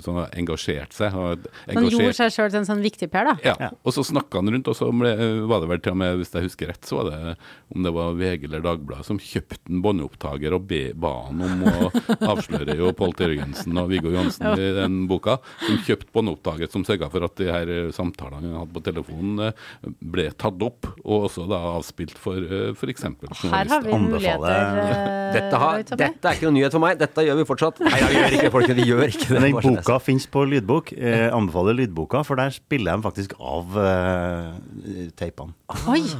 sånn, 0.04 0.20
engasjert 0.38 0.92
seg. 0.94 1.12
Engasjert. 1.12 1.48
Han 1.74 1.88
gjorde 1.90 2.12
seg 2.14 2.32
sjøl 2.34 2.50
til 2.52 2.60
en 2.62 2.68
sånn 2.68 2.82
viktig 2.84 3.08
per, 3.10 3.32
da. 3.32 3.34
ja. 3.42 3.70
Og 3.82 3.94
så 3.96 4.04
snakka 4.06 4.38
han 4.42 4.52
rundt, 4.54 4.68
og 4.70 4.76
så 4.78 4.88
ble, 4.94 5.12
var 5.50 5.64
det 5.64 5.70
vel 5.72 5.82
til 5.82 5.94
og 5.96 5.98
med, 6.02 6.20
hvis 6.20 6.32
jeg 6.36 6.46
husker 6.46 6.70
rett, 6.72 6.84
så 6.86 7.00
var 7.00 7.10
det 7.10 7.34
om 7.72 7.86
det 7.86 7.92
var 7.96 8.14
VG 8.18 8.44
eller 8.48 8.62
Dagbladet 8.64 9.06
som 9.08 9.18
kjøpte 9.22 9.58
en 9.72 9.82
båndopptaker 9.84 10.54
og 10.56 10.66
be, 10.70 10.82
ba 10.94 11.12
han 11.28 11.42
om 11.46 11.64
å 11.66 11.90
avsløre 12.32 12.76
jo 12.78 12.92
Pål 12.96 13.14
Tørgensen 13.18 13.78
og 13.80 13.90
Viggo 13.92 14.12
Johansen 14.12 14.52
i 14.60 14.70
den 14.76 15.00
boka. 15.10 15.38
Som 15.64 15.80
kjøpte 15.86 16.12
båndopptaker 16.14 16.70
som 16.72 16.84
sørga 16.86 17.08
for 17.12 17.24
at 17.26 17.36
de 17.40 17.48
her 17.50 17.72
samtalene 17.96 18.52
han 18.52 18.60
hadde 18.62 18.76
på 18.76 18.84
telefonen, 18.86 19.46
eh, 19.48 19.90
ble 20.12 20.28
tatt 20.38 20.62
opp, 20.62 20.86
og 21.02 21.28
også 21.30 21.48
da 21.50 21.58
avspilt 21.74 22.18
for 22.20 22.38
f.eks. 22.76 23.06
f.eks. 23.08 23.71
Her 23.72 23.80
har 23.80 23.86
vi 23.88 23.98
muligheter. 24.04 24.80
eh, 24.84 25.18
Dette, 25.32 25.56
har, 25.62 25.78
dette 25.96 26.28
er 26.28 26.36
ikke 26.36 26.44
noe 26.50 26.52
nyhet 26.58 26.74
for 26.76 26.82
meg. 26.84 26.98
Dette 27.00 27.22
gjør 27.24 27.38
vi 27.38 27.44
fortsatt. 27.48 27.78
Nei, 27.80 28.00
vi 28.04 28.18
gjør 28.18 28.34
ikke 28.36 28.50
folk, 28.52 28.72
vi 28.76 28.84
gjør 28.90 29.04
ikke 29.06 29.28
det. 29.30 29.38
Men 29.40 29.56
den 29.56 29.76
boka 29.78 29.96
finnes 30.04 30.26
på 30.28 30.42
lydbok. 30.50 30.92
Eh, 30.92 31.28
anbefaler 31.32 31.78
lydboka, 31.78 32.20
for 32.28 32.36
der 32.36 32.52
spiller 32.52 33.00
de 33.00 33.06
faktisk 33.06 33.32
av 33.40 33.78
eh, 33.80 35.08
teipene. 35.16 35.56
Oi! 35.88 36.02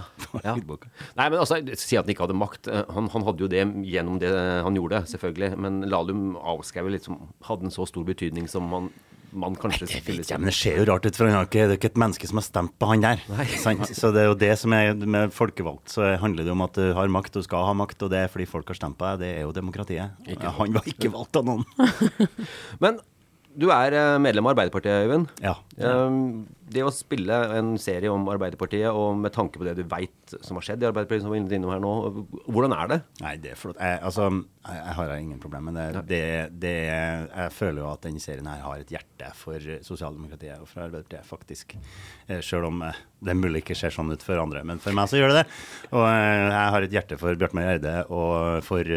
Ja. 0.43 0.55
Nei, 0.57 1.27
men 1.29 1.37
altså, 1.43 1.59
Si 1.77 1.99
at 1.99 2.07
han 2.07 2.11
ikke 2.15 2.25
hadde 2.25 2.35
makt. 2.41 2.67
Eh, 2.73 2.87
Han, 2.97 3.11
han 3.13 3.25
hadde 3.27 3.45
jo 3.45 3.51
det 3.53 3.67
gjennom 3.93 4.17
det 4.23 4.31
han 4.33 4.79
gjorde, 4.79 5.03
selvfølgelig. 5.13 5.53
Men 5.61 5.83
Lahlum 5.93 6.39
avskrev 6.41 6.89
liksom 6.95 7.19
hadde 7.51 7.69
en 7.69 7.75
så 7.75 7.85
stor 7.87 8.07
betydning 8.09 8.49
som 8.51 8.71
han 8.73 8.89
man 9.33 9.57
kanskje 9.57 9.87
Det 9.87 10.01
skulle 10.03 10.23
vet 10.23 10.33
men 10.39 10.51
det 10.51 10.57
ser 10.57 10.81
jo 10.81 10.87
rart 10.91 11.07
ut, 11.07 11.17
for 11.17 11.29
han 11.29 11.47
ikke, 11.47 11.67
det 11.69 11.77
er 11.77 11.81
ikke 11.81 11.93
et 11.93 12.01
menneske 12.03 12.29
som 12.31 12.41
har 12.41 12.47
stemt 12.47 12.75
på 12.81 12.89
han 12.91 13.05
der. 13.05 13.23
Så 13.93 14.13
det 14.15 14.25
er 14.25 14.29
jo 14.31 14.37
det 14.39 14.53
som 14.61 14.75
er 14.77 14.93
med 14.95 15.33
folkevalgt, 15.35 15.95
så 15.95 16.13
handler 16.21 16.47
det 16.47 16.55
om 16.55 16.65
at 16.67 16.77
du 16.79 16.93
har 16.97 17.13
makt 17.13 17.39
og 17.41 17.47
skal 17.47 17.69
ha 17.69 17.77
makt, 17.77 18.05
og 18.05 18.13
det 18.13 18.25
er 18.25 18.33
fordi 18.33 18.49
folk 18.51 18.69
har 18.73 18.79
stemt 18.79 18.99
på 19.01 19.09
deg. 19.09 19.23
Det 19.25 19.33
er 19.39 19.47
jo 19.47 19.55
demokratiet. 19.57 20.29
Han 20.61 20.77
var 20.77 20.89
ikke 20.89 21.13
valgt 21.15 21.41
av 21.41 21.49
noen. 21.49 21.67
Men 22.83 23.01
du 23.59 23.69
er 23.73 23.97
eh, 23.97 24.19
medlem 24.23 24.49
av 24.49 24.55
Arbeiderpartiet, 24.55 25.07
Øyvind. 25.07 25.29
Ja. 25.45 25.57
Um, 25.77 26.47
det 26.75 26.85
å 26.87 26.93
spille 26.95 27.37
en 27.57 27.75
serie 27.81 28.11
om 28.13 28.27
Arbeiderpartiet, 28.33 28.89
og 28.91 29.19
med 29.21 29.35
tanke 29.35 29.61
på 29.61 29.67
det 29.67 29.77
du 29.79 29.85
veit 29.89 30.35
som 30.45 30.59
har 30.59 30.67
skjedd 30.67 30.85
i 30.85 30.89
Arbeiderpartiet, 30.89 31.25
som 31.25 31.33
vi 31.35 31.41
var 31.43 31.57
innom 31.59 31.73
her 31.75 31.83
nå, 31.83 31.93
hvordan 32.49 32.75
er 32.77 32.91
det? 32.93 32.99
Nei, 33.23 33.35
det 33.43 33.55
er 33.55 33.61
flott. 33.61 33.79
Jeg, 33.81 34.01
altså, 34.09 34.29
jeg, 34.65 34.81
jeg 34.81 34.97
har 34.99 35.15
ingen 35.17 35.43
problem 35.43 35.71
med 35.71 35.79
det. 35.79 36.05
det, 36.11 36.23
det 36.65 36.75
jeg 36.89 37.55
føler 37.57 37.83
jo 37.85 37.91
at 37.93 38.05
denne 38.09 38.25
serien 38.25 38.51
her 38.51 38.65
har 38.65 38.83
et 38.83 38.93
hjerte 38.97 39.31
for 39.39 39.71
sosialdemokratiet 39.87 40.59
og 40.63 40.69
for 40.71 40.87
Arbeiderpartiet, 40.89 41.29
faktisk. 41.29 41.77
Eh, 42.29 42.43
Selv 42.45 42.71
om 42.71 42.83
eh, 42.89 43.01
det 43.23 43.39
mulig 43.39 43.63
ikke 43.63 43.79
ser 43.79 43.95
sånn 43.95 44.13
ut 44.13 44.25
for 44.25 44.41
andre, 44.43 44.65
men 44.67 44.83
for 44.83 44.97
meg 44.97 45.11
så 45.11 45.21
gjør 45.21 45.33
det 45.35 45.43
det. 45.43 45.47
Og 45.93 46.05
eh, 46.09 46.49
jeg 46.49 46.77
har 46.77 46.89
et 46.89 46.99
hjerte 46.99 47.21
for 47.21 47.39
Bjartmar 47.39 47.75
Eide 47.77 47.97
og 48.11 48.63
for 48.67 48.95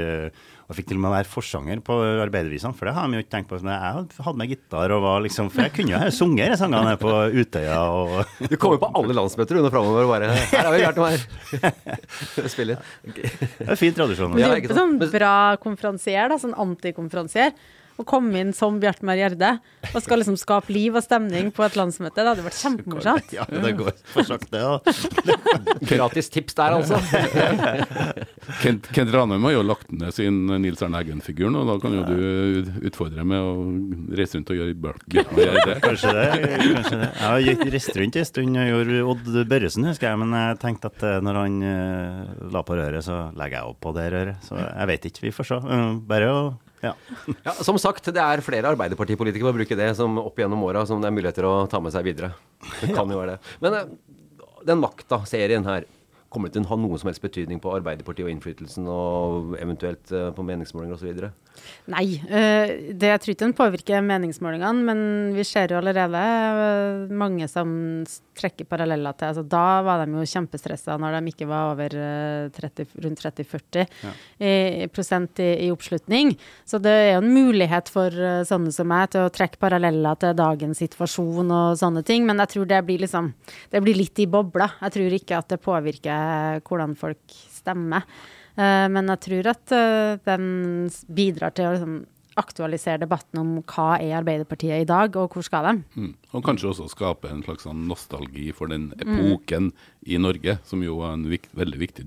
og 0.65 0.73
fikk 0.73 0.87
til 0.89 0.97
og 0.97 1.03
med 1.03 1.13
være 1.13 1.29
forsanger 1.29 1.81
på 1.85 1.95
arbeidervisene, 2.23 2.73
for 2.73 2.89
det 2.89 2.95
har 2.97 3.09
de 3.09 3.19
jo 3.19 3.23
ikke 3.23 3.33
tenkt 3.35 3.49
på. 3.51 3.59
Jeg 3.61 4.05
hadde 4.25 4.39
med 4.39 4.49
gitar 4.49 4.93
og 4.95 5.03
var 5.03 5.19
liksom 5.25 5.51
For 5.53 5.65
jeg 5.67 5.73
kunne 5.75 5.93
jo 5.93 5.99
ha 6.03 6.07
sunget 6.13 6.53
de 6.53 6.57
sangene 6.57 6.95
på 7.01 7.11
Utøya 7.37 7.64
og 7.73 8.25
Du 8.51 8.55
kommer 8.61 8.79
på 8.81 8.89
alle 8.99 9.15
landsmøter 9.17 9.59
under 9.61 9.73
framover 9.73 10.05
og 10.05 10.11
bare 10.13 10.29
Her 10.35 10.67
har 10.67 10.73
vi 10.73 10.81
hjertet 10.83 11.01
noe 11.01 11.13
her. 11.13 12.49
Spille. 12.53 12.77
Det 13.15 13.67
er 13.67 13.79
fin 13.79 13.95
tradisjon. 13.97 14.35
Du 14.35 14.41
Ja, 14.43 14.51
er 14.55 14.75
sånn 14.75 14.97
bra 15.01 15.33
konferansier, 15.63 16.29
da, 16.31 16.37
sånn 16.41 16.55
antikonferansier. 16.65 17.55
Å 17.95 18.03
komme 18.03 18.41
inn 18.43 18.49
som 18.55 18.75
Bjartmar 18.81 19.15
Gjerde 19.15 19.53
og 19.93 20.01
skal 20.03 20.19
liksom 20.19 20.35
skape 20.39 20.73
liv 20.75 20.97
og 20.99 21.03
stemning 21.05 21.47
på 21.55 21.63
et 21.63 21.77
landsmøte, 21.79 22.17
det 22.19 22.27
hadde 22.27 22.43
vært 22.43 22.57
kjempemorsomt. 22.59 23.29
Ja, 23.37 23.45
det 23.47 23.71
går 23.79 23.93
for 24.13 24.27
sakte, 24.27 24.59
ja. 24.59 24.73
Gratis 25.93 26.27
tips 26.33 26.57
der, 26.57 26.75
altså. 26.75 26.99
Kent, 28.61 28.89
Kent 28.91 29.13
Ranum 29.15 29.43
har 29.47 29.55
jo 29.55 29.63
lagt 29.65 29.91
ned 29.95 30.11
sin 30.15 30.41
Nils 30.61 30.83
Arne 30.83 30.99
Eggen-figur 31.05 31.53
nå. 31.53 31.63
Da 31.69 31.77
kan 31.81 31.95
jo 31.95 32.03
du 32.09 32.83
utfordre 32.89 33.23
med 33.27 33.39
å 33.39 33.55
reise 34.19 34.37
rundt 34.39 34.51
og 34.51 34.59
gjøre 34.59 34.75
Bjartmar 34.83 35.45
Gjerde. 35.45 35.77
Kanskje 35.85 36.13
det. 36.17 36.27
kanskje 36.65 36.99
det. 37.01 37.09
Jeg 37.23 37.57
har 37.63 37.73
reist 37.77 37.99
rundt 38.01 38.19
en 38.21 38.29
stund 38.31 38.59
og 38.61 38.69
gjorde 38.73 39.01
Odd 39.15 39.31
Børresen, 39.55 39.87
husker 39.89 40.11
jeg. 40.11 40.21
Men 40.25 40.35
jeg 40.39 40.59
tenkte 40.65 40.91
at 40.91 41.07
eh, 41.07 41.17
når 41.25 41.41
han 41.41 41.57
eh, 41.71 42.21
la 42.53 42.63
på 42.67 42.77
røret, 42.77 43.05
så 43.07 43.21
legger 43.39 43.61
jeg 43.61 43.71
opp 43.71 43.81
på 43.87 43.95
det 43.95 44.07
røret. 44.13 44.45
Så 44.45 44.59
jeg 44.59 44.91
vet 44.91 45.09
ikke, 45.11 45.25
vi 45.29 45.35
får 45.39 45.51
se. 45.53 45.61
Eh, 45.63 45.89
Bare 46.11 46.31
å 46.35 46.39
ja. 46.83 46.93
Ja, 47.45 47.53
som 47.65 47.79
sagt, 47.81 48.09
det 48.13 48.21
er 48.21 48.43
flere 48.45 48.69
Arbeiderpartipolitikere 48.73 49.53
å 49.53 49.57
bruke 49.57 49.77
det 49.79 49.91
som 49.97 50.19
opp 50.21 50.39
gjennom 50.39 50.63
åra 50.67 50.83
som 50.87 51.01
det 51.01 51.09
er 51.09 51.15
muligheter 51.15 51.47
å 51.47 51.53
ta 51.71 51.81
med 51.83 51.95
seg 51.95 52.07
videre. 52.07 52.33
Det 52.81 52.91
kan 52.95 53.09
jo 53.09 53.19
være 53.21 53.37
det. 53.37 53.53
Men 53.63 53.77
eh, 53.79 53.93
den 54.67 54.81
Makta-serien 54.81 55.65
her, 55.69 55.87
kommer 56.35 56.51
det 56.51 56.59
til 56.59 56.67
å 56.67 56.73
ha 56.73 56.79
noen 56.81 57.01
som 57.01 57.09
helst 57.09 57.23
betydning 57.23 57.61
på 57.63 57.71
Arbeiderpartiet 57.77 58.27
og 58.27 58.33
innflytelsen, 58.33 58.89
og 58.91 59.55
eventuelt 59.61 60.11
eh, 60.11 60.31
på 60.35 60.45
meningsmålinger 60.45 60.97
osv.? 60.97 61.29
Nei, 61.91 62.17
øh, 62.27 62.91
det 62.97 63.11
jeg 63.11 63.21
tror 63.21 63.33
ikke 63.33 63.45
den 63.45 63.55
påvirker 63.57 64.05
meningsmålingene, 64.05 64.85
men 64.87 65.01
vi 65.35 65.45
ser 65.47 65.71
jo 65.71 65.79
allerede 65.79 66.21
øh, 66.21 67.13
mange 67.15 67.47
som 67.51 67.69
trekker 68.35 68.67
paralleller 68.67 69.15
til 69.15 69.29
altså, 69.29 69.43
Da 69.47 69.81
var 69.85 70.03
de 70.03 70.17
jo 70.17 70.25
kjempestressa 70.27 70.97
når 70.99 71.19
de 71.19 71.31
ikke 71.31 71.47
var 71.47 71.71
over 71.73 71.95
øh, 71.95 72.49
30, 72.55 72.97
rundt 73.05 73.23
30-40 73.23 73.85
ja. 73.85 74.13
i 74.43 74.89
prosent 74.91 75.39
i, 75.43 75.49
i 75.67 75.71
oppslutning. 75.73 76.33
Så 76.67 76.81
det 76.83 76.91
er 76.91 77.09
jo 77.13 77.23
en 77.23 77.31
mulighet 77.31 77.91
for 77.93 78.11
sånne 78.47 78.73
som 78.75 78.89
meg 78.89 79.13
til 79.13 79.25
å 79.25 79.33
trekke 79.33 79.61
paralleller 79.61 80.19
til 80.19 80.35
dagens 80.37 80.81
situasjon 80.83 81.53
og 81.53 81.79
sånne 81.79 82.03
ting, 82.07 82.25
men 82.27 82.41
jeg 82.43 82.55
tror 82.55 82.69
det 82.69 82.81
blir 82.87 83.05
liksom 83.05 83.31
Det 83.71 83.81
blir 83.83 83.97
litt 83.97 84.19
i 84.19 84.27
bobla. 84.29 84.67
Jeg 84.81 84.95
tror 84.95 85.15
ikke 85.15 85.39
at 85.39 85.49
det 85.51 85.61
påvirker 85.63 86.24
hvordan 86.65 86.95
folk 86.99 87.37
stemmer. 87.51 88.05
Eh, 88.55 88.87
men 88.91 89.11
jeg 89.11 89.23
tror 89.25 89.49
at 89.51 89.75
eh, 89.75 90.17
den 90.27 90.45
bidrar 91.11 91.55
til 91.55 91.67
å 91.69 91.73
liksom, 91.75 91.95
aktualisere 92.39 92.99
debatten 93.05 93.39
om 93.41 93.51
hva 93.63 93.95
er 94.01 94.17
Arbeiderpartiet 94.19 94.83
i 94.83 94.87
dag, 94.89 95.15
og 95.15 95.31
hvor 95.35 95.45
skal 95.45 95.69
de? 95.69 95.73
Mm. 95.95 96.13
Og 96.35 96.43
kanskje 96.43 96.71
også 96.73 96.89
skape 96.91 97.29
en 97.31 97.43
slags 97.45 97.63
sånn 97.67 97.85
nostalgi 97.87 98.49
for 98.55 98.67
den 98.71 98.89
epoken 98.99 99.71
i 100.05 100.17
Norge, 100.21 100.57
som 100.67 100.83
jo 100.85 100.99
er 101.01 101.15
en 101.15 101.23
vikt, 101.31 101.49
veldig 101.57 101.79
viktig 101.81 102.03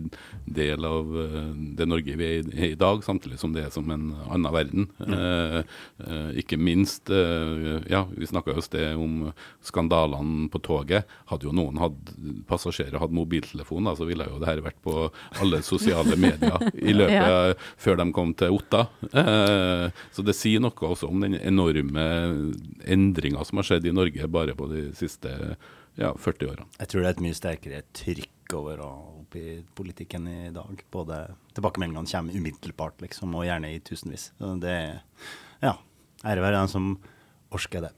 del 0.55 0.85
av 0.87 1.09
eh, 1.19 1.49
det 1.81 1.87
Norge 1.89 2.15
vi 2.21 2.29
er 2.29 2.45
i 2.45 2.69
i 2.69 2.77
dag, 2.79 3.01
samtidig 3.03 3.39
som 3.41 3.55
det 3.57 3.65
er 3.65 3.73
som 3.75 3.89
en 3.91 4.11
annen 4.29 4.53
verden. 4.55 4.85
Eh, 5.01 5.57
eh, 6.05 6.29
ikke 6.45 6.59
minst 6.61 7.09
eh, 7.11 7.81
Ja, 7.91 8.05
vi 8.13 8.29
snakka 8.29 8.53
jo 8.55 8.63
sted 8.63 8.95
om 9.01 9.31
skandalene 9.65 10.49
på 10.53 10.61
toget. 10.63 11.09
Hadde 11.33 11.49
jo 11.49 11.55
noen 11.57 11.81
hatt 11.81 12.13
passasjerer 12.49 13.01
hatt 13.01 13.15
mobiltelefon, 13.17 13.89
da, 13.89 13.97
så 13.99 14.07
ville 14.09 14.27
jo 14.29 14.39
det 14.43 14.51
her 14.51 14.63
vært 14.65 14.79
på 14.85 15.09
alle 15.41 15.63
sosiale 15.67 16.15
medier 16.21 16.69
i 16.89 16.95
løpet 16.95 17.17
Ja. 17.19 17.55
før 17.81 17.99
de 18.03 18.07
kom 18.15 18.35
til 18.39 18.55
Otta. 18.55 18.85
Eh, 19.11 19.89
så 20.19 20.25
det 20.27 20.35
sier 20.35 20.59
noe 20.63 20.75
også 20.91 21.07
om 21.07 21.21
den 21.23 21.37
enorme 21.39 22.05
endringa 22.83 23.45
som 23.47 23.61
har 23.61 23.69
skjedd 23.69 23.87
i 23.87 23.95
Norge 23.95 24.27
bare 24.35 24.57
på 24.59 24.67
de 24.73 24.89
siste 24.99 25.31
ja, 25.99 26.11
40 26.11 26.49
årene. 26.51 26.67
Jeg 26.81 26.91
tror 26.91 27.05
det 27.05 27.09
er 27.09 27.15
et 27.17 27.23
mye 27.23 27.37
sterkere 27.39 27.83
trykk 27.95 28.55
over 28.59 28.83
opp 28.83 29.37
i 29.39 29.61
politikken 29.79 30.27
i 30.31 30.51
dag. 30.55 30.83
Både 30.95 31.21
tilbakemeldingene 31.55 32.11
kommer 32.11 32.39
umiddelbart, 32.39 32.99
liksom, 33.05 33.35
og 33.39 33.47
gjerne 33.47 33.71
i 33.75 33.81
tusenvis. 33.85 34.33
Det 34.63 34.75
Ja. 35.63 35.77
Ære 36.27 36.43
være 36.43 36.59
den 36.59 36.71
som 36.73 36.87
orker 37.55 37.85
det. 37.87 37.93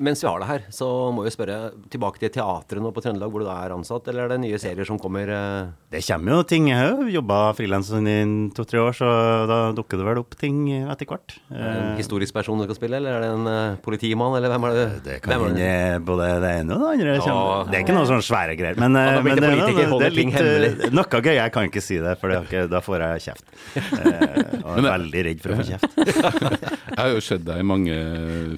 Mens 0.00 0.22
vi 0.24 0.28
har 0.30 0.40
det 0.40 0.48
her, 0.48 0.62
så 0.72 0.86
må 1.12 1.26
vi 1.26 1.32
spørre 1.34 1.58
tilbake 1.92 2.22
til 2.22 2.32
teatret 2.32 2.80
nå 2.80 2.88
på 2.96 3.02
Trøndelag, 3.04 3.28
hvor 3.32 3.42
du 3.42 3.48
da 3.48 3.58
er 3.66 3.74
ansatt, 3.74 4.06
eller 4.08 4.24
er 4.24 4.32
det 4.32 4.38
nye 4.46 4.60
serier 4.60 4.88
som 4.88 4.96
kommer? 5.00 5.28
eh? 5.28 5.68
Det 5.92 6.00
kommer 6.06 6.38
jo 6.38 6.46
ting. 6.48 6.70
Jeg 6.70 6.80
har 6.80 7.02
jo 7.04 7.10
jobba 7.18 7.40
frilans 7.58 7.90
i 7.92 8.16
to-tre 8.56 8.80
år, 8.80 8.96
så 8.96 9.10
da 9.50 9.58
dukker 9.76 10.00
det 10.00 10.06
vel 10.08 10.22
opp 10.22 10.36
ting 10.40 10.62
etter 10.80 11.04
hvert. 11.10 11.36
Er 11.52 11.60
det 11.60 11.68
en 11.70 11.90
Eh, 11.90 11.98
historisk 12.00 12.32
person 12.34 12.58
du 12.58 12.64
skal 12.64 12.78
spille, 12.78 12.96
eller 12.96 13.18
er 13.18 13.24
det 13.26 13.30
en 13.34 13.46
eh, 13.50 13.76
politimann, 13.84 14.36
eller 14.38 14.52
hvem 14.52 14.66
er 14.70 14.76
det? 14.78 14.86
Det 15.04 15.18
kan 15.24 15.34
er 15.34 15.44
hende 15.44 16.04
både 16.06 16.28
det 16.46 16.52
ene 16.62 16.76
og 16.78 16.80
det 16.80 16.90
andre. 16.94 17.16
Ja. 17.20 17.36
Det 17.68 17.76
er 17.78 17.84
ikke 17.84 17.96
noe 17.98 18.08
sånn 18.08 18.24
svære 18.24 18.56
greier. 18.58 18.80
Men, 18.80 18.96
ja, 18.96 19.04
har 19.10 19.20
eh, 19.20 19.24
blitt 19.26 19.36
men 19.36 19.44
det, 19.44 19.50
det, 19.50 19.86
det 20.00 20.08
er 20.08 20.16
litt 20.16 20.40
eh, 20.88 20.96
noe 20.96 21.20
gøy. 21.20 21.34
Jeg 21.36 21.54
kan 21.54 21.68
ikke 21.68 21.84
si 21.84 22.00
det, 22.00 22.16
for 22.22 22.32
det 22.32 22.64
da 22.70 22.80
får 22.84 23.06
jeg 23.06 23.26
kjeft. 23.28 23.46
Eh, 24.00 24.62
og 24.64 24.78
jeg 24.78 24.80
er 24.80 24.86
veldig 24.86 25.22
redd 25.26 25.40
for 25.42 25.52
å 25.52 25.56
få 25.58 25.64
kjeft. 25.66 25.96
Jeg 26.90 26.98
har 26.98 27.10
jo 27.14 27.20
sett 27.24 27.42
deg 27.46 27.60
i 27.62 27.66
mange 27.66 27.96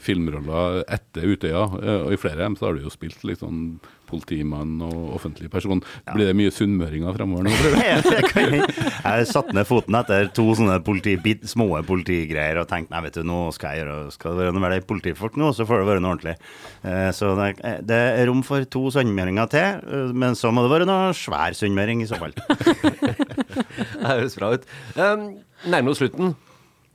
filmroller 0.03 0.83
etter 0.93 1.32
Utøya, 1.33 1.65
eh, 1.83 1.99
og 2.07 2.13
i 2.15 2.21
flere 2.21 2.39
av 2.41 2.47
dem 2.51 2.57
så 2.61 2.69
har 2.71 2.79
du 2.79 2.85
jo 2.87 2.93
spilt 2.93 3.23
litt 3.29 3.41
sånn 3.43 3.79
politimann 4.13 4.75
og 4.85 5.15
offentlig 5.17 5.49
person. 5.49 5.79
Blir 6.13 6.27
det 6.29 6.35
mye 6.37 6.53
sunnmøringer 6.53 7.15
framover 7.17 7.47
nå, 7.47 7.53
tror 7.57 7.73
du? 7.73 7.79
Jeg 8.61 8.67
har 9.07 9.23
satte 9.31 9.55
ned 9.57 9.65
foten 9.65 9.97
etter 9.97 10.27
to 10.37 10.45
sånne 10.59 10.77
politi, 10.85 11.15
bit, 11.25 11.47
små 11.49 11.71
politigreier 11.89 12.61
og 12.61 12.69
tenkte 12.69 12.93
nei, 12.93 13.01
vet 13.07 13.17
du, 13.17 13.23
nå 13.25 13.39
skal 13.57 13.73
jeg 13.73 13.87
gjøre 13.87 13.97
skal 14.13 14.35
det 14.37 14.43
være 14.43 14.53
noe 14.59 14.65
med 14.67 14.85
politifolk 14.91 15.39
nå, 15.41 15.49
så 15.57 15.65
får 15.69 15.81
det 15.81 15.89
være 15.89 16.05
noe 16.05 16.13
ordentlig. 16.19 16.37
Eh, 16.85 17.09
så 17.17 17.33
det, 17.41 17.49
er- 17.65 17.81
det 17.89 18.01
er 18.21 18.29
rom 18.29 18.45
for 18.45 18.69
to 18.69 18.85
sunnmøringer 18.93 19.49
til, 19.55 19.81
eh, 19.81 20.13
men 20.13 20.37
så 20.37 20.53
må 20.53 20.67
det 20.67 20.75
være 20.77 20.91
noe 20.93 21.17
svær 21.17 21.57
sunnmøring 21.57 22.05
i 22.05 22.11
så 22.13 22.21
fall. 22.21 22.37
Det 24.03 24.07
høres 24.07 24.35
bra 24.37 24.53
ut. 24.57 24.65
Um, 24.99 25.29
nærmer 25.73 25.93
oss 25.95 26.01
slutten. 26.03 26.35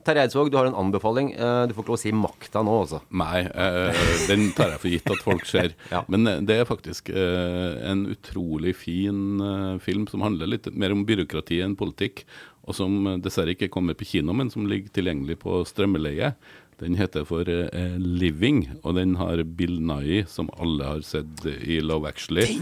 Terje 0.06 0.22
Eidsvåg, 0.24 0.50
du 0.50 0.56
har 0.56 0.68
en 0.68 0.76
anbefaling. 0.78 1.32
Eh, 1.34 1.62
du 1.68 1.74
får 1.74 1.82
ikke 1.84 1.92
lov 1.92 1.98
å 1.98 2.00
si 2.00 2.12
makta 2.14 2.62
nå, 2.64 2.74
altså. 2.84 3.00
Nei, 3.18 3.42
eh, 3.44 4.04
den 4.30 4.46
tar 4.56 4.74
jeg 4.74 4.82
for 4.82 4.92
gitt 4.94 5.10
at 5.14 5.24
folk 5.26 5.48
ser. 5.48 5.74
Ja. 5.92 6.04
Men 6.12 6.28
eh, 6.28 6.38
det 6.44 6.60
er 6.60 6.68
faktisk 6.68 7.08
en 7.08 8.04
utrolig 8.12 8.74
fin 8.76 9.40
film 9.82 10.06
som 10.10 10.22
handler 10.24 10.50
litt 10.52 10.68
mer 10.76 10.92
om 10.94 11.04
byråkrati 11.08 11.62
enn 11.64 11.76
politikk, 11.78 12.24
og 12.68 12.76
som 12.76 12.98
dessverre 13.24 13.54
ikke 13.56 13.70
kommer 13.72 13.96
på 13.96 14.06
kino, 14.08 14.34
men 14.36 14.50
som 14.52 14.66
ligger 14.68 14.92
tilgjengelig 14.98 15.38
på 15.42 15.62
strømmeleie. 15.68 16.34
Den 16.78 16.94
heter 16.94 17.24
for 17.26 17.42
'Living', 17.48 18.78
og 18.84 18.94
den 18.94 19.16
har 19.18 19.42
Bill 19.42 19.80
Nye, 19.82 20.26
som 20.30 20.50
alle 20.60 20.84
har 20.86 21.00
sett 21.02 21.46
i 21.48 21.80
Love 21.82 22.06
Actually. 22.12 22.60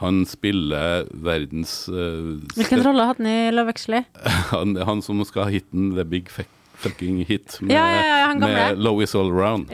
Han 0.00 0.22
spiller 0.24 1.04
verdens 1.12 1.82
uh, 1.90 2.38
Hvilken 2.56 2.80
rolle 2.86 3.04
har 3.10 3.18
han 3.18 3.28
i 3.28 3.50
Love 3.52 3.74
Actually? 3.74 4.06
han, 4.54 4.76
han 4.76 5.02
som 5.04 5.20
skal 5.28 5.50
ha 5.50 5.58
hiten 5.58 5.92
The 5.98 6.06
Big 6.08 6.30
Fuck- 6.32 6.54
Fucking 6.78 7.24
Hit 7.28 7.58
med, 7.60 7.74
Ja, 7.74 8.34
med 8.38 8.78
Lois 8.78 9.14
All 9.18 9.32
Around. 9.32 9.72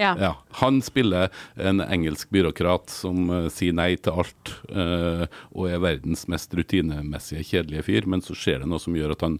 Han 0.61 0.81
spiller 0.83 1.29
en 1.55 1.81
engelsk 1.81 2.31
byråkrat 2.31 2.91
som 2.91 3.29
uh, 3.31 3.49
sier 3.53 3.77
nei 3.77 3.93
til 4.01 4.25
alt, 4.25 4.55
uh, 4.73 5.27
og 5.53 5.69
er 5.69 5.83
verdens 5.85 6.25
mest 6.33 6.55
rutinemessige 6.57 7.45
kjedelige 7.45 7.85
fyr, 7.91 8.09
men 8.09 8.25
så 8.25 8.37
skjer 8.39 8.63
det 8.63 8.71
noe 8.71 8.83
som 8.83 8.97
gjør 8.97 9.17
at 9.17 9.25
han 9.27 9.39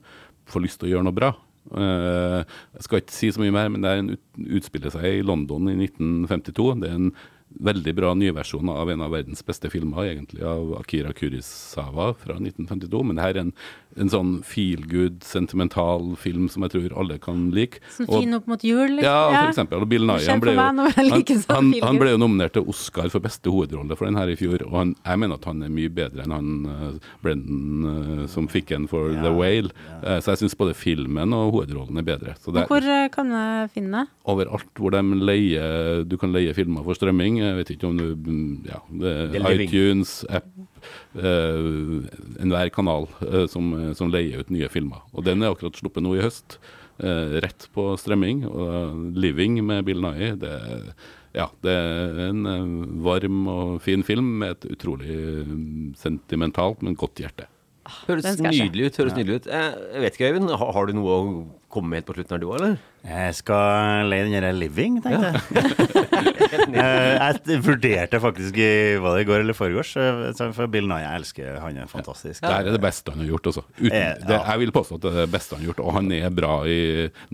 får 0.51 0.67
lyst 0.67 0.83
til 0.83 0.91
å 0.91 0.95
gjøre 0.95 1.09
noe 1.09 1.17
bra. 1.17 1.33
Uh, 1.73 2.43
jeg 2.77 2.85
skal 2.87 3.01
ikke 3.01 3.17
si 3.17 3.31
så 3.33 3.41
mye 3.41 3.55
mer, 3.55 3.71
men 3.73 3.85
det 3.85 3.95
en 3.97 4.17
ut, 4.17 4.25
utspiller 4.61 4.93
seg 4.93 5.21
i 5.21 5.25
London 5.25 5.71
i 5.73 5.79
1952. 5.87 6.69
Det 6.83 6.91
er 6.91 6.99
en 6.99 7.15
veldig 7.55 7.95
bra 7.95 8.13
nyversjon 8.19 8.69
av 8.73 8.91
en 8.91 9.05
av 9.05 9.13
verdens 9.15 9.45
beste 9.47 9.71
filmer, 9.71 10.11
egentlig 10.11 10.43
av 10.47 10.75
Akira 10.81 11.13
Kurisawa 11.15 12.11
fra 12.19 12.37
1952. 12.41 13.03
Men 13.07 13.19
det 13.19 13.27
her 13.27 13.37
er 13.37 13.43
en 13.45 13.55
en 14.01 14.11
sånn 14.11 14.31
feel 14.47 14.83
good, 14.91 15.23
sentimental 15.27 16.15
film 16.21 16.49
som 16.53 16.65
jeg 16.67 16.75
tror 16.75 16.95
alle 17.01 17.19
kan 17.23 17.51
like. 17.55 17.81
Som 17.95 18.09
Og- 18.09 18.23
fin 18.23 18.35
opp 18.35 18.47
mot 18.51 18.63
jul, 18.65 18.97
liksom. 18.97 19.05
ja, 19.05 19.43
for 19.43 19.53
eksempel. 19.53 19.83
Og 19.83 19.89
Bill 19.89 20.07
Nye 20.07 20.25
han 20.27 20.41
ble, 20.41 20.55
jo, 20.55 20.61
han, 20.61 20.79
han, 20.79 21.73
han 21.83 21.99
ble 22.01 22.11
jo 22.15 22.21
nominert 22.21 22.55
til 22.57 22.67
Oscar 22.71 23.09
for 23.13 23.21
beste 23.25 23.51
hovedrolle 23.53 23.97
for 23.97 24.09
den 24.09 24.19
her 24.19 24.29
i 24.33 24.37
fjor, 24.39 24.65
og 24.67 24.77
han, 24.81 24.95
jeg 25.05 25.19
mener 25.23 25.39
at 25.41 25.49
han 25.51 25.63
er 25.63 25.73
mye 25.75 25.93
bedre 25.95 26.25
enn 26.25 26.35
han 26.35 26.51
uh, 26.67 27.13
Brendan 27.23 27.87
uh, 27.87 28.27
som 28.31 28.49
fikk 28.51 28.75
en 28.77 28.89
for 28.91 29.15
The 29.15 29.33
Whale. 29.35 29.71
Uh, 30.03 30.19
så 30.21 30.35
jeg 30.35 30.45
syns 30.45 30.59
både 30.59 30.75
filmen 30.75 31.33
og 31.37 31.53
hovedrollen 31.55 31.99
er 32.01 32.07
bedre. 32.07 32.37
Så 32.41 32.53
det 32.55 32.65
Og 32.65 32.77
er 32.79 32.85
hvor 32.85 33.15
kan 33.15 33.33
jeg 33.35 33.71
finne 33.75 34.05
det? 34.05 34.11
overalt 34.25 34.81
hvor 34.81 34.95
de 34.95 35.03
leier 35.21 36.05
Du 36.09 36.17
kan 36.21 36.33
leie 36.33 36.55
filmer 36.57 36.85
for 36.85 36.97
strømming. 36.97 37.39
Jeg 37.43 37.57
vet 37.59 37.75
ikke 37.77 37.89
om 37.91 37.99
du 37.99 38.15
mm, 38.15 38.65
Ja, 38.69 38.81
det 38.91 39.43
iTunes, 39.55 40.25
app 40.29 40.47
Enhver 41.15 42.71
kanal 42.75 43.09
eh, 43.27 43.47
som, 43.51 43.73
som 43.97 44.11
leier 44.13 44.43
ut 44.45 44.51
nye 44.55 44.69
filmer. 44.73 45.03
Og 45.15 45.25
den 45.27 45.43
er 45.43 45.53
akkurat 45.55 45.77
sluppet 45.81 46.05
nå 46.05 46.17
i 46.19 46.25
høst. 46.25 46.59
eh, 47.03 47.41
rett 47.43 47.69
på 47.75 47.89
strømming. 47.99 48.45
Og 48.47 49.15
'Living' 49.17 49.63
med 49.67 49.85
Bill 49.85 50.01
Nye, 50.05 50.35
det, 50.39 50.53
ja, 51.35 51.49
det 51.67 51.73
er 51.75 52.21
en 52.29 52.47
eh, 52.47 52.69
varm 53.03 53.49
og 53.51 53.81
fin 53.83 54.03
film 54.07 54.39
med 54.39 54.55
et 54.55 54.71
utrolig 54.77 55.17
sentimentalt, 55.99 56.83
men 56.83 56.95
godt 56.99 57.19
hjerte. 57.25 57.49
Høres 58.07 58.39
nydelig 58.41 58.87
ut. 58.89 58.97
høres 58.97 59.17
nydelig 59.19 59.35
ut. 59.43 59.47
Eh, 59.53 59.75
Jeg 59.95 60.01
vet 60.07 60.15
ikke, 60.17 60.31
Øyvind. 60.33 60.51
Har, 60.57 60.71
har 60.73 60.87
du 60.87 60.93
noe 60.97 61.11
å 61.19 61.25
komme 61.75 61.93
med 61.93 62.03
helt 62.03 62.09
på 62.09 62.17
slutten 62.19 62.37
her, 62.37 62.43
du 62.43 62.51
òg, 62.51 62.59
eller? 62.61 62.77
Jeg 63.05 63.35
skal 63.37 64.09
leie 64.09 64.25
den 64.25 64.41
der 64.41 64.55
Living, 64.57 64.95
tenkte 65.05 65.29
jeg. 65.29 65.43
Ja. 65.53 66.85
jeg 67.45 67.59
vurderte 67.67 68.21
faktisk 68.23 68.57
i 68.57 68.69
hva 69.03 69.13
det 69.17 69.25
i 69.25 69.29
går 69.29 69.43
eller 69.43 69.57
foregårs, 69.57 69.91
eh, 70.01 70.31
for 70.57 70.71
Bill 70.73 70.87
Nye. 70.89 71.03
Jeg 71.03 71.21
elsker 71.21 71.59
han 71.61 71.81
er 71.83 71.91
fantastisk. 71.91 72.41
Det 72.41 72.53
er 72.55 72.71
det 72.73 72.81
beste 72.81 73.13
han 73.13 73.21
har 73.21 73.29
gjort. 73.29 73.51
Altså. 73.51 73.65
Eh, 73.83 73.91
ja. 73.93 74.39
jeg 74.39 74.63
vil 74.63 74.73
påstå 74.75 74.97
at 74.97 75.05
det 75.05 75.13
er 75.13 75.21
det 75.27 75.35
beste 75.35 75.57
han 75.57 75.63
har 75.65 75.69
gjort, 75.69 75.83
og 75.85 75.93
han 75.99 76.09
er 76.17 76.33
bra 76.35 76.55
i 76.65 76.79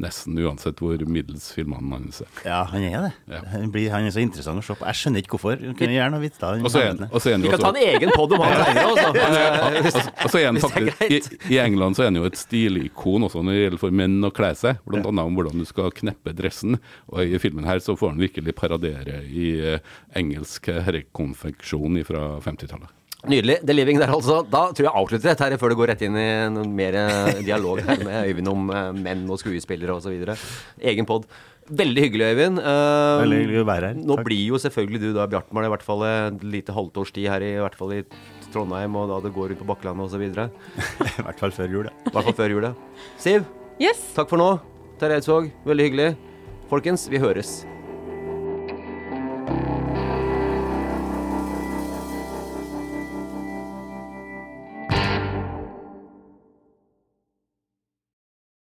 nesten 0.01 0.41
uansett 0.43 0.83
hvor 0.83 1.05
middels 1.07 1.51
filmene 1.55 2.01
hans 2.01 2.23
er. 2.25 2.33
Ja, 2.49 2.65
han 2.73 2.89
er 2.89 3.07
det. 3.07 3.13
Ja. 3.31 3.45
Han, 3.55 3.71
blir, 3.71 3.93
han 3.95 4.09
er 4.09 4.17
så 4.17 4.25
interessant 4.25 4.65
å 4.65 4.67
se 4.67 4.75
på. 4.81 4.89
Jeg 4.91 5.03
skjønner 5.05 5.25
ikke 5.25 5.37
hvorfor. 5.37 5.63
Han 5.69 5.79
kunne 5.79 5.95
gjerne 5.95 6.19
ha 6.19 6.25
visst 6.25 6.43
det. 6.43 6.53
Og 6.65 6.75
så 6.75 6.85
han- 6.89 7.07
og 7.11 7.21
så 7.23 7.37
han 7.37 7.47
Vi 7.47 7.55
kan 7.55 7.63
ta 7.63 7.71
en 7.71 7.83
egen 7.85 8.15
pod 8.17 8.35
om 8.35 8.43
han 8.43 8.59
senere, 8.65 8.89
altså. 8.91 10.03
Eh, 10.11 10.51
og 10.51 11.11
i, 11.11 11.21
I 11.55 11.59
England 11.63 11.97
så 11.97 12.05
er 12.05 12.11
han 12.11 12.19
jo 12.19 12.27
et 12.27 12.39
stilikon 12.39 13.29
også 13.29 13.43
når 13.45 13.55
det 13.55 13.63
gjelder 13.65 13.83
for 13.85 13.95
menn 14.03 14.19
å 14.31 14.37
kle 14.37 14.53
seg. 14.59 14.81
Annet 14.91 15.25
om 15.25 15.37
hvordan 15.37 15.61
du 15.61 15.67
skal 15.69 15.93
kneppe 15.95 16.35
dressen. 16.37 16.79
Og 17.11 17.21
i 17.27 17.43
filmen 17.43 17.69
her 17.69 17.83
så 17.83 17.99
får 17.99 18.15
han 18.15 18.23
virkelig 18.23 18.57
paradere 18.59 19.21
i 19.27 19.53
eh, 19.75 19.93
engelsk 20.19 20.73
herrekonfeksjon 20.87 22.01
fra 22.09 22.25
50-tallet. 22.47 22.97
Nydelig. 23.29 23.59
The 23.67 23.75
Living 23.77 24.01
der, 24.01 24.09
altså. 24.15 24.41
Da 24.49 24.71
tror 24.73 24.87
jeg 24.87 24.97
avslutter 24.97 25.29
dette 25.29 25.45
her 25.45 25.61
før 25.61 25.75
det 25.75 25.79
går 25.81 25.91
rett 25.93 26.05
inn 26.07 26.17
i 26.17 26.29
noen 26.55 26.73
mer 26.77 26.97
eh, 26.97 27.43
dialog 27.45 27.83
her 27.85 28.01
med 28.07 28.31
Øyvind 28.31 28.49
om 28.49 28.71
eh, 28.73 28.91
menn 28.97 29.27
og 29.29 29.41
skuespillere 29.43 29.99
osv. 29.99 30.25
Egen 30.93 31.09
pod. 31.09 31.29
Veldig 31.71 32.03
hyggelig, 32.07 32.33
Øyvind. 32.33 32.59
Uh, 32.65 33.21
Veldig 33.21 33.43
hyggelig 33.45 33.61
å 33.61 33.69
være 33.69 33.93
her. 33.93 34.01
Nå 34.01 34.17
Takk. 34.19 34.27
blir 34.27 34.41
jo 34.49 34.59
selvfølgelig 34.59 35.03
du 35.05 35.11
da 35.15 35.29
Bjartmar 35.31 35.69
i 35.69 35.71
hvert 35.71 35.85
fall 35.87 36.03
et 36.09 36.43
lite 36.57 36.75
halvt 36.75 36.99
års 37.05 37.13
tid 37.15 37.29
her, 37.31 37.45
i 37.47 37.61
hvert 37.61 37.77
fall 37.79 37.95
i 37.95 38.01
Trondheim, 38.51 38.97
og 38.99 39.13
da 39.13 39.21
det 39.23 39.35
går 39.37 39.55
ut 39.55 39.61
på 39.61 39.69
Bakklandet 39.69 40.09
osv. 40.09 40.25
I 40.25 40.33
I 41.21 41.27
hvert 41.29 41.45
fall 41.45 41.55
før 41.55 41.77
jul, 41.77 41.91
ja. 41.93 41.95
hvert 42.11 42.31
fall 42.33 42.39
før 42.41 42.57
jul, 42.57 42.67
ja. 42.73 42.73
Siv, 43.23 43.47
Yes. 43.81 44.01
Takk 44.13 44.29
for 44.29 44.37
nå. 44.37 44.51
Terje 45.01 45.17
Eidsvåg, 45.17 45.47
veldig 45.65 45.85
hyggelig. 45.87 46.09
Folkens, 46.69 47.07
vi 47.09 47.17
høres. 47.23 47.63